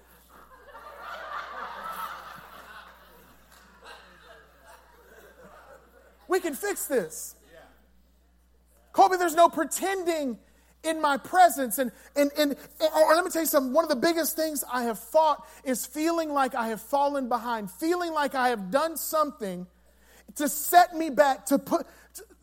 We 6.29 6.41
can 6.41 6.55
fix 6.55 6.87
this. 6.87 7.35
Colby, 8.93 9.17
there's 9.17 9.35
no 9.35 9.49
pretending 9.49 10.39
in 10.85 11.01
my 11.01 11.17
presence. 11.17 11.79
And, 11.79 11.93
and, 12.17 12.31
and, 12.39 12.57
or 12.81 13.15
let 13.15 13.25
me 13.25 13.31
tell 13.31 13.43
you 13.43 13.47
something. 13.47 13.73
One 13.73 13.85
of 13.85 13.91
the 13.91 13.97
biggest 13.97 14.37
things 14.37 14.65
I 14.73 14.85
have 14.85 14.99
fought 14.99 15.47
is 15.65 15.87
feeling 15.87 16.33
like 16.33 16.55
I 16.55 16.69
have 16.69 16.81
fallen 16.81 17.29
behind, 17.29 17.71
feeling 17.71 18.13
like 18.13 18.35
I 18.35 18.51
have 18.51 18.71
done 18.71 18.97
something 18.97 19.67
to 20.37 20.49
set 20.49 20.95
me 20.95 21.11
back, 21.11 21.47
to 21.47 21.59
put, 21.59 21.87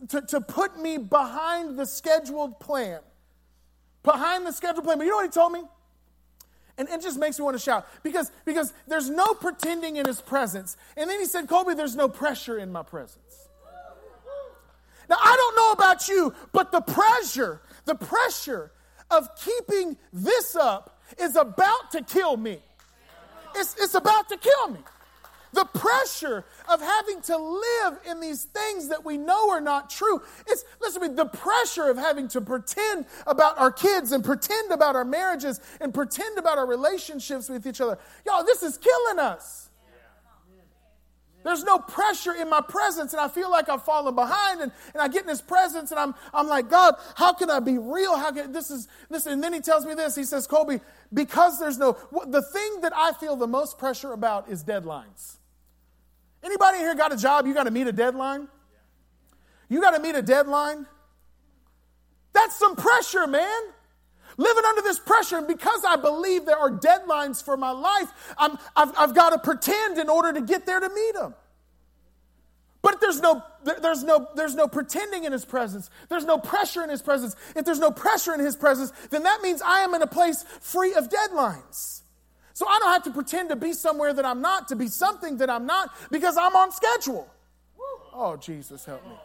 to, 0.10 0.22
to 0.22 0.42
put 0.42 0.80
me 0.80 0.98
behind 0.98 1.78
the 1.78 1.86
scheduled 1.86 2.60
plan. 2.60 3.00
Behind 4.04 4.46
the 4.46 4.52
scheduled 4.52 4.86
plan. 4.86 4.98
But 4.98 5.06
you 5.06 5.12
know 5.12 5.18
what 5.18 5.26
he 5.26 5.32
told 5.32 5.54
me? 5.54 5.64
And 6.78 6.90
it 6.90 7.02
just 7.02 7.18
makes 7.18 7.40
me 7.40 7.46
want 7.46 7.56
to 7.56 7.64
shout 7.64 7.88
because, 8.04 8.30
because 8.44 8.74
there's 8.88 9.10
no 9.10 9.34
pretending 9.34 9.96
in 9.96 10.06
his 10.06 10.20
presence. 10.20 10.76
And 10.98 11.10
then 11.10 11.20
he 11.20 11.26
said, 11.26 11.48
Colby, 11.48 11.74
there's 11.74 11.96
no 11.96 12.10
pressure 12.10 12.58
in 12.58 12.72
my 12.72 12.84
presence. 12.84 13.48
Now, 15.10 15.18
I 15.22 15.36
don't 15.36 15.56
know 15.56 15.72
about 15.72 16.08
you, 16.08 16.34
but 16.52 16.72
the 16.72 16.82
pressure, 16.82 17.62
the 17.86 17.96
pressure 17.96 18.72
of 19.12 19.30
keeping 19.36 19.98
this 20.12 20.56
up 20.56 21.00
is 21.20 21.36
about 21.36 21.92
to 21.92 22.04
kill 22.04 22.38
me. 22.38 22.60
It's, 23.56 23.76
it's 23.80 23.96
about 23.96 24.30
to 24.30 24.38
kill 24.38 24.70
me. 24.70 24.80
The 25.54 25.66
pressure 25.66 26.44
of 26.68 26.82
having 26.82 27.22
to 27.22 27.38
live 27.38 28.00
in 28.10 28.20
these 28.20 28.44
things 28.44 28.90
that 28.90 29.06
we 29.06 29.18
know 29.18 29.52
are 29.52 29.62
not 29.62 29.90
true. 29.90 30.22
It's, 30.48 30.66
listen 30.82 31.02
to 31.02 31.10
me, 31.10 31.16
the 31.16 31.28
pressure 31.28 31.90
of 31.90 31.96
having 31.96 32.28
to 32.30 32.42
pretend 32.42 33.06
about 33.26 33.58
our 33.58 33.72
kids 33.72 34.12
and 34.12 34.22
pretend 34.22 34.72
about 34.72 34.98
our 34.98 35.06
marriages 35.06 35.62
and 35.80 35.94
pretend 35.94 36.38
about 36.38 36.58
our 36.58 36.66
relationships 36.66 37.48
with 37.48 37.66
each 37.66 37.80
other. 37.80 37.98
Y'all, 38.26 38.44
this 38.44 38.64
is 38.64 38.78
killing 38.78 39.20
us. 39.20 39.65
There's 41.46 41.64
no 41.64 41.78
pressure 41.78 42.34
in 42.34 42.50
my 42.50 42.60
presence, 42.60 43.14
and 43.14 43.22
I 43.22 43.28
feel 43.28 43.52
like 43.52 43.70
I've 43.70 43.84
fallen 43.84 44.16
behind, 44.16 44.62
and, 44.62 44.72
and 44.94 45.02
I 45.04 45.08
get 45.08 45.22
in 45.22 45.30
his 45.30 45.44
presence, 45.44 45.92
and 45.92 46.00
I'm, 46.00 46.16
I'm 46.34 46.48
like, 46.48 46.72
God, 46.72 46.96
how 47.14 47.34
can 47.34 47.52
I 47.52 47.60
be 47.60 47.78
real? 47.78 48.18
How 48.18 48.32
can 48.32 48.52
this 48.52 48.72
is 48.72 48.88
this? 49.12 49.28
And 49.28 49.44
then 49.44 49.54
he 49.54 49.60
tells 49.60 49.86
me 49.86 49.94
this. 49.94 50.16
He 50.16 50.24
says, 50.24 50.48
Colby, 50.48 50.82
because 51.14 51.60
there's 51.60 51.78
no 51.78 52.00
the 52.26 52.42
thing 52.42 52.82
that 52.82 52.94
I 52.96 53.12
feel 53.14 53.36
the 53.36 53.46
most 53.46 53.78
pressure 53.78 54.12
about 54.12 54.50
is 54.50 54.64
deadlines. 54.64 55.38
Anybody 56.44 56.80
here 56.80 56.96
got 56.96 57.14
a 57.14 57.18
job? 57.18 57.46
You 57.46 57.54
got 57.54 57.66
to 57.66 57.72
meet 57.72 57.86
a 57.86 57.94
deadline? 57.94 58.48
You 59.70 59.82
got 59.82 59.92
to 59.92 60.02
meet 60.02 60.16
a 60.16 60.24
deadline? 60.24 60.88
That's 62.34 62.56
some 62.56 62.76
pressure, 62.76 63.28
man. 63.28 63.62
Living 64.38 64.64
under 64.66 64.82
this 64.82 65.00
pressure, 65.00 65.38
and 65.38 65.48
because 65.48 65.84
I 65.86 65.96
believe 65.96 66.46
there 66.46 66.58
are 66.58 66.72
deadlines 66.72 67.44
for 67.44 67.56
my 67.56 67.72
life, 67.72 68.10
I'm, 68.38 68.58
I've, 68.76 68.92
I've 68.98 69.16
got 69.16 69.30
to 69.30 69.40
pretend 69.40 69.98
in 69.98 70.10
order 70.10 70.34
to 70.34 70.42
get 70.42 70.66
there 70.66 70.80
to 70.80 70.90
meet 70.90 71.16
them. 71.16 71.34
But 72.82 73.02
there's 73.02 73.20
no, 73.20 73.42
there's, 73.64 74.04
no, 74.04 74.28
there's 74.36 74.54
no 74.54 74.68
pretending 74.68 75.24
in 75.24 75.32
his 75.32 75.44
presence. 75.44 75.90
There's 76.08 76.26
no 76.26 76.38
pressure 76.38 76.84
in 76.84 76.90
his 76.90 77.02
presence. 77.02 77.36
If 77.56 77.66
there's 77.66 77.80
no 77.80 77.90
pressure 77.90 78.34
in 78.34 78.40
his 78.40 78.56
presence, 78.56 78.92
then 79.10 79.24
that 79.24 79.42
means 79.42 79.62
I 79.64 79.80
am 79.80 79.96
in 79.96 80.04
a 80.04 80.08
place 80.08 80.44
free 80.62 80.94
of 80.94 81.10
deadlines. 81.10 82.02
So 82.54 82.68
I 82.68 82.78
don't 82.80 82.92
have 82.94 83.04
to 83.04 83.12
pretend 83.12 83.50
to 83.50 83.56
be 83.56 83.74
somewhere 83.74 84.14
that 84.14 84.24
I'm 84.24 84.42
not, 84.42 84.68
to 84.68 84.76
be 84.76 84.88
something 84.88 85.38
that 85.38 85.50
I'm 85.50 85.66
not, 85.66 85.90
because 86.12 86.38
I'm 86.38 86.56
on 86.56 86.72
schedule. 86.72 87.28
Oh, 88.14 88.38
Jesus, 88.38 88.86
help 88.86 89.04
me. 89.04 89.16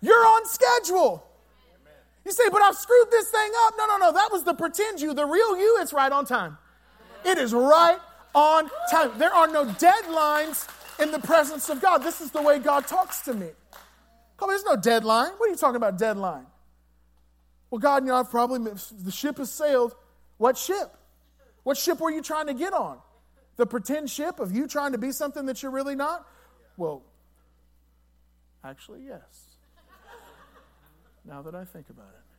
You're 0.00 0.26
on 0.26 0.46
schedule. 0.46 1.29
You 2.24 2.32
say, 2.32 2.48
but 2.50 2.62
I've 2.62 2.76
screwed 2.76 3.10
this 3.10 3.28
thing 3.30 3.50
up. 3.66 3.74
No, 3.78 3.86
no, 3.86 3.96
no. 3.96 4.12
That 4.12 4.28
was 4.30 4.44
the 4.44 4.54
pretend 4.54 5.00
you. 5.00 5.14
The 5.14 5.24
real 5.24 5.56
you, 5.56 5.78
it's 5.80 5.92
right 5.92 6.12
on 6.12 6.26
time. 6.26 6.58
It 7.24 7.38
is 7.38 7.52
right 7.52 7.98
on 8.34 8.70
time. 8.90 9.18
There 9.18 9.32
are 9.32 9.48
no 9.48 9.64
deadlines 9.64 10.68
in 11.00 11.12
the 11.12 11.18
presence 11.18 11.68
of 11.68 11.80
God. 11.80 11.98
This 11.98 12.20
is 12.20 12.30
the 12.30 12.42
way 12.42 12.58
God 12.58 12.86
talks 12.86 13.22
to 13.22 13.34
me. 13.34 13.48
Come 14.36 14.48
on, 14.48 14.54
there's 14.54 14.64
no 14.64 14.76
deadline. 14.76 15.32
What 15.36 15.48
are 15.48 15.50
you 15.50 15.56
talking 15.56 15.76
about, 15.76 15.98
deadline? 15.98 16.46
Well, 17.70 17.78
God, 17.78 18.04
you 18.04 18.08
know, 18.08 18.16
I've 18.16 18.30
probably, 18.30 18.58
missed. 18.58 19.04
the 19.04 19.10
ship 19.10 19.38
has 19.38 19.50
sailed. 19.50 19.94
What 20.38 20.58
ship? 20.58 20.94
What 21.62 21.76
ship 21.76 22.00
were 22.00 22.10
you 22.10 22.22
trying 22.22 22.46
to 22.46 22.54
get 22.54 22.72
on? 22.72 22.98
The 23.56 23.66
pretend 23.66 24.10
ship 24.10 24.40
of 24.40 24.52
you 24.52 24.66
trying 24.66 24.92
to 24.92 24.98
be 24.98 25.12
something 25.12 25.46
that 25.46 25.62
you're 25.62 25.72
really 25.72 25.94
not? 25.94 26.26
Well, 26.76 27.02
actually, 28.64 29.04
yes 29.06 29.49
now 31.30 31.42
that 31.42 31.54
I 31.54 31.64
think 31.64 31.88
about 31.88 32.08
it. 32.08 32.36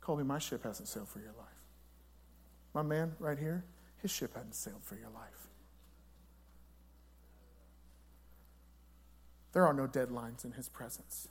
Colby, 0.00 0.24
my 0.24 0.38
ship 0.38 0.64
hasn't 0.64 0.88
sailed 0.88 1.08
for 1.08 1.20
your 1.20 1.34
life. 1.38 1.46
My 2.72 2.82
man 2.82 3.14
right 3.18 3.38
here, 3.38 3.64
his 3.98 4.10
ship 4.10 4.34
hadn't 4.34 4.54
sailed 4.54 4.82
for 4.82 4.96
your 4.96 5.10
life. 5.10 5.48
There 9.52 9.66
are 9.66 9.74
no 9.74 9.86
deadlines 9.86 10.44
in 10.44 10.52
his 10.52 10.68
presence. 10.68 11.28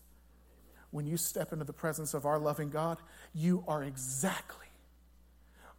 When 0.91 1.07
you 1.07 1.17
step 1.17 1.51
into 1.51 1.65
the 1.65 1.73
presence 1.73 2.13
of 2.13 2.25
our 2.25 2.39
loving 2.39 2.69
God, 2.69 2.99
you 3.33 3.63
are 3.67 3.83
exactly 3.83 4.67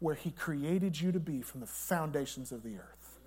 where 0.01 0.17
he 0.17 0.33
created 0.33 1.01
you 1.01 1.13
to 1.13 1.21
be 1.21 1.41
from 1.41 1.61
the 1.61 1.67
foundations 1.67 2.53
of 2.53 2.63
the 2.63 2.77
earth. 2.77 3.21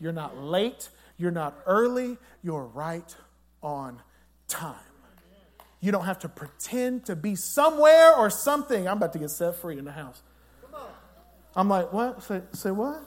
You're 0.00 0.12
not 0.12 0.36
late, 0.36 0.88
you're 1.18 1.30
not 1.30 1.58
early, 1.66 2.16
you're 2.42 2.64
right 2.64 3.14
on 3.62 4.00
time. 4.48 4.74
You 5.86 5.92
don't 5.92 6.06
have 6.06 6.18
to 6.18 6.28
pretend 6.28 7.04
to 7.04 7.14
be 7.14 7.36
somewhere 7.36 8.12
or 8.16 8.28
something. 8.28 8.88
I'm 8.88 8.96
about 8.96 9.12
to 9.12 9.20
get 9.20 9.30
set 9.30 9.54
free 9.54 9.78
in 9.78 9.84
the 9.84 9.92
house. 9.92 10.20
I'm 11.54 11.68
like, 11.68 11.92
what? 11.92 12.24
Say, 12.24 12.42
say 12.54 12.72
what? 12.72 13.02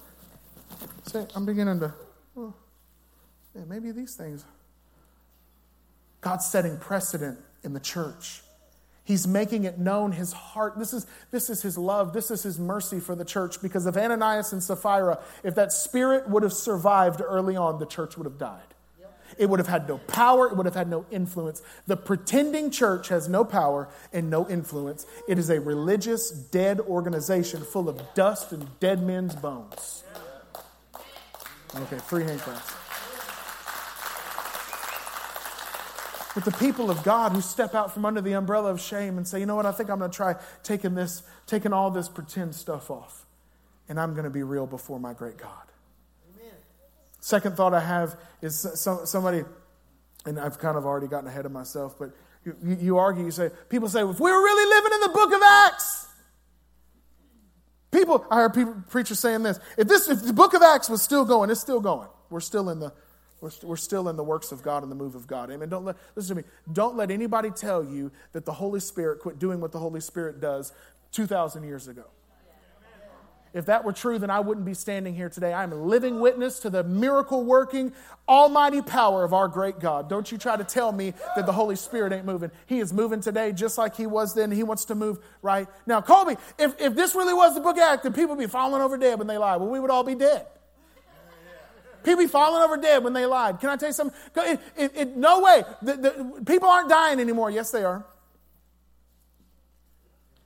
Say, 1.03 1.27
I'm 1.36 1.45
beginning 1.45 1.82
to, 1.82 1.93
well, 2.36 2.55
yeah, 3.53 3.65
maybe 3.67 3.91
these 3.91 4.15
things. 4.15 4.45
God's 6.21 6.45
setting 6.45 6.77
precedent 6.77 7.39
in 7.65 7.73
the 7.73 7.82
church. 7.82 8.43
He's 9.03 9.27
making 9.27 9.65
it 9.65 9.77
known 9.77 10.13
his 10.13 10.32
heart. 10.32 10.80
This 10.80 10.93
is, 10.93 11.05
this 11.32 11.49
is 11.49 11.61
his 11.61 11.77
love. 11.77 12.13
This 12.13 12.32
is 12.32 12.43
his 12.43 12.57
mercy 12.57 13.01
for 13.01 13.13
the 13.13 13.25
church. 13.25 13.61
Because 13.61 13.88
of 13.88 13.97
Ananias 13.97 14.53
and 14.53 14.63
Sapphira, 14.63 15.19
if 15.43 15.55
that 15.55 15.73
spirit 15.73 16.30
would 16.30 16.43
have 16.43 16.53
survived 16.53 17.21
early 17.21 17.57
on, 17.57 17.77
the 17.80 17.86
church 17.86 18.15
would 18.15 18.25
have 18.25 18.38
died. 18.38 18.73
It 19.38 19.49
would 19.49 19.59
have 19.59 19.67
had 19.67 19.88
no 19.88 19.97
power, 19.99 20.47
it 20.47 20.57
would 20.57 20.65
have 20.65 20.75
had 20.75 20.89
no 20.89 21.05
influence. 21.11 21.61
The 21.88 21.97
pretending 21.97 22.71
church 22.71 23.09
has 23.09 23.30
no 23.30 23.45
power 23.45 23.89
and 24.11 24.30
no 24.30 24.49
influence. 24.49 25.05
It 25.27 25.38
is 25.38 25.49
a 25.49 25.59
religious, 25.59 26.32
dead 26.32 26.80
organization 26.80 27.61
full 27.61 27.89
of 27.89 28.01
dust 28.13 28.51
and 28.51 28.67
dead 28.80 29.03
men's 29.03 29.36
bones. 29.36 30.03
Okay, 31.75 31.99
free 31.99 32.23
hand 32.23 32.39
class. 32.39 32.75
But 36.36 36.45
the 36.45 36.51
people 36.51 36.89
of 36.89 37.03
God 37.03 37.32
who 37.32 37.41
step 37.41 37.73
out 37.75 37.93
from 37.93 38.05
under 38.05 38.21
the 38.21 38.34
umbrella 38.34 38.69
of 38.69 38.80
shame 38.80 39.17
and 39.17 39.27
say, 39.27 39.39
you 39.39 39.45
know 39.45 39.55
what, 39.55 39.65
I 39.65 39.71
think 39.71 39.89
I'm 39.89 39.99
going 39.99 40.11
to 40.11 40.15
try 40.15 40.36
taking 40.63 40.95
this, 40.95 41.23
taking 41.47 41.73
all 41.73 41.91
this 41.91 42.07
pretend 42.07 42.55
stuff 42.55 42.91
off, 42.91 43.25
and 43.88 43.99
I'm 43.99 44.13
going 44.13 44.25
to 44.25 44.30
be 44.30 44.43
real 44.43 44.67
before 44.67 44.99
my 44.99 45.13
great 45.13 45.38
God. 45.38 45.68
Second 47.30 47.55
thought 47.55 47.75
I 47.75 47.80
have 47.80 48.17
is 48.41 48.65
somebody, 49.05 49.43
and 50.25 50.39
I've 50.39 50.57
kind 50.57 50.75
of 50.75 50.88
already 50.88 51.05
gotten 51.05 51.27
ahead 51.27 51.45
of 51.45 51.51
myself, 51.51 51.95
but 51.99 52.09
you, 52.43 52.55
you 52.63 52.97
argue, 52.97 53.23
you 53.23 53.30
say, 53.30 53.51
people 53.69 53.88
say, 53.88 54.01
if 54.01 54.19
we 54.19 54.32
were 54.32 54.41
really 54.41 54.75
living 54.75 54.91
in 54.95 55.01
the 55.01 55.09
book 55.09 55.32
of 55.32 55.39
Acts, 55.43 56.07
people, 57.91 58.25
I 58.32 58.38
heard 58.38 58.55
people, 58.55 58.84
preachers 58.89 59.19
saying 59.19 59.43
this, 59.43 59.59
if 59.77 59.88
this, 59.88 60.09
if 60.09 60.23
the 60.23 60.34
book 60.34 60.55
of 60.55 60.63
Acts 60.63 60.89
was 60.89 61.03
still 61.03 61.23
going, 61.23 61.51
it's 61.51 61.61
still 61.61 61.80
going. 61.80 62.07
We're 62.32 62.39
still 62.39 62.67
in 62.71 62.80
the, 62.80 62.91
we're, 63.41 63.51
we're 63.61 63.77
still 63.77 64.09
in 64.09 64.15
the 64.15 64.23
works 64.23 64.51
of 64.51 64.63
God 64.63 64.82
and 64.82 64.91
the 64.91 64.95
move 64.95 65.13
of 65.13 65.27
God. 65.27 65.51
Amen. 65.51 65.69
Don't 65.69 65.86
let, 65.86 65.97
listen 66.15 66.36
to 66.36 66.41
me. 66.41 66.47
Don't 66.73 66.95
let 66.95 67.11
anybody 67.11 67.51
tell 67.51 67.84
you 67.84 68.11
that 68.32 68.45
the 68.45 68.53
Holy 68.53 68.80
Spirit 68.80 69.19
quit 69.19 69.38
doing 69.38 69.61
what 69.61 69.71
the 69.71 69.80
Holy 69.80 70.01
Spirit 70.01 70.41
does 70.41 70.73
2,000 71.11 71.61
years 71.63 71.88
ago. 71.88 72.05
If 73.54 73.66
that 73.66 73.84
were 73.84 73.93
true, 73.93 74.20
then 74.20 74.30
I 74.30 74.39
wouldn't 74.39 74.66
be 74.66 74.76
standing 74.76 75.16
here 75.16 75.30
today. 75.30 75.54
I'm 75.54 75.72
a 75.72 75.76
living 75.76 76.20
witness 76.20 76.60
to 76.60 76.70
the 76.70 76.84
miracle 76.84 77.43
working, 77.43 77.93
almighty 78.28 78.82
power 78.82 79.24
of 79.24 79.34
our 79.34 79.47
great 79.47 79.80
God. 79.80 80.08
Don't 80.08 80.32
you 80.32 80.38
try 80.38 80.56
to 80.56 80.64
tell 80.64 80.91
me 80.91 81.14
that 81.36 81.47
the 81.47 81.52
Holy 81.52 81.76
Spirit 81.76 82.14
ain't 82.14 82.26
moving. 82.26 82.52
He 82.68 82.80
is 82.80 82.93
moving 82.93 83.22
today 83.22 83.52
just 83.52 83.78
like 83.78 83.95
He 83.95 84.06
was 84.06 84.36
then. 84.36 84.52
He 84.52 84.62
wants 84.62 84.86
to 84.86 84.95
move 84.95 85.18
right 85.41 85.68
now. 85.88 86.00
Colby, 86.00 86.36
if, 86.60 86.80
if 86.80 86.93
this 86.93 87.16
really 87.16 87.34
was 87.34 87.56
the 87.56 87.62
book 87.62 87.78
of 87.78 87.82
Acts, 87.82 88.04
then 88.04 88.14
people 88.14 88.36
would 88.36 88.41
be 88.41 88.47
falling 88.47 88.82
over 88.84 88.97
dead 88.97 89.18
when 89.18 89.28
they 89.28 89.38
lie. 89.38 89.58
Well, 89.58 89.70
we 89.70 89.80
would 89.80 89.89
all 89.89 90.04
be 90.04 90.16
dead. 90.16 90.45
People 92.04 92.24
be 92.24 92.28
falling 92.28 92.62
over 92.62 92.78
dead 92.78 93.04
when 93.04 93.14
they 93.14 93.26
lied. 93.26 93.60
Can 93.60 93.70
I 93.70 93.76
tell 93.76 93.89
you 93.89 93.93
something? 93.93 94.18
It, 94.38 94.60
it, 94.78 94.91
it, 94.95 95.18
no 95.18 95.41
way. 95.41 95.64
The, 95.82 95.93
the, 95.95 96.43
people 96.45 96.70
aren't 96.70 96.89
dying 96.89 97.20
anymore. 97.20 97.50
Yes, 97.52 97.72
they 97.72 97.84
are. 97.84 98.06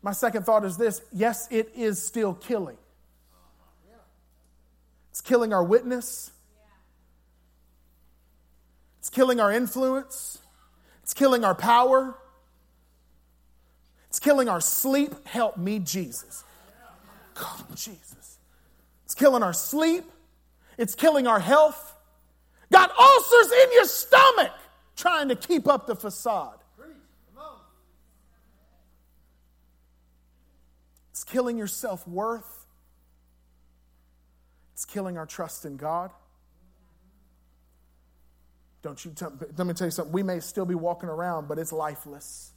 My 0.01 0.13
second 0.13 0.45
thought 0.45 0.65
is 0.65 0.77
this 0.77 1.01
yes, 1.11 1.47
it 1.51 1.71
is 1.75 2.01
still 2.01 2.33
killing. 2.33 2.77
It's 5.13 5.21
killing 5.21 5.53
our 5.53 5.63
witness. 5.63 6.31
It's 8.97 9.11
killing 9.11 9.39
our 9.39 9.51
influence. 9.51 10.39
It's 11.03 11.13
killing 11.13 11.43
our 11.43 11.53
power. 11.53 12.15
It's 14.07 14.19
killing 14.19 14.49
our 14.49 14.59
sleep. 14.59 15.13
Help 15.27 15.55
me, 15.55 15.77
Jesus. 15.77 16.43
God, 17.35 17.63
Jesus. 17.75 18.39
It's 19.05 19.13
killing 19.13 19.43
our 19.43 19.53
sleep. 19.53 20.03
It's 20.79 20.95
killing 20.95 21.27
our 21.27 21.39
health. 21.39 21.95
Got 22.71 22.89
ulcers 22.97 23.51
in 23.51 23.73
your 23.73 23.85
stomach 23.85 24.51
trying 24.95 25.29
to 25.29 25.35
keep 25.35 25.67
up 25.67 25.85
the 25.85 25.95
facade. 25.95 26.57
It's 31.11 31.23
killing 31.23 31.59
your 31.59 31.67
self 31.67 32.07
worth. 32.07 32.62
It's 34.83 34.93
killing 34.93 35.17
our 35.17 35.25
trust 35.25 35.63
in 35.63 35.77
God. 35.77 36.11
Don't 38.81 39.03
you 39.05 39.11
tell, 39.11 39.31
let 39.57 39.65
me 39.65 39.73
tell 39.73 39.87
you 39.87 39.91
something. 39.91 40.11
We 40.11 40.23
may 40.23 40.41
still 40.41 40.65
be 40.65 40.75
walking 40.75 41.07
around, 41.07 41.47
but 41.47 41.57
it's 41.57 41.71
lifeless. 41.71 42.51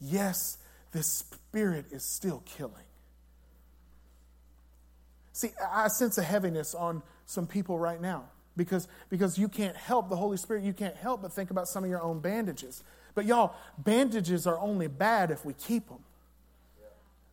Yes, 0.00 0.58
this 0.92 1.08
spirit 1.08 1.86
is 1.90 2.04
still 2.04 2.44
killing. 2.46 2.84
See, 5.32 5.50
I 5.68 5.88
sense 5.88 6.16
a 6.16 6.22
heaviness 6.22 6.76
on 6.76 7.02
some 7.26 7.48
people 7.48 7.76
right 7.76 8.00
now 8.00 8.26
because, 8.56 8.86
because 9.08 9.36
you 9.36 9.48
can't 9.48 9.76
help, 9.76 10.10
the 10.10 10.16
Holy 10.16 10.36
Spirit, 10.36 10.62
you 10.62 10.72
can't 10.72 10.96
help 10.96 11.22
but 11.22 11.32
think 11.32 11.50
about 11.50 11.66
some 11.66 11.82
of 11.82 11.90
your 11.90 12.02
own 12.02 12.20
bandages. 12.20 12.84
But 13.16 13.24
y'all, 13.24 13.56
bandages 13.78 14.46
are 14.46 14.60
only 14.60 14.86
bad 14.86 15.32
if 15.32 15.44
we 15.44 15.54
keep 15.54 15.88
them. 15.88 16.04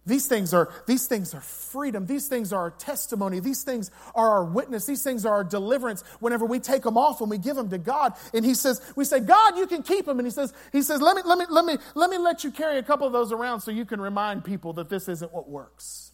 These 0.10 0.28
things 0.28 0.55
are 0.55 0.74
these 0.88 1.05
things 1.05 1.36
are 1.36 1.41
freedom. 1.41 2.07
These 2.07 2.28
things 2.28 2.51
are 2.51 2.62
our 2.62 2.72
testimony. 2.72 3.39
These 3.39 3.64
things 3.64 3.91
are 4.16 4.30
our 4.32 4.43
witness. 4.43 4.88
These 4.88 5.03
things 5.03 5.24
are 5.24 5.36
our 5.36 5.43
deliverance. 5.43 6.03
Whenever 6.20 6.45
we 6.45 6.60
take 6.60 6.82
them 6.82 6.97
off 6.97 7.22
and 7.22 7.30
we 7.30 7.38
give 7.38 7.55
them 7.55 7.70
to 7.70 7.78
God, 7.78 8.14
and 8.34 8.43
He 8.43 8.55
says, 8.55 8.82
we 8.95 9.05
say, 9.05 9.20
God, 9.20 9.55
you 9.55 9.68
can 9.68 9.84
keep 9.84 10.07
them. 10.07 10.18
And 10.18 10.26
He 10.26 10.32
says, 10.32 10.51
He 10.72 10.82
says, 10.82 10.99
let 10.99 11.16
me 11.16 11.22
let 11.24 11.38
me 11.38 11.45
let 11.47 11.64
me 11.64 11.78
let 11.93 12.10
me 12.10 12.18
let 12.18 12.43
you 12.43 12.49
carry 12.49 12.80
a 12.80 12.84
couple 12.84 13.05
of 13.05 13.14
those 13.14 13.32
around 13.32 13.62
so 13.62 13.70
you 13.70 13.86
can 13.86 14.01
remind 14.01 14.43
people 14.43 14.74
that 14.74 14.89
this 14.89 15.07
isn't 15.07 15.32
what 15.32 15.47
works. 15.47 16.12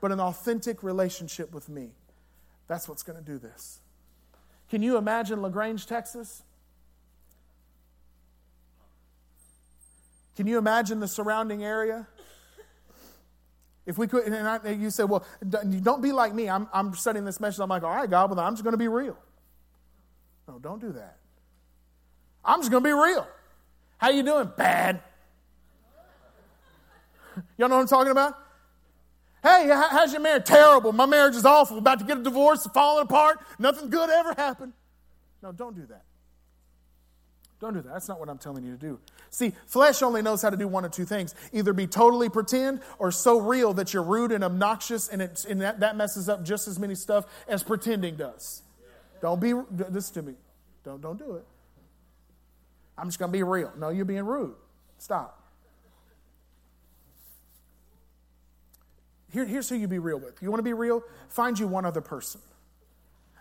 But 0.00 0.12
an 0.12 0.20
authentic 0.20 0.84
relationship 0.84 1.52
with 1.52 1.68
me, 1.68 1.90
that's 2.68 2.88
what's 2.88 3.02
going 3.02 3.18
to 3.18 3.24
do 3.24 3.38
this. 3.38 3.80
Can 4.70 4.80
you 4.80 4.96
imagine 4.96 5.42
LaGrange, 5.42 5.86
Texas? 5.86 6.44
Can 10.36 10.46
you 10.46 10.56
imagine 10.56 11.00
the 11.00 11.08
surrounding 11.08 11.64
area? 11.64 12.06
If 13.84 13.98
we 13.98 14.06
could, 14.06 14.24
and 14.24 14.48
I, 14.48 14.70
you 14.70 14.90
say, 14.90 15.04
well, 15.04 15.24
don't 15.48 16.02
be 16.02 16.12
like 16.12 16.34
me. 16.34 16.48
I'm, 16.48 16.68
I'm 16.72 16.94
studying 16.94 17.24
this 17.24 17.40
message. 17.40 17.60
I'm 17.60 17.68
like, 17.68 17.82
all 17.82 17.90
right, 17.90 18.08
God, 18.08 18.30
well, 18.30 18.38
I'm 18.40 18.54
just 18.54 18.62
going 18.62 18.74
to 18.74 18.78
be 18.78 18.88
real. 18.88 19.16
No, 20.46 20.58
don't 20.58 20.80
do 20.80 20.92
that. 20.92 21.16
I'm 22.44 22.60
just 22.60 22.70
going 22.70 22.82
to 22.82 22.88
be 22.88 22.92
real. 22.92 23.26
How 23.98 24.10
you 24.10 24.22
doing? 24.22 24.50
Bad. 24.56 25.00
Y'all 27.58 27.68
know 27.68 27.76
what 27.76 27.82
I'm 27.82 27.88
talking 27.88 28.12
about? 28.12 28.38
Hey, 29.42 29.66
how's 29.68 30.12
your 30.12 30.20
marriage? 30.20 30.44
Terrible. 30.44 30.92
My 30.92 31.06
marriage 31.06 31.34
is 31.34 31.44
awful. 31.44 31.78
About 31.78 31.98
to 31.98 32.04
get 32.04 32.18
a 32.18 32.22
divorce, 32.22 32.64
falling 32.72 33.02
apart. 33.04 33.40
Nothing 33.58 33.90
good 33.90 34.08
ever 34.08 34.34
happened. 34.34 34.72
No, 35.42 35.50
don't 35.50 35.74
do 35.74 35.84
that. 35.86 36.04
Don't 37.62 37.74
do 37.74 37.80
that. 37.80 37.92
That's 37.92 38.08
not 38.08 38.18
what 38.18 38.28
I'm 38.28 38.38
telling 38.38 38.64
you 38.64 38.72
to 38.72 38.76
do. 38.76 38.98
See, 39.30 39.52
flesh 39.66 40.02
only 40.02 40.20
knows 40.20 40.42
how 40.42 40.50
to 40.50 40.56
do 40.56 40.66
one 40.66 40.84
of 40.84 40.90
two 40.90 41.04
things 41.04 41.32
either 41.52 41.72
be 41.72 41.86
totally 41.86 42.28
pretend 42.28 42.80
or 42.98 43.12
so 43.12 43.38
real 43.38 43.72
that 43.74 43.94
you're 43.94 44.02
rude 44.02 44.32
and 44.32 44.42
obnoxious, 44.42 45.08
and, 45.08 45.22
and 45.22 45.60
that, 45.60 45.78
that 45.78 45.96
messes 45.96 46.28
up 46.28 46.44
just 46.44 46.66
as 46.66 46.80
many 46.80 46.96
stuff 46.96 47.24
as 47.46 47.62
pretending 47.62 48.16
does. 48.16 48.62
Don't 49.20 49.40
be, 49.40 49.54
this 49.70 50.10
to 50.10 50.22
me. 50.22 50.34
Don't, 50.84 51.00
don't 51.00 51.16
do 51.16 51.34
it. 51.34 51.44
I'm 52.98 53.06
just 53.06 53.20
going 53.20 53.30
to 53.30 53.38
be 53.38 53.44
real. 53.44 53.72
No, 53.78 53.90
you're 53.90 54.06
being 54.06 54.26
rude. 54.26 54.56
Stop. 54.98 55.40
Here, 59.32 59.44
here's 59.44 59.68
who 59.68 59.76
you 59.76 59.86
be 59.86 60.00
real 60.00 60.18
with. 60.18 60.42
You 60.42 60.50
want 60.50 60.58
to 60.58 60.64
be 60.64 60.72
real? 60.72 61.04
Find 61.28 61.56
you 61.56 61.68
one 61.68 61.84
other 61.84 62.00
person 62.00 62.40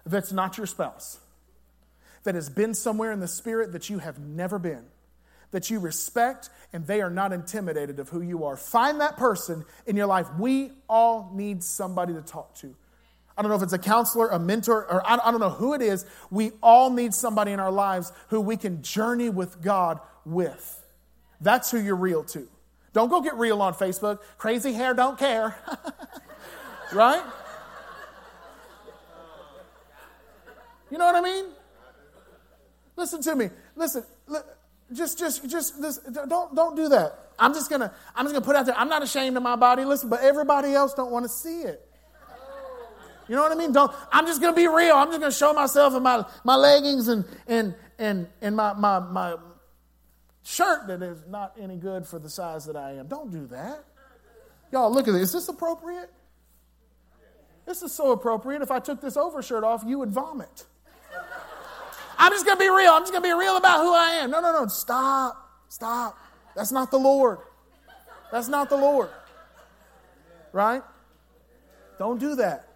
that's 0.05 0.31
not 0.31 0.59
your 0.59 0.67
spouse 0.67 1.19
that 2.23 2.35
has 2.35 2.49
been 2.49 2.73
somewhere 2.73 3.11
in 3.11 3.19
the 3.19 3.27
spirit 3.27 3.73
that 3.73 3.89
you 3.89 3.99
have 3.99 4.19
never 4.19 4.59
been, 4.59 4.83
that 5.51 5.69
you 5.69 5.79
respect, 5.79 6.49
and 6.73 6.85
they 6.85 7.01
are 7.01 7.09
not 7.09 7.33
intimidated 7.33 7.99
of 7.99 8.09
who 8.09 8.21
you 8.21 8.45
are. 8.45 8.55
Find 8.55 9.01
that 9.01 9.17
person 9.17 9.65
in 9.85 9.95
your 9.95 10.07
life. 10.07 10.27
We 10.37 10.71
all 10.87 11.31
need 11.33 11.63
somebody 11.63 12.13
to 12.13 12.21
talk 12.21 12.55
to. 12.55 12.75
I 13.37 13.41
don't 13.41 13.49
know 13.49 13.57
if 13.57 13.63
it's 13.63 13.73
a 13.73 13.79
counselor, 13.79 14.27
a 14.27 14.39
mentor, 14.39 14.85
or 14.91 15.01
I 15.09 15.31
don't 15.31 15.39
know 15.39 15.49
who 15.49 15.73
it 15.73 15.81
is. 15.81 16.05
We 16.29 16.51
all 16.61 16.89
need 16.91 17.13
somebody 17.13 17.51
in 17.51 17.59
our 17.59 17.71
lives 17.71 18.11
who 18.27 18.41
we 18.41 18.57
can 18.57 18.83
journey 18.83 19.29
with 19.29 19.61
God 19.61 19.99
with. 20.25 20.77
That's 21.39 21.71
who 21.71 21.79
you're 21.79 21.95
real 21.95 22.23
to. 22.25 22.47
Don't 22.93 23.09
go 23.09 23.21
get 23.21 23.35
real 23.35 23.61
on 23.61 23.73
Facebook. 23.73 24.19
Crazy 24.37 24.73
hair, 24.73 24.93
don't 24.93 25.17
care. 25.17 25.55
right? 26.93 27.23
You 30.91 30.97
know 30.97 31.05
what 31.05 31.15
I 31.15 31.21
mean? 31.21 31.45
Listen 32.95 33.21
to 33.21 33.35
me. 33.35 33.49
Listen. 33.75 34.03
Just, 34.93 35.17
just, 35.17 35.49
just, 35.49 35.81
this, 35.81 35.99
don't, 36.27 36.53
don't 36.53 36.75
do 36.75 36.89
that. 36.89 37.31
I'm 37.39 37.53
just 37.53 37.69
gonna, 37.69 37.93
I'm 38.13 38.25
just 38.25 38.33
gonna 38.33 38.45
put 38.45 38.55
out 38.55 38.65
there. 38.65 38.77
I'm 38.77 38.89
not 38.89 39.01
ashamed 39.01 39.37
of 39.37 39.43
my 39.43 39.55
body. 39.55 39.85
Listen, 39.85 40.09
but 40.09 40.19
everybody 40.21 40.73
else 40.73 40.93
don't 40.93 41.11
want 41.11 41.23
to 41.23 41.29
see 41.29 41.61
it. 41.61 41.87
You 43.27 43.35
know 43.35 43.43
what 43.43 43.53
I 43.53 43.55
mean? 43.55 43.71
Don't. 43.71 43.91
I'm 44.11 44.25
just 44.25 44.41
gonna 44.41 44.55
be 44.55 44.67
real. 44.67 44.95
I'm 44.95 45.07
just 45.07 45.21
gonna 45.21 45.31
show 45.31 45.53
myself 45.53 45.95
in 45.95 46.03
my 46.03 46.25
my 46.43 46.55
leggings 46.55 47.07
and 47.07 47.23
and 47.47 47.75
and 47.97 48.27
and 48.41 48.55
my 48.55 48.73
my 48.73 48.99
my 48.99 49.35
shirt 50.43 50.87
that 50.87 51.01
is 51.01 51.23
not 51.29 51.53
any 51.57 51.77
good 51.77 52.05
for 52.05 52.19
the 52.19 52.29
size 52.29 52.65
that 52.65 52.75
I 52.75 52.93
am. 52.93 53.07
Don't 53.07 53.31
do 53.31 53.47
that. 53.47 53.85
Y'all, 54.73 54.91
look 54.91 55.07
at 55.07 55.13
this. 55.13 55.29
Is 55.29 55.33
this 55.33 55.47
appropriate? 55.47 56.11
This 57.65 57.81
is 57.81 57.93
so 57.93 58.11
appropriate. 58.11 58.61
If 58.61 58.71
I 58.71 58.79
took 58.79 58.99
this 58.99 59.15
overshirt 59.15 59.63
off, 59.63 59.83
you 59.85 59.99
would 59.99 60.11
vomit. 60.11 60.65
I'm 62.21 62.31
just 62.31 62.45
going 62.45 62.55
to 62.55 62.63
be 62.63 62.69
real. 62.69 62.91
I'm 62.91 63.01
just 63.01 63.11
going 63.11 63.23
to 63.23 63.27
be 63.27 63.33
real 63.33 63.57
about 63.57 63.79
who 63.79 63.91
I 63.91 64.19
am. 64.21 64.29
No, 64.29 64.41
no, 64.41 64.53
no. 64.53 64.67
Stop. 64.67 65.35
Stop. 65.69 66.15
That's 66.55 66.71
not 66.71 66.91
the 66.91 66.99
Lord. 66.99 67.39
That's 68.31 68.47
not 68.47 68.69
the 68.69 68.77
Lord. 68.77 69.09
Right? 70.53 70.83
Don't 71.97 72.19
do 72.19 72.35
that. 72.35 72.67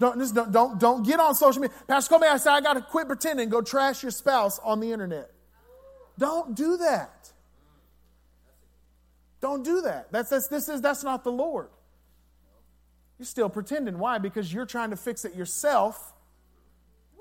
Don't, 0.00 0.18
just 0.18 0.34
don't, 0.34 0.50
don't, 0.50 0.80
don't 0.80 1.06
get 1.06 1.20
on 1.20 1.36
social 1.36 1.62
media. 1.62 1.76
Pastor 1.86 2.08
Colby, 2.08 2.26
I 2.26 2.36
said, 2.38 2.54
I 2.54 2.60
got 2.60 2.74
to 2.74 2.80
quit 2.80 3.06
pretending. 3.06 3.50
Go 3.50 3.62
trash 3.62 4.02
your 4.02 4.10
spouse 4.10 4.58
on 4.64 4.80
the 4.80 4.90
internet. 4.90 5.30
Don't 6.18 6.56
do 6.56 6.76
that. 6.78 7.30
Don't 9.40 9.62
do 9.62 9.82
that. 9.82 10.10
That's, 10.10 10.30
that's, 10.30 10.48
this 10.48 10.68
is, 10.68 10.80
that's 10.80 11.04
not 11.04 11.22
the 11.22 11.30
Lord. 11.30 11.68
You're 13.20 13.26
still 13.26 13.48
pretending. 13.48 14.00
Why? 14.00 14.18
Because 14.18 14.52
you're 14.52 14.66
trying 14.66 14.90
to 14.90 14.96
fix 14.96 15.24
it 15.24 15.36
yourself 15.36 16.13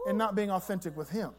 and 0.08 0.18
not 0.18 0.36
being 0.36 0.52
authentic 0.52 0.96
with 0.96 1.10
Him. 1.10 1.32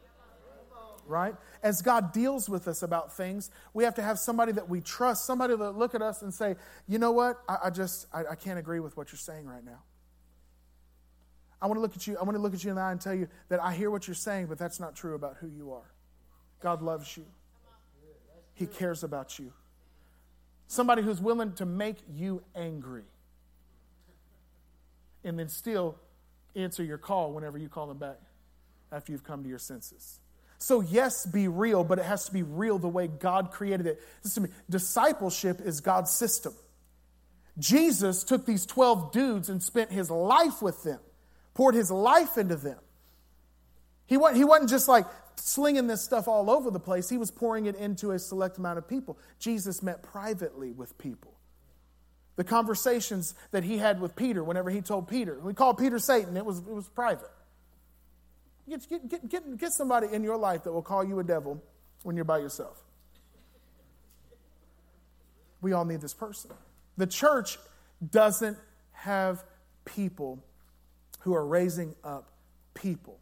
Right? 1.07 1.35
As 1.61 1.83
God 1.83 2.13
deals 2.13 2.49
with 2.49 2.67
us 2.67 2.81
about 2.81 3.15
things, 3.15 3.51
we 3.75 3.83
have 3.83 3.93
to 3.95 4.01
have 4.01 4.17
somebody 4.17 4.51
that 4.53 4.67
we 4.67 4.81
trust, 4.81 5.25
somebody 5.25 5.55
that 5.55 5.71
look 5.77 5.93
at 5.93 6.01
us 6.01 6.23
and 6.23 6.33
say, 6.33 6.55
you 6.87 6.97
know 6.97 7.11
what? 7.11 7.43
I, 7.47 7.57
I 7.65 7.69
just, 7.69 8.07
I, 8.11 8.25
I 8.31 8.35
can't 8.35 8.57
agree 8.57 8.79
with 8.79 8.97
what 8.97 9.11
you're 9.11 9.19
saying 9.19 9.45
right 9.45 9.63
now. 9.63 9.83
I 11.61 11.67
want 11.67 11.77
to 11.77 11.81
look 11.81 11.95
at 11.95 12.07
you, 12.07 12.17
I 12.17 12.23
want 12.23 12.35
to 12.35 12.41
look 12.41 12.55
at 12.55 12.63
you 12.63 12.71
in 12.71 12.75
the 12.75 12.81
eye 12.81 12.91
and 12.91 12.99
tell 12.99 13.13
you 13.13 13.27
that 13.49 13.61
I 13.61 13.73
hear 13.73 13.91
what 13.91 14.07
you're 14.07 14.15
saying, 14.15 14.47
but 14.47 14.57
that's 14.57 14.79
not 14.79 14.95
true 14.95 15.13
about 15.13 15.37
who 15.39 15.47
you 15.47 15.73
are. 15.73 15.91
God 16.59 16.81
loves 16.81 17.15
you. 17.15 17.25
He 18.55 18.65
cares 18.65 19.03
about 19.03 19.37
you. 19.37 19.53
Somebody 20.67 21.03
who's 21.03 21.21
willing 21.21 21.53
to 21.53 21.65
make 21.65 21.97
you 22.11 22.41
angry 22.55 23.03
and 25.23 25.37
then 25.37 25.49
still 25.49 25.97
answer 26.55 26.83
your 26.83 26.97
call 26.97 27.31
whenever 27.33 27.57
you 27.57 27.69
call 27.69 27.87
them 27.87 27.97
back 27.97 28.17
after 28.95 29.11
you've 29.11 29.23
come 29.23 29.43
to 29.43 29.49
your 29.49 29.59
senses. 29.59 30.19
So, 30.57 30.79
yes, 30.79 31.25
be 31.25 31.47
real, 31.47 31.83
but 31.83 31.99
it 31.99 32.05
has 32.05 32.25
to 32.25 32.33
be 32.33 32.43
real 32.43 32.79
the 32.79 32.87
way 32.87 33.07
God 33.07 33.51
created 33.51 33.85
it. 33.87 34.01
Listen 34.23 34.49
discipleship 34.69 35.59
is 35.63 35.81
God's 35.81 36.11
system. 36.11 36.53
Jesus 37.59 38.23
took 38.23 38.45
these 38.45 38.65
12 38.65 39.11
dudes 39.11 39.49
and 39.49 39.61
spent 39.61 39.91
his 39.91 40.09
life 40.09 40.61
with 40.61 40.83
them, 40.83 40.99
poured 41.53 41.75
his 41.75 41.91
life 41.91 42.37
into 42.37 42.55
them. 42.55 42.79
He 44.07 44.17
wasn't, 44.17 44.37
he 44.37 44.43
wasn't 44.43 44.69
just 44.69 44.87
like 44.87 45.05
slinging 45.35 45.87
this 45.87 46.01
stuff 46.01 46.27
all 46.27 46.49
over 46.49 46.71
the 46.71 46.79
place, 46.79 47.09
he 47.09 47.17
was 47.17 47.31
pouring 47.31 47.65
it 47.65 47.75
into 47.75 48.11
a 48.11 48.19
select 48.19 48.57
amount 48.57 48.77
of 48.77 48.87
people. 48.87 49.17
Jesus 49.39 49.83
met 49.83 50.03
privately 50.03 50.71
with 50.71 50.97
people. 50.97 51.33
The 52.37 52.43
conversations 52.43 53.35
that 53.51 53.63
he 53.63 53.77
had 53.77 54.01
with 54.01 54.15
Peter 54.15 54.43
whenever 54.43 54.69
he 54.69 54.81
told 54.81 55.07
Peter, 55.07 55.39
we 55.39 55.53
called 55.53 55.77
Peter 55.77 55.99
Satan, 55.99 56.35
it 56.37 56.45
was, 56.45 56.59
it 56.59 56.73
was 56.73 56.87
private. 56.89 57.29
Get, 58.67 58.89
get, 58.89 59.29
get, 59.29 59.57
get 59.57 59.71
somebody 59.71 60.07
in 60.11 60.23
your 60.23 60.37
life 60.37 60.63
that 60.63 60.71
will 60.71 60.81
call 60.81 61.03
you 61.03 61.19
a 61.19 61.23
devil 61.23 61.61
when 62.03 62.15
you're 62.15 62.25
by 62.25 62.39
yourself. 62.39 62.81
We 65.61 65.73
all 65.73 65.85
need 65.85 66.01
this 66.01 66.13
person. 66.13 66.51
The 66.97 67.07
church 67.07 67.57
doesn't 68.11 68.57
have 68.91 69.43
people 69.83 70.43
who 71.19 71.33
are 71.33 71.45
raising 71.45 71.95
up 72.03 72.31
people. 72.73 73.19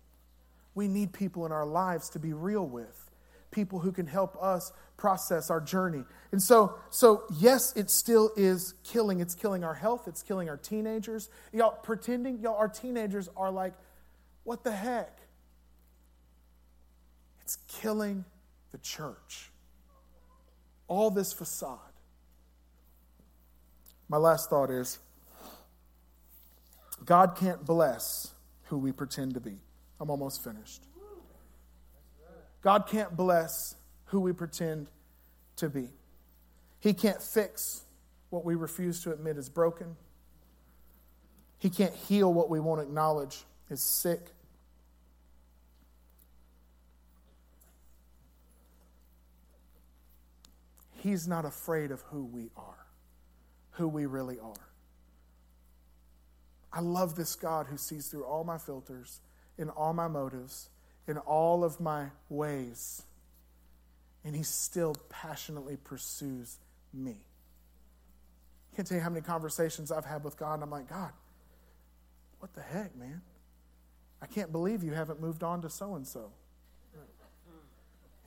We 0.75 0.87
need 0.87 1.13
people 1.13 1.45
in 1.45 1.51
our 1.51 1.65
lives 1.65 2.09
to 2.11 2.19
be 2.19 2.33
real 2.33 2.65
with, 2.65 3.09
people 3.51 3.79
who 3.79 3.91
can 3.91 4.07
help 4.07 4.41
us 4.41 4.71
process 4.97 5.49
our 5.49 5.61
journey. 5.61 6.03
And 6.31 6.41
so, 6.41 6.75
so 6.89 7.23
yes, 7.39 7.73
it 7.75 7.89
still 7.89 8.31
is 8.35 8.73
killing. 8.83 9.19
It's 9.19 9.35
killing 9.35 9.63
our 9.63 9.73
health. 9.73 10.07
It's 10.07 10.23
killing 10.23 10.49
our 10.49 10.57
teenagers. 10.57 11.29
Y'all 11.51 11.71
pretending, 11.71 12.39
y'all, 12.39 12.55
our 12.55 12.67
teenagers 12.67 13.29
are 13.37 13.51
like, 13.51 13.73
what 14.43 14.63
the 14.63 14.71
heck? 14.71 15.17
It's 17.53 17.81
killing 17.81 18.25
the 18.71 18.79
church. 18.79 19.51
All 20.87 21.11
this 21.11 21.33
facade. 21.33 21.77
My 24.09 24.17
last 24.17 24.49
thought 24.49 24.71
is 24.71 24.97
God 27.05 27.35
can't 27.35 27.63
bless 27.63 28.31
who 28.63 28.77
we 28.77 28.91
pretend 28.91 29.35
to 29.35 29.39
be. 29.39 29.59
I'm 29.99 30.09
almost 30.09 30.43
finished. 30.43 30.81
God 32.61 32.87
can't 32.87 33.15
bless 33.15 33.75
who 34.05 34.19
we 34.19 34.33
pretend 34.33 34.87
to 35.57 35.69
be. 35.69 35.89
He 36.79 36.93
can't 36.93 37.21
fix 37.21 37.83
what 38.31 38.45
we 38.45 38.55
refuse 38.55 39.03
to 39.03 39.11
admit 39.11 39.37
is 39.37 39.49
broken. 39.49 39.95
He 41.59 41.69
can't 41.69 41.93
heal 41.93 42.33
what 42.33 42.49
we 42.49 42.59
won't 42.59 42.81
acknowledge 42.81 43.43
is 43.69 43.83
sick. 43.83 44.21
He's 51.03 51.27
not 51.27 51.43
afraid 51.43 51.91
of 51.91 51.99
who 52.03 52.23
we 52.23 52.49
are, 52.55 52.87
who 53.71 53.89
we 53.89 54.05
really 54.05 54.39
are. 54.39 54.69
I 56.71 56.79
love 56.79 57.17
this 57.17 57.35
God 57.35 57.67
who 57.67 57.75
sees 57.75 58.07
through 58.07 58.23
all 58.23 58.45
my 58.45 58.57
filters, 58.57 59.19
in 59.57 59.67
all 59.67 59.91
my 59.91 60.07
motives, 60.07 60.69
in 61.05 61.17
all 61.17 61.65
of 61.65 61.81
my 61.81 62.05
ways, 62.29 63.03
and 64.23 64.33
He 64.33 64.43
still 64.43 64.95
passionately 65.09 65.75
pursues 65.75 66.57
me. 66.93 67.17
I 68.71 68.75
can't 68.77 68.87
tell 68.87 68.95
you 68.95 69.03
how 69.03 69.09
many 69.09 69.23
conversations 69.23 69.91
I've 69.91 70.05
had 70.05 70.23
with 70.23 70.37
God, 70.37 70.53
and 70.53 70.63
I'm 70.63 70.71
like, 70.71 70.87
God, 70.87 71.11
what 72.39 72.53
the 72.53 72.61
heck, 72.61 72.95
man? 72.95 73.21
I 74.21 74.25
can't 74.27 74.53
believe 74.53 74.85
you 74.85 74.93
haven't 74.93 75.19
moved 75.19 75.43
on 75.43 75.61
to 75.63 75.69
so 75.69 75.95
and 75.95 76.07
so. 76.07 76.31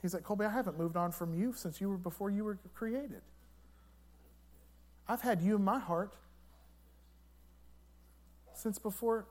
He's 0.07 0.13
like, 0.13 0.23
Colby, 0.23 0.45
I 0.45 0.49
haven't 0.49 0.77
moved 0.77 0.95
on 0.95 1.11
from 1.11 1.33
you 1.33 1.51
since 1.51 1.81
you 1.81 1.89
were 1.89 1.97
before 1.97 2.29
you 2.29 2.45
were 2.45 2.57
created. 2.73 3.23
I've 5.05 5.19
had 5.19 5.41
you 5.41 5.57
in 5.57 5.65
my 5.65 5.79
heart 5.79 6.15
since 8.53 8.79
before 8.79 9.25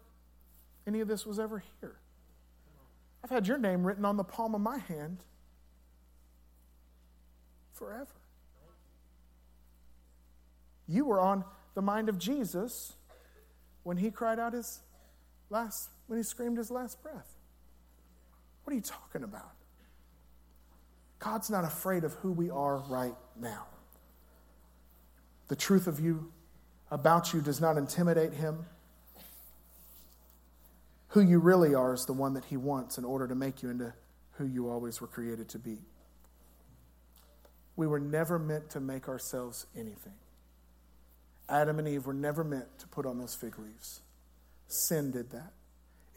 any 0.87 1.01
of 1.01 1.09
this 1.09 1.24
was 1.24 1.39
ever 1.39 1.64
here. 1.81 1.97
I've 3.24 3.31
had 3.31 3.47
your 3.47 3.57
name 3.57 3.87
written 3.87 4.05
on 4.05 4.18
the 4.18 4.22
palm 4.22 4.55
of 4.55 4.61
my 4.61 4.77
hand 4.77 5.24
forever. 7.72 8.12
You 10.87 11.07
were 11.07 11.20
on 11.20 11.43
the 11.74 11.81
mind 11.81 12.11
of 12.11 12.18
Jesus 12.18 12.93
when 13.83 13.97
he 13.97 14.11
cried 14.11 14.39
out 14.39 14.53
his 14.53 14.81
last, 15.49 15.89
when 16.07 16.18
he 16.18 16.22
screamed 16.22 16.59
his 16.59 16.70
last 16.70 17.03
breath. 17.03 17.33
What 18.64 18.72
are 18.72 18.77
you 18.77 18.83
talking 18.83 19.22
about? 19.22 19.55
God's 21.19 21.51
not 21.51 21.64
afraid 21.64 22.05
of 22.05 22.14
who 22.14 22.33
we 22.33 22.51
are 22.51 22.79
right 22.79 23.14
now. 23.41 23.67
The 25.49 25.57
truth 25.57 25.87
of 25.87 26.01
you, 26.01 26.33
about 26.91 27.33
you, 27.33 27.41
does 27.41 27.61
not 27.61 27.77
intimidate 27.77 28.35
him. 28.35 28.67
Who 31.09 31.21
you 31.21 31.39
really 31.39 31.75
are 31.75 31.95
is 31.95 32.05
the 32.05 32.12
one 32.12 32.35
that 32.35 32.47
he 32.47 32.57
wants 32.57 32.99
in 32.99 33.05
order 33.05 33.27
to 33.29 33.35
make 33.35 33.62
you 33.62 33.71
into 33.71 33.95
who 34.33 34.47
you 34.47 34.69
always 34.69 35.01
were 35.01 35.07
created 35.07 35.49
to 35.51 35.59
be. 35.59 35.79
We 37.77 37.87
were 37.87 38.01
never 38.01 38.39
meant 38.39 38.71
to 38.71 38.81
make 38.81 39.09
ourselves 39.09 39.67
anything. 39.75 40.14
Adam 41.49 41.79
and 41.79 41.87
Eve 41.87 42.07
were 42.07 42.14
never 42.14 42.43
meant 42.43 42.79
to 42.81 42.89
put 42.89 43.07
on 43.07 43.19
those 43.19 43.35
fig 43.35 43.59
leaves. 43.59 44.01
Sin 44.67 45.11
did 45.11 45.31
that. 45.31 45.53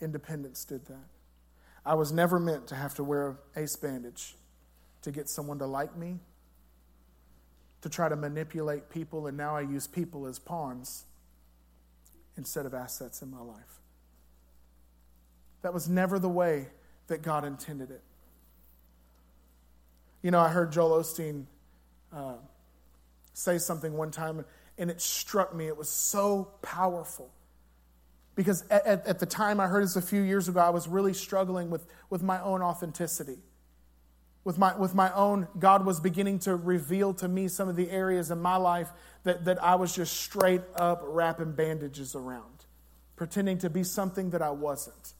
Independence 0.02 0.66
did 0.66 0.88
that. 0.88 1.08
I 1.86 1.93
was 1.93 2.12
never 2.12 2.39
meant 2.39 2.68
to 2.68 2.76
have 2.76 2.95
to 2.95 3.04
wear 3.04 3.38
a 3.56 3.62
ace 3.62 3.76
bandage 3.76 4.36
to 5.02 5.12
get 5.12 5.30
someone 5.30 5.60
to 5.60 5.66
like 5.66 5.95
me, 5.95 6.20
to 7.82 7.89
try 7.89 8.10
to 8.10 8.16
manipulate 8.16 8.89
people, 8.89 9.28
and 9.28 9.38
now 9.38 9.56
I 9.56 9.62
use 9.62 9.88
people 9.88 10.26
as 10.26 10.39
pawns 10.39 11.06
instead 12.38 12.66
of 12.66 12.74
assets 12.74 13.22
in 13.22 13.32
my 13.32 13.41
life. 13.41 13.80
That 15.62 15.74
was 15.74 15.89
never 15.89 16.20
the 16.20 16.30
way 16.30 16.68
that 17.08 17.22
God 17.22 17.45
intended 17.45 17.91
it. 17.91 18.02
You 20.22 20.32
know, 20.32 20.39
I 20.39 20.50
heard 20.50 20.72
Joel 20.72 21.02
Osteen 21.02 21.45
uh, 22.14 22.36
say 23.34 23.58
something 23.58 23.93
one 23.93 24.12
time, 24.12 24.43
and 24.78 24.89
it 24.89 25.02
struck 25.02 25.56
me. 25.56 25.68
It 25.68 25.78
was 25.78 25.89
so 25.89 26.50
powerful. 26.62 27.30
Because 28.36 28.64
at, 28.70 28.86
at, 28.86 29.08
at 29.08 29.20
the 29.20 29.26
time 29.26 29.60
I 29.60 29.68
heard 29.68 29.84
this 29.84 29.95
a 29.95 30.02
few 30.02 30.22
years 30.22 30.47
ago, 30.47 30.60
I 30.60 30.70
was 30.70 30.88
really 30.88 31.14
struggling 31.14 31.70
with, 31.70 31.86
with 32.10 32.24
my 32.24 32.41
own 32.41 32.62
authenticity 32.62 33.38
with 34.43 34.57
my, 34.57 34.75
with 34.75 34.95
my 34.95 35.13
own, 35.13 35.47
God 35.57 35.85
was 35.85 35.99
beginning 35.99 36.39
to 36.39 36.55
reveal 36.55 37.13
to 37.15 37.27
me 37.27 37.47
some 37.47 37.69
of 37.69 37.75
the 37.75 37.89
areas 37.89 38.31
in 38.31 38.41
my 38.41 38.55
life 38.55 38.89
that, 39.23 39.45
that 39.45 39.61
I 39.61 39.75
was 39.75 39.93
just 39.93 40.15
straight 40.15 40.61
up 40.75 41.01
wrapping 41.03 41.51
bandages 41.53 42.15
around, 42.15 42.65
pretending 43.15 43.57
to 43.59 43.69
be 43.69 43.83
something 43.83 44.29
that 44.31 44.41
I 44.41 44.51
wasn't, 44.51 45.13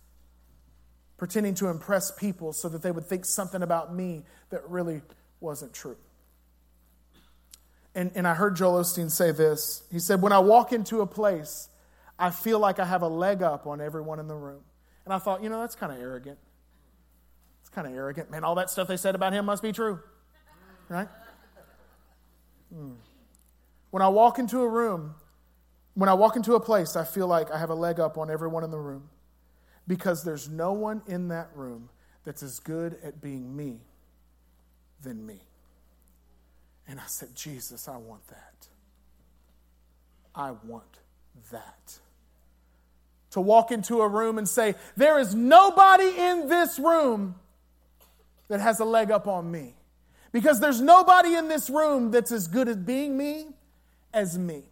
pretending 1.18 1.54
to 1.56 1.68
impress 1.68 2.12
people 2.12 2.54
so 2.54 2.70
that 2.70 2.82
they 2.82 2.92
would 2.92 3.06
think 3.06 3.26
something 3.26 3.62
about 3.62 3.94
me 3.94 4.24
that 4.52 4.68
really 4.70 5.02
wasn't 5.42 5.74
true. 5.74 5.98
And, 7.96 8.12
and 8.16 8.28
I 8.28 8.36
heard 8.36 8.56
Joel 8.56 8.82
Osteen 8.82 9.12
say 9.12 9.32
this. 9.32 9.84
He 9.92 10.00
said, 10.00 10.22
When 10.22 10.32
I 10.32 10.40
walk 10.40 10.72
into 10.72 11.02
a 11.02 11.08
place, 11.08 11.68
I 12.18 12.30
feel 12.30 12.60
like 12.60 12.80
I 12.80 12.86
have 12.86 13.02
a 13.02 13.08
leg 13.08 13.42
up 13.42 13.68
on 13.68 13.82
everyone 13.82 14.20
in 14.20 14.28
the 14.28 14.36
room. 14.36 14.62
And 15.06 15.14
I 15.14 15.18
thought, 15.18 15.42
you 15.42 15.50
know, 15.50 15.60
that's 15.60 15.76
kind 15.76 15.92
of 15.92 16.00
arrogant. 16.00 16.38
Kind 17.80 17.94
of 17.94 17.98
arrogant. 17.98 18.30
Man, 18.30 18.44
all 18.44 18.56
that 18.56 18.70
stuff 18.70 18.90
they 18.90 18.98
said 18.98 19.16
about 19.16 19.32
him 19.32 19.46
must 19.46 19.64
be 19.64 19.72
true. 19.72 20.02
Right? 20.90 21.08
Hmm. 22.74 22.96
When 23.90 24.04
I 24.04 24.10
walk 24.10 24.38
into 24.38 24.60
a 24.60 24.68
room, 24.68 25.16
when 25.94 26.10
I 26.10 26.14
walk 26.14 26.36
into 26.36 26.56
a 26.56 26.60
place, 26.60 26.98
I 26.98 27.06
feel 27.06 27.26
like 27.26 27.50
I 27.52 27.58
have 27.58 27.70
a 27.70 27.74
leg 27.74 27.98
up 28.02 28.18
on 28.18 28.30
everyone 28.30 28.66
in 28.66 28.72
the 28.72 28.78
room 28.78 29.08
because 29.88 30.26
there's 30.26 30.50
no 30.50 30.74
one 30.74 31.04
in 31.08 31.30
that 31.30 31.52
room 31.56 31.88
that's 32.26 32.44
as 32.44 32.60
good 32.60 32.98
at 33.02 33.22
being 33.22 33.56
me 33.56 33.80
than 35.02 35.26
me. 35.26 35.40
And 36.86 37.00
I 37.00 37.06
said, 37.08 37.30
Jesus, 37.34 37.88
I 37.88 37.96
want 37.96 38.28
that. 38.28 38.68
I 40.36 40.52
want 40.52 41.00
that. 41.54 41.98
To 43.32 43.40
walk 43.40 43.72
into 43.72 44.02
a 44.02 44.08
room 44.10 44.38
and 44.38 44.50
say, 44.50 44.76
There 44.98 45.18
is 45.18 45.34
nobody 45.34 46.10
in 46.18 46.50
this 46.50 46.78
room 46.78 47.36
that 48.50 48.60
has 48.60 48.80
a 48.80 48.86
leg 48.86 49.12
up 49.12 49.28
on 49.28 49.50
me. 49.50 49.76
Because 50.32 50.60
there's 50.60 50.82
nobody 50.82 51.36
in 51.36 51.48
this 51.48 51.70
room 51.70 52.12
that's 52.12 52.32
as 52.32 52.48
good 52.48 52.68
at 52.68 52.86
being 52.86 53.18
me 53.18 53.48
as 54.14 54.38
me. 54.38 54.64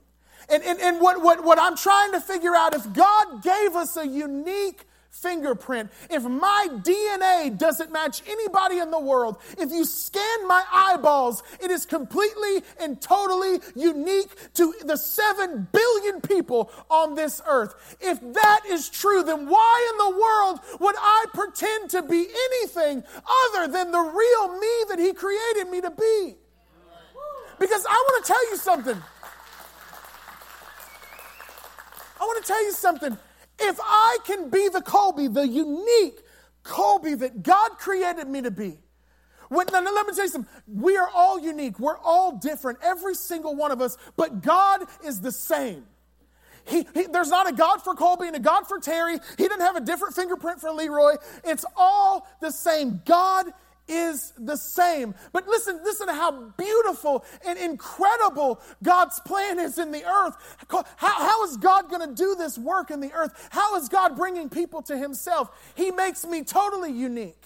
And, 0.50 0.64
and, 0.64 0.80
and 0.80 1.02
what, 1.02 1.22
what, 1.22 1.44
what 1.44 1.60
I'm 1.60 1.76
trying 1.76 2.12
to 2.12 2.22
figure 2.22 2.56
out, 2.56 2.74
if 2.76 2.94
God 2.94 3.44
gave 3.44 3.76
us 3.76 3.98
a 3.98 4.08
unique 4.08 4.86
fingerprint, 5.22 5.90
if 6.10 6.24
my 6.24 6.68
DNA 6.72 7.58
doesn't 7.58 7.92
match 7.92 8.22
anybody 8.28 8.80
in 8.80 8.92
the 8.92 9.00
world, 9.00 9.38
if 9.58 9.72
you 9.72 9.86
scan 9.86 10.48
my 10.48 10.64
eyeballs, 10.72 11.44
it 11.62 11.72
is 11.72 11.86
completely 11.86 12.64
and 12.80 13.02
totally 13.02 13.60
unique 13.76 14.30
to 14.54 14.74
the 14.86 14.98
seven 14.98 15.68
billion 15.72 16.22
people 16.22 16.72
on 16.90 17.16
this 17.16 17.42
earth. 17.48 17.98
If 18.00 18.20
that 18.34 18.62
is 18.68 18.90
true, 18.90 19.24
then 19.24 19.48
why 19.50 19.92
in 19.92 19.98
the 19.98 20.20
world 20.20 20.60
would 20.80 20.96
I 20.98 21.26
pretend 21.34 21.90
to 21.92 22.04
be 22.04 22.28
anything 22.52 23.04
other 23.46 23.72
than 23.72 23.92
the 23.92 24.00
real 24.00 24.60
me 24.60 24.86
that 24.90 25.00
He 25.00 25.14
created 25.14 25.70
me 25.70 25.82
to 25.82 25.92
be? 25.92 26.36
Because 27.60 27.86
I 27.90 27.94
want 27.94 28.26
to 28.26 28.34
tell 28.34 28.50
you 28.50 28.58
something. 28.58 29.04
I 32.20 32.24
want 32.24 32.44
to 32.44 32.48
tell 32.48 32.64
you 32.64 32.72
something. 32.72 33.18
If 33.60 33.80
I 33.82 34.18
can 34.26 34.50
be 34.50 34.70
the 34.70 34.82
Colby, 34.82 35.28
the 35.28 35.48
unique 35.48 36.20
Colby 36.64 37.16
that 37.16 37.44
God 37.44 37.72
created 37.78 38.28
me 38.28 38.42
to 38.42 38.52
be, 38.52 38.78
when, 39.50 39.68
now, 39.72 39.82
let 39.82 40.06
me 40.06 40.14
tell 40.14 40.26
you 40.26 40.30
something. 40.30 40.52
We 40.68 40.98
are 40.98 41.10
all 41.14 41.40
unique. 41.40 41.80
We're 41.80 41.98
all 41.98 42.38
different, 42.38 42.80
every 42.84 43.16
single 43.16 43.56
one 43.56 43.72
of 43.72 43.82
us, 43.82 43.98
but 44.18 44.42
God 44.42 44.82
is 45.06 45.22
the 45.22 45.32
same. 45.32 45.86
He, 46.66 46.86
he, 46.94 47.04
there's 47.06 47.30
not 47.30 47.50
a 47.50 47.54
God 47.54 47.82
for 47.82 47.96
Colby 47.96 48.28
and 48.28 48.36
a 48.36 48.42
God 48.42 48.68
for 48.68 48.78
Terry. 48.80 49.18
He 49.38 49.44
didn't 49.44 49.62
have 49.62 49.78
a 49.78 49.82
different 49.82 50.16
fingerprint 50.16 50.60
for 50.60 50.72
Leroy. 50.72 51.16
It's 51.46 51.64
all 51.78 52.28
the 52.42 52.52
same. 52.52 53.02
God 53.06 53.48
is 53.88 54.34
the 54.38 54.56
same. 54.56 55.16
But 55.32 55.48
listen, 55.48 55.80
listen 55.84 56.08
to 56.08 56.14
how 56.14 56.32
beautiful 56.58 57.26
and 57.46 57.58
incredible 57.58 58.62
God's 58.84 59.20
plan 59.22 59.60
is 59.60 59.78
in 59.78 59.92
the 59.92 60.04
earth. 60.04 60.36
How, 60.68 61.14
how 61.14 61.44
is 61.46 61.58
God 61.58 61.90
going 61.90 62.08
to 62.08 62.16
do 62.16 62.36
this 62.36 62.58
work 62.58 62.92
in 62.92 63.00
the 63.00 63.14
earth? 63.14 63.50
How 63.52 63.76
is 63.78 63.90
God 63.90 64.16
bringing 64.16 64.50
people 64.50 64.82
to 64.84 64.98
Himself? 64.98 65.50
He 65.76 65.92
makes 65.92 66.26
me 66.26 66.44
totally 66.44 66.92
unique. 66.92 67.44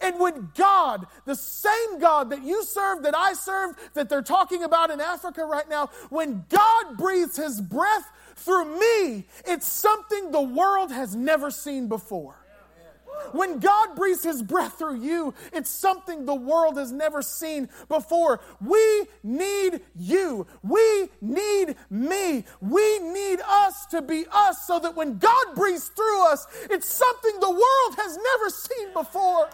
And 0.00 0.18
when 0.18 0.50
God, 0.54 1.06
the 1.24 1.34
same 1.34 1.98
God 1.98 2.30
that 2.30 2.42
you 2.42 2.64
serve, 2.64 3.02
that 3.02 3.16
I 3.16 3.34
serve, 3.34 3.76
that 3.94 4.08
they're 4.08 4.22
talking 4.22 4.62
about 4.62 4.90
in 4.90 5.00
Africa 5.00 5.44
right 5.44 5.68
now, 5.68 5.90
when 6.08 6.44
God 6.48 6.96
breathes 6.96 7.36
His 7.36 7.60
breath 7.60 8.10
through 8.36 8.78
me, 8.78 9.26
it's 9.46 9.66
something 9.66 10.30
the 10.30 10.40
world 10.40 10.90
has 10.90 11.14
never 11.14 11.50
seen 11.50 11.88
before. 11.88 12.41
When 13.32 13.58
God 13.58 13.96
breathes 13.96 14.22
His 14.22 14.42
breath 14.42 14.78
through 14.78 14.96
you, 14.96 15.34
it's 15.52 15.70
something 15.70 16.26
the 16.26 16.34
world 16.34 16.76
has 16.76 16.92
never 16.92 17.22
seen 17.22 17.68
before. 17.88 18.40
We 18.60 19.06
need 19.22 19.80
you. 19.96 20.46
We 20.62 21.08
need 21.20 21.76
me. 21.90 22.44
We 22.60 22.98
need 22.98 23.40
us 23.40 23.86
to 23.86 24.02
be 24.02 24.26
us 24.30 24.66
so 24.66 24.78
that 24.80 24.96
when 24.96 25.18
God 25.18 25.54
breathes 25.54 25.88
through 25.88 26.26
us, 26.28 26.46
it's 26.70 26.88
something 26.88 27.40
the 27.40 27.50
world 27.50 27.96
has 27.98 28.16
never 28.16 28.50
seen 28.50 28.92
before. 28.92 29.48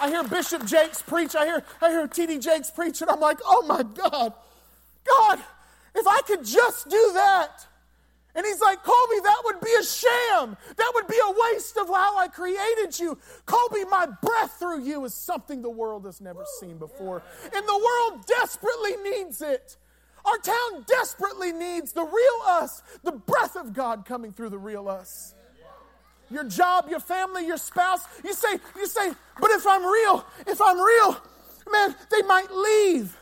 I 0.00 0.08
hear 0.08 0.22
Bishop 0.22 0.64
Jakes 0.64 1.02
preach. 1.02 1.34
I 1.34 1.44
hear, 1.44 1.64
I 1.82 1.90
hear 1.90 2.06
T.D. 2.06 2.38
Jakes 2.38 2.70
preach, 2.70 3.00
and 3.02 3.10
I'm 3.10 3.20
like, 3.20 3.38
oh 3.44 3.64
my 3.66 3.82
God, 3.82 4.32
God, 5.04 5.38
if 5.94 6.06
I 6.06 6.20
could 6.26 6.44
just 6.44 6.88
do 6.88 7.10
that. 7.14 7.66
And 8.38 8.46
he's 8.46 8.60
like, 8.60 8.84
Colby, 8.84 9.20
that 9.24 9.42
would 9.46 9.60
be 9.60 9.74
a 9.80 9.82
sham. 9.82 10.56
That 10.76 10.92
would 10.94 11.08
be 11.08 11.18
a 11.18 11.34
waste 11.52 11.76
of 11.76 11.88
how 11.88 12.18
I 12.18 12.28
created 12.28 12.96
you. 12.96 13.18
Colby, 13.46 13.84
my 13.90 14.06
breath 14.22 14.60
through 14.60 14.84
you 14.84 15.04
is 15.06 15.12
something 15.12 15.60
the 15.60 15.68
world 15.68 16.04
has 16.04 16.20
never 16.20 16.44
seen 16.60 16.78
before. 16.78 17.20
And 17.42 17.66
the 17.66 17.76
world 17.84 18.24
desperately 18.26 18.94
needs 19.02 19.42
it. 19.42 19.76
Our 20.24 20.38
town 20.38 20.84
desperately 20.86 21.50
needs 21.50 21.92
the 21.94 22.04
real 22.04 22.42
us, 22.46 22.80
the 23.02 23.10
breath 23.10 23.56
of 23.56 23.72
God 23.72 24.04
coming 24.04 24.32
through 24.32 24.50
the 24.50 24.58
real 24.58 24.88
us 24.88 25.34
your 26.30 26.44
job, 26.44 26.88
your 26.88 27.00
family, 27.00 27.46
your 27.46 27.56
spouse. 27.56 28.04
You 28.24 28.34
say, 28.34 28.58
you 28.76 28.86
say, 28.86 29.12
but 29.40 29.50
if 29.50 29.66
I'm 29.66 29.84
real, 29.84 30.24
if 30.46 30.60
I'm 30.60 30.78
real, 30.78 31.16
man, 31.72 31.96
they 32.10 32.22
might 32.22 32.50
leave. 32.50 33.16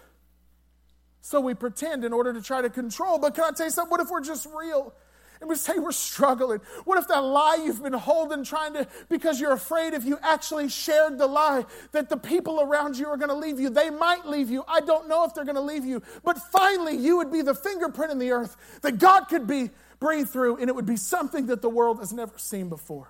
So 1.21 1.41
we 1.41 1.55
pretend 1.55 2.05
in 2.05 2.13
order 2.13 2.33
to 2.33 2.43
try 2.43 2.63
to 2.63 2.71
control. 2.71 3.19
But 3.19 3.35
can 3.35 3.45
I 3.45 3.51
tell 3.51 3.67
you 3.67 3.71
something? 3.71 3.91
What 3.91 4.01
if 4.01 4.11
we're 4.11 4.23
just 4.23 4.47
real? 4.57 4.95
And 5.41 5.51
we 5.51 5.57
say 5.57 5.79
we're 5.79 5.93
struggling. 5.93 6.61
What 6.85 6.99
if 6.99 7.09
that 7.09 7.21
lie 7.21 7.63
you've 7.65 7.83
been 7.83 7.93
holding, 7.93 8.43
trying 8.43 8.73
to, 8.75 8.87
because 9.09 9.41
you're 9.41 9.53
afraid 9.53 9.93
if 9.93 10.05
you 10.05 10.19
actually 10.23 10.69
shared 10.69 11.19
the 11.19 11.27
lie, 11.27 11.67
that 11.93 12.09
the 12.09 12.17
people 12.17 12.61
around 12.61 12.97
you 12.97 13.07
are 13.09 13.17
going 13.17 13.29
to 13.29 13.37
leave 13.37 13.61
you? 13.61 13.69
They 13.69 13.91
might 13.91 14.27
leave 14.27 14.51
you. 14.51 14.65
I 14.67 14.81
don't 14.81 15.09
know 15.09 15.25
if 15.25 15.35
they're 15.35 15.45
going 15.45 15.57
to 15.57 15.61
leave 15.61 15.85
you. 15.85 16.03
But 16.25 16.39
finally, 16.39 16.97
you 16.97 17.19
would 17.19 17.31
be 17.31 17.43
the 17.43 17.55
fingerprint 17.55 18.13
in 18.13 18.19
the 18.19 18.31
earth 18.31 18.57
that 18.83 18.99
God 18.99 19.25
could 19.25 19.47
be 19.47 19.71
breathe 19.99 20.29
through, 20.29 20.57
and 20.57 20.69
it 20.69 20.75
would 20.75 20.87
be 20.87 20.97
something 20.97 21.47
that 21.47 21.63
the 21.63 21.71
world 21.71 21.99
has 22.01 22.13
never 22.13 22.39
seen 22.39 22.69
before. 22.69 23.09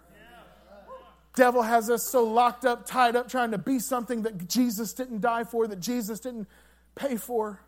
Devil 1.35 1.63
has 1.63 1.91
us 1.91 2.03
so 2.03 2.25
locked 2.25 2.65
up, 2.65 2.87
tied 2.87 3.15
up, 3.15 3.29
trying 3.29 3.51
to 3.51 3.59
be 3.59 3.79
something 3.79 4.23
that 4.23 4.49
Jesus 4.49 4.95
didn't 4.95 5.21
die 5.21 5.45
for, 5.45 5.67
that 5.67 5.81
Jesus 5.81 6.19
didn't 6.19 6.49
pay 6.95 7.17
for. 7.17 7.61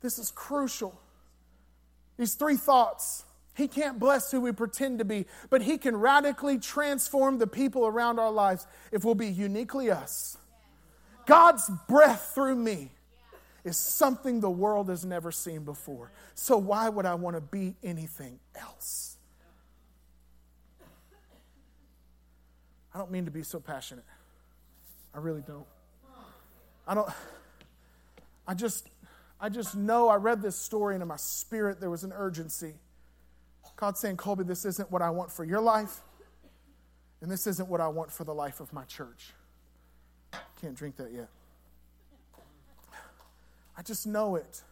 This 0.00 0.18
is 0.18 0.30
crucial. 0.32 1.00
These 2.16 2.34
three 2.34 2.56
thoughts. 2.56 3.24
He 3.56 3.68
can't 3.68 4.00
bless 4.00 4.32
who 4.32 4.40
we 4.40 4.50
pretend 4.50 4.98
to 4.98 5.04
be, 5.04 5.26
but 5.48 5.62
He 5.62 5.78
can 5.78 5.96
radically 5.96 6.58
transform 6.58 7.38
the 7.38 7.46
people 7.46 7.86
around 7.86 8.18
our 8.18 8.30
lives 8.30 8.66
if 8.90 9.04
we'll 9.04 9.14
be 9.14 9.28
uniquely 9.28 9.90
us. 9.90 10.36
God's 11.26 11.70
breath 11.88 12.32
through 12.34 12.56
me 12.56 12.90
is 13.64 13.76
something 13.76 14.40
the 14.40 14.50
world 14.50 14.88
has 14.88 15.04
never 15.04 15.32
seen 15.32 15.64
before. 15.64 16.10
So, 16.34 16.58
why 16.58 16.88
would 16.88 17.06
I 17.06 17.14
want 17.14 17.36
to 17.36 17.40
be 17.40 17.74
anything 17.82 18.40
else? 18.54 19.16
I 22.94 22.98
don't 22.98 23.10
mean 23.10 23.24
to 23.24 23.30
be 23.30 23.42
so 23.42 23.58
passionate. 23.58 24.04
I 25.14 25.18
really 25.18 25.42
don't. 25.42 25.66
I 26.86 26.94
don't. 26.94 27.08
I 28.46 28.54
just, 28.54 28.88
I 29.44 29.50
just 29.50 29.76
know 29.76 30.08
I 30.08 30.16
read 30.16 30.40
this 30.40 30.56
story 30.56 30.94
and 30.94 31.02
in 31.02 31.08
my 31.08 31.16
spirit 31.16 31.78
there 31.78 31.90
was 31.90 32.02
an 32.02 32.14
urgency. 32.14 32.72
God 33.76 33.98
saying, 33.98 34.16
Colby, 34.16 34.42
this 34.42 34.64
isn't 34.64 34.90
what 34.90 35.02
I 35.02 35.10
want 35.10 35.30
for 35.30 35.44
your 35.44 35.60
life, 35.60 36.00
and 37.20 37.30
this 37.30 37.46
isn't 37.46 37.68
what 37.68 37.82
I 37.82 37.88
want 37.88 38.10
for 38.10 38.24
the 38.24 38.32
life 38.32 38.60
of 38.60 38.72
my 38.72 38.84
church. 38.84 39.34
Can't 40.62 40.74
drink 40.74 40.96
that 40.96 41.12
yet. 41.12 41.28
I 43.76 43.82
just 43.82 44.06
know 44.06 44.36
it. 44.36 44.62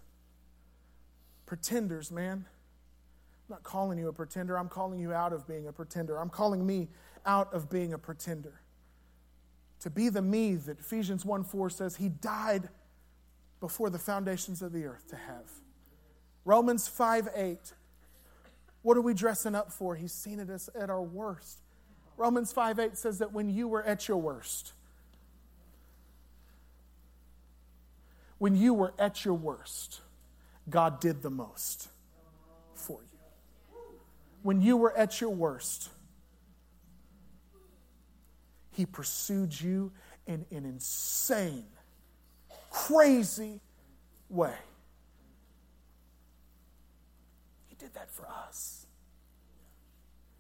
Pretenders, 1.44 2.10
man. 2.10 2.46
I'm 2.46 3.50
not 3.50 3.64
calling 3.64 3.98
you 3.98 4.08
a 4.08 4.12
pretender. 4.14 4.56
I'm 4.56 4.70
calling 4.70 5.00
you 5.00 5.12
out 5.12 5.34
of 5.34 5.46
being 5.46 5.68
a 5.68 5.72
pretender. 5.72 6.18
I'm 6.18 6.30
calling 6.30 6.64
me 6.66 6.88
out 7.26 7.52
of 7.52 7.68
being 7.68 7.92
a 7.92 7.98
pretender. 7.98 8.62
To 9.80 9.90
be 9.90 10.08
the 10.08 10.22
me 10.22 10.54
that 10.54 10.80
Ephesians 10.80 11.26
1 11.26 11.44
4 11.44 11.68
says 11.68 11.96
he 11.96 12.08
died 12.08 12.70
before 13.62 13.90
the 13.90 13.98
foundations 13.98 14.60
of 14.60 14.72
the 14.72 14.84
earth 14.84 15.06
to 15.08 15.14
have. 15.14 15.48
Romans 16.44 16.88
5 16.88 17.28
8. 17.32 17.58
What 18.82 18.96
are 18.96 19.00
we 19.00 19.14
dressing 19.14 19.54
up 19.54 19.70
for? 19.70 19.94
He's 19.94 20.12
seen 20.12 20.40
it 20.40 20.50
as 20.50 20.68
at 20.74 20.90
our 20.90 21.00
worst. 21.00 21.58
Romans 22.16 22.52
5 22.52 22.80
8 22.80 22.98
says 22.98 23.20
that 23.20 23.32
when 23.32 23.48
you 23.48 23.68
were 23.68 23.84
at 23.84 24.08
your 24.08 24.16
worst, 24.16 24.72
when 28.38 28.56
you 28.56 28.74
were 28.74 28.94
at 28.98 29.24
your 29.24 29.34
worst, 29.34 30.00
God 30.68 30.98
did 30.98 31.22
the 31.22 31.30
most 31.30 31.86
for 32.74 32.98
you. 33.00 33.18
When 34.42 34.60
you 34.60 34.76
were 34.76 34.92
at 34.96 35.20
your 35.20 35.30
worst, 35.30 35.88
He 38.72 38.86
pursued 38.86 39.60
you 39.60 39.92
in 40.26 40.46
an 40.50 40.64
insane, 40.64 41.66
crazy 42.72 43.60
way. 44.28 44.54
He 47.68 47.76
did 47.76 47.94
that 47.94 48.10
for 48.10 48.26
us. 48.26 48.86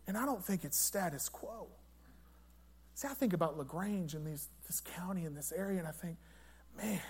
And 0.06 0.16
I 0.16 0.26
don't 0.26 0.44
think 0.44 0.64
it's 0.64 0.78
status 0.78 1.28
quo. 1.28 1.68
See, 2.94 3.08
I 3.08 3.14
think 3.14 3.32
about 3.32 3.56
LaGrange 3.56 4.14
and 4.14 4.26
these, 4.26 4.48
this 4.66 4.80
county 4.80 5.24
and 5.24 5.36
this 5.36 5.52
area, 5.52 5.78
and 5.78 5.88
I 5.88 5.92
think, 5.92 6.16
man, 6.76 7.00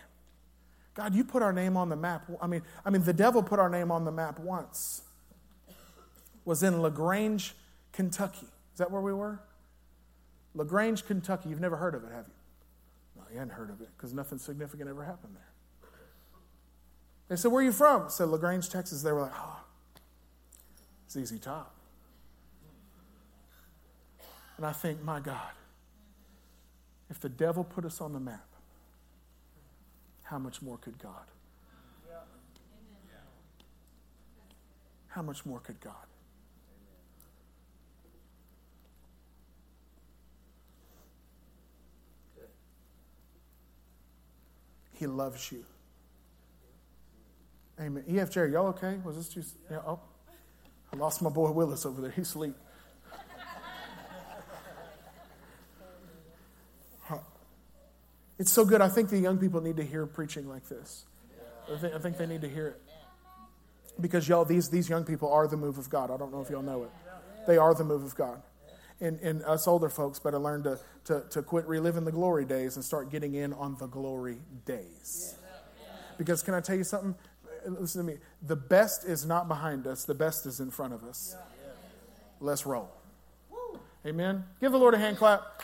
God, 0.94 1.14
you 1.14 1.24
put 1.24 1.42
our 1.42 1.52
name 1.52 1.76
on 1.76 1.88
the 1.88 1.96
map. 1.96 2.30
I 2.40 2.46
mean, 2.46 2.62
I 2.84 2.90
mean, 2.90 3.02
the 3.02 3.12
devil 3.12 3.42
put 3.42 3.58
our 3.58 3.68
name 3.68 3.90
on 3.90 4.04
the 4.04 4.12
map 4.12 4.38
once. 4.38 5.02
Was 6.44 6.62
in 6.62 6.82
LaGrange, 6.82 7.54
Kentucky. 7.92 8.46
Is 8.72 8.78
that 8.78 8.90
where 8.90 9.00
we 9.00 9.12
were? 9.12 9.40
LaGrange, 10.54 11.06
Kentucky. 11.06 11.48
You've 11.48 11.60
never 11.60 11.76
heard 11.76 11.94
of 11.94 12.04
it, 12.04 12.12
have 12.12 12.26
you? 12.26 12.34
You 13.32 13.38
hadn't 13.38 13.54
heard 13.54 13.70
of 13.70 13.80
it 13.80 13.88
because 13.96 14.12
nothing 14.12 14.38
significant 14.38 14.90
ever 14.90 15.04
happened 15.04 15.34
there. 15.34 15.90
They 17.28 17.36
said, 17.36 17.50
Where 17.50 17.62
are 17.62 17.64
you 17.64 17.72
from? 17.72 18.02
I 18.02 18.08
said, 18.08 18.28
LaGrange, 18.28 18.68
Texas. 18.68 19.02
They 19.02 19.10
were 19.10 19.22
like, 19.22 19.32
Oh, 19.34 19.60
it's 21.06 21.14
ZZ 21.14 21.38
Top. 21.40 21.74
And 24.58 24.66
I 24.66 24.72
think, 24.72 25.02
my 25.02 25.18
God, 25.18 25.52
if 27.08 27.20
the 27.20 27.30
devil 27.30 27.64
put 27.64 27.86
us 27.86 28.00
on 28.02 28.12
the 28.12 28.20
map, 28.20 28.46
how 30.24 30.38
much 30.38 30.60
more 30.60 30.76
could 30.76 30.98
God? 30.98 31.24
How 35.08 35.22
much 35.22 35.44
more 35.44 35.58
could 35.58 35.80
God? 35.80 35.94
He 45.02 45.08
loves 45.08 45.50
you. 45.50 45.64
Amen. 47.80 48.04
EF 48.08 48.30
Jerry, 48.30 48.52
y'all 48.52 48.68
okay? 48.68 49.00
Was 49.02 49.16
this 49.16 49.28
just, 49.30 49.56
yeah, 49.68 49.78
oh. 49.84 49.98
I 50.92 50.96
lost 50.96 51.20
my 51.22 51.28
boy 51.28 51.50
Willis 51.50 51.84
over 51.84 52.00
there. 52.00 52.12
He's 52.12 52.28
asleep. 52.28 52.54
It's 58.38 58.52
so 58.52 58.64
good. 58.64 58.80
I 58.80 58.88
think 58.88 59.10
the 59.10 59.18
young 59.18 59.38
people 59.38 59.60
need 59.60 59.76
to 59.78 59.84
hear 59.84 60.06
preaching 60.06 60.48
like 60.48 60.68
this. 60.68 61.04
I 61.68 61.76
think, 61.78 61.94
I 61.94 61.98
think 61.98 62.16
they 62.16 62.26
need 62.26 62.42
to 62.42 62.48
hear 62.48 62.68
it. 62.68 62.80
Because, 64.00 64.28
y'all, 64.28 64.44
these, 64.44 64.68
these 64.68 64.88
young 64.88 65.02
people 65.04 65.32
are 65.32 65.48
the 65.48 65.56
move 65.56 65.78
of 65.78 65.90
God. 65.90 66.12
I 66.12 66.16
don't 66.16 66.30
know 66.30 66.42
if 66.42 66.50
y'all 66.50 66.62
know 66.62 66.84
it. 66.84 66.90
They 67.48 67.56
are 67.56 67.74
the 67.74 67.82
move 67.82 68.04
of 68.04 68.14
God. 68.14 68.40
And, 69.02 69.18
and 69.20 69.42
us 69.42 69.66
older 69.66 69.88
folks 69.88 70.20
better 70.20 70.38
learn 70.38 70.62
to, 70.62 70.78
to, 71.06 71.24
to 71.30 71.42
quit 71.42 71.66
reliving 71.66 72.04
the 72.04 72.12
glory 72.12 72.44
days 72.44 72.76
and 72.76 72.84
start 72.84 73.10
getting 73.10 73.34
in 73.34 73.52
on 73.52 73.76
the 73.80 73.88
glory 73.88 74.38
days. 74.64 75.34
Because, 76.16 76.40
can 76.40 76.54
I 76.54 76.60
tell 76.60 76.76
you 76.76 76.84
something? 76.84 77.16
Listen 77.66 78.06
to 78.06 78.12
me. 78.12 78.18
The 78.42 78.54
best 78.54 79.04
is 79.04 79.26
not 79.26 79.48
behind 79.48 79.88
us, 79.88 80.04
the 80.04 80.14
best 80.14 80.46
is 80.46 80.60
in 80.60 80.70
front 80.70 80.94
of 80.94 81.02
us. 81.02 81.34
let's 82.38 82.64
roll. 82.64 82.90
Amen. 84.06 84.44
Give 84.60 84.70
the 84.70 84.78
Lord 84.78 84.94
a 84.94 84.98
hand 84.98 85.16
clap. 85.16 85.62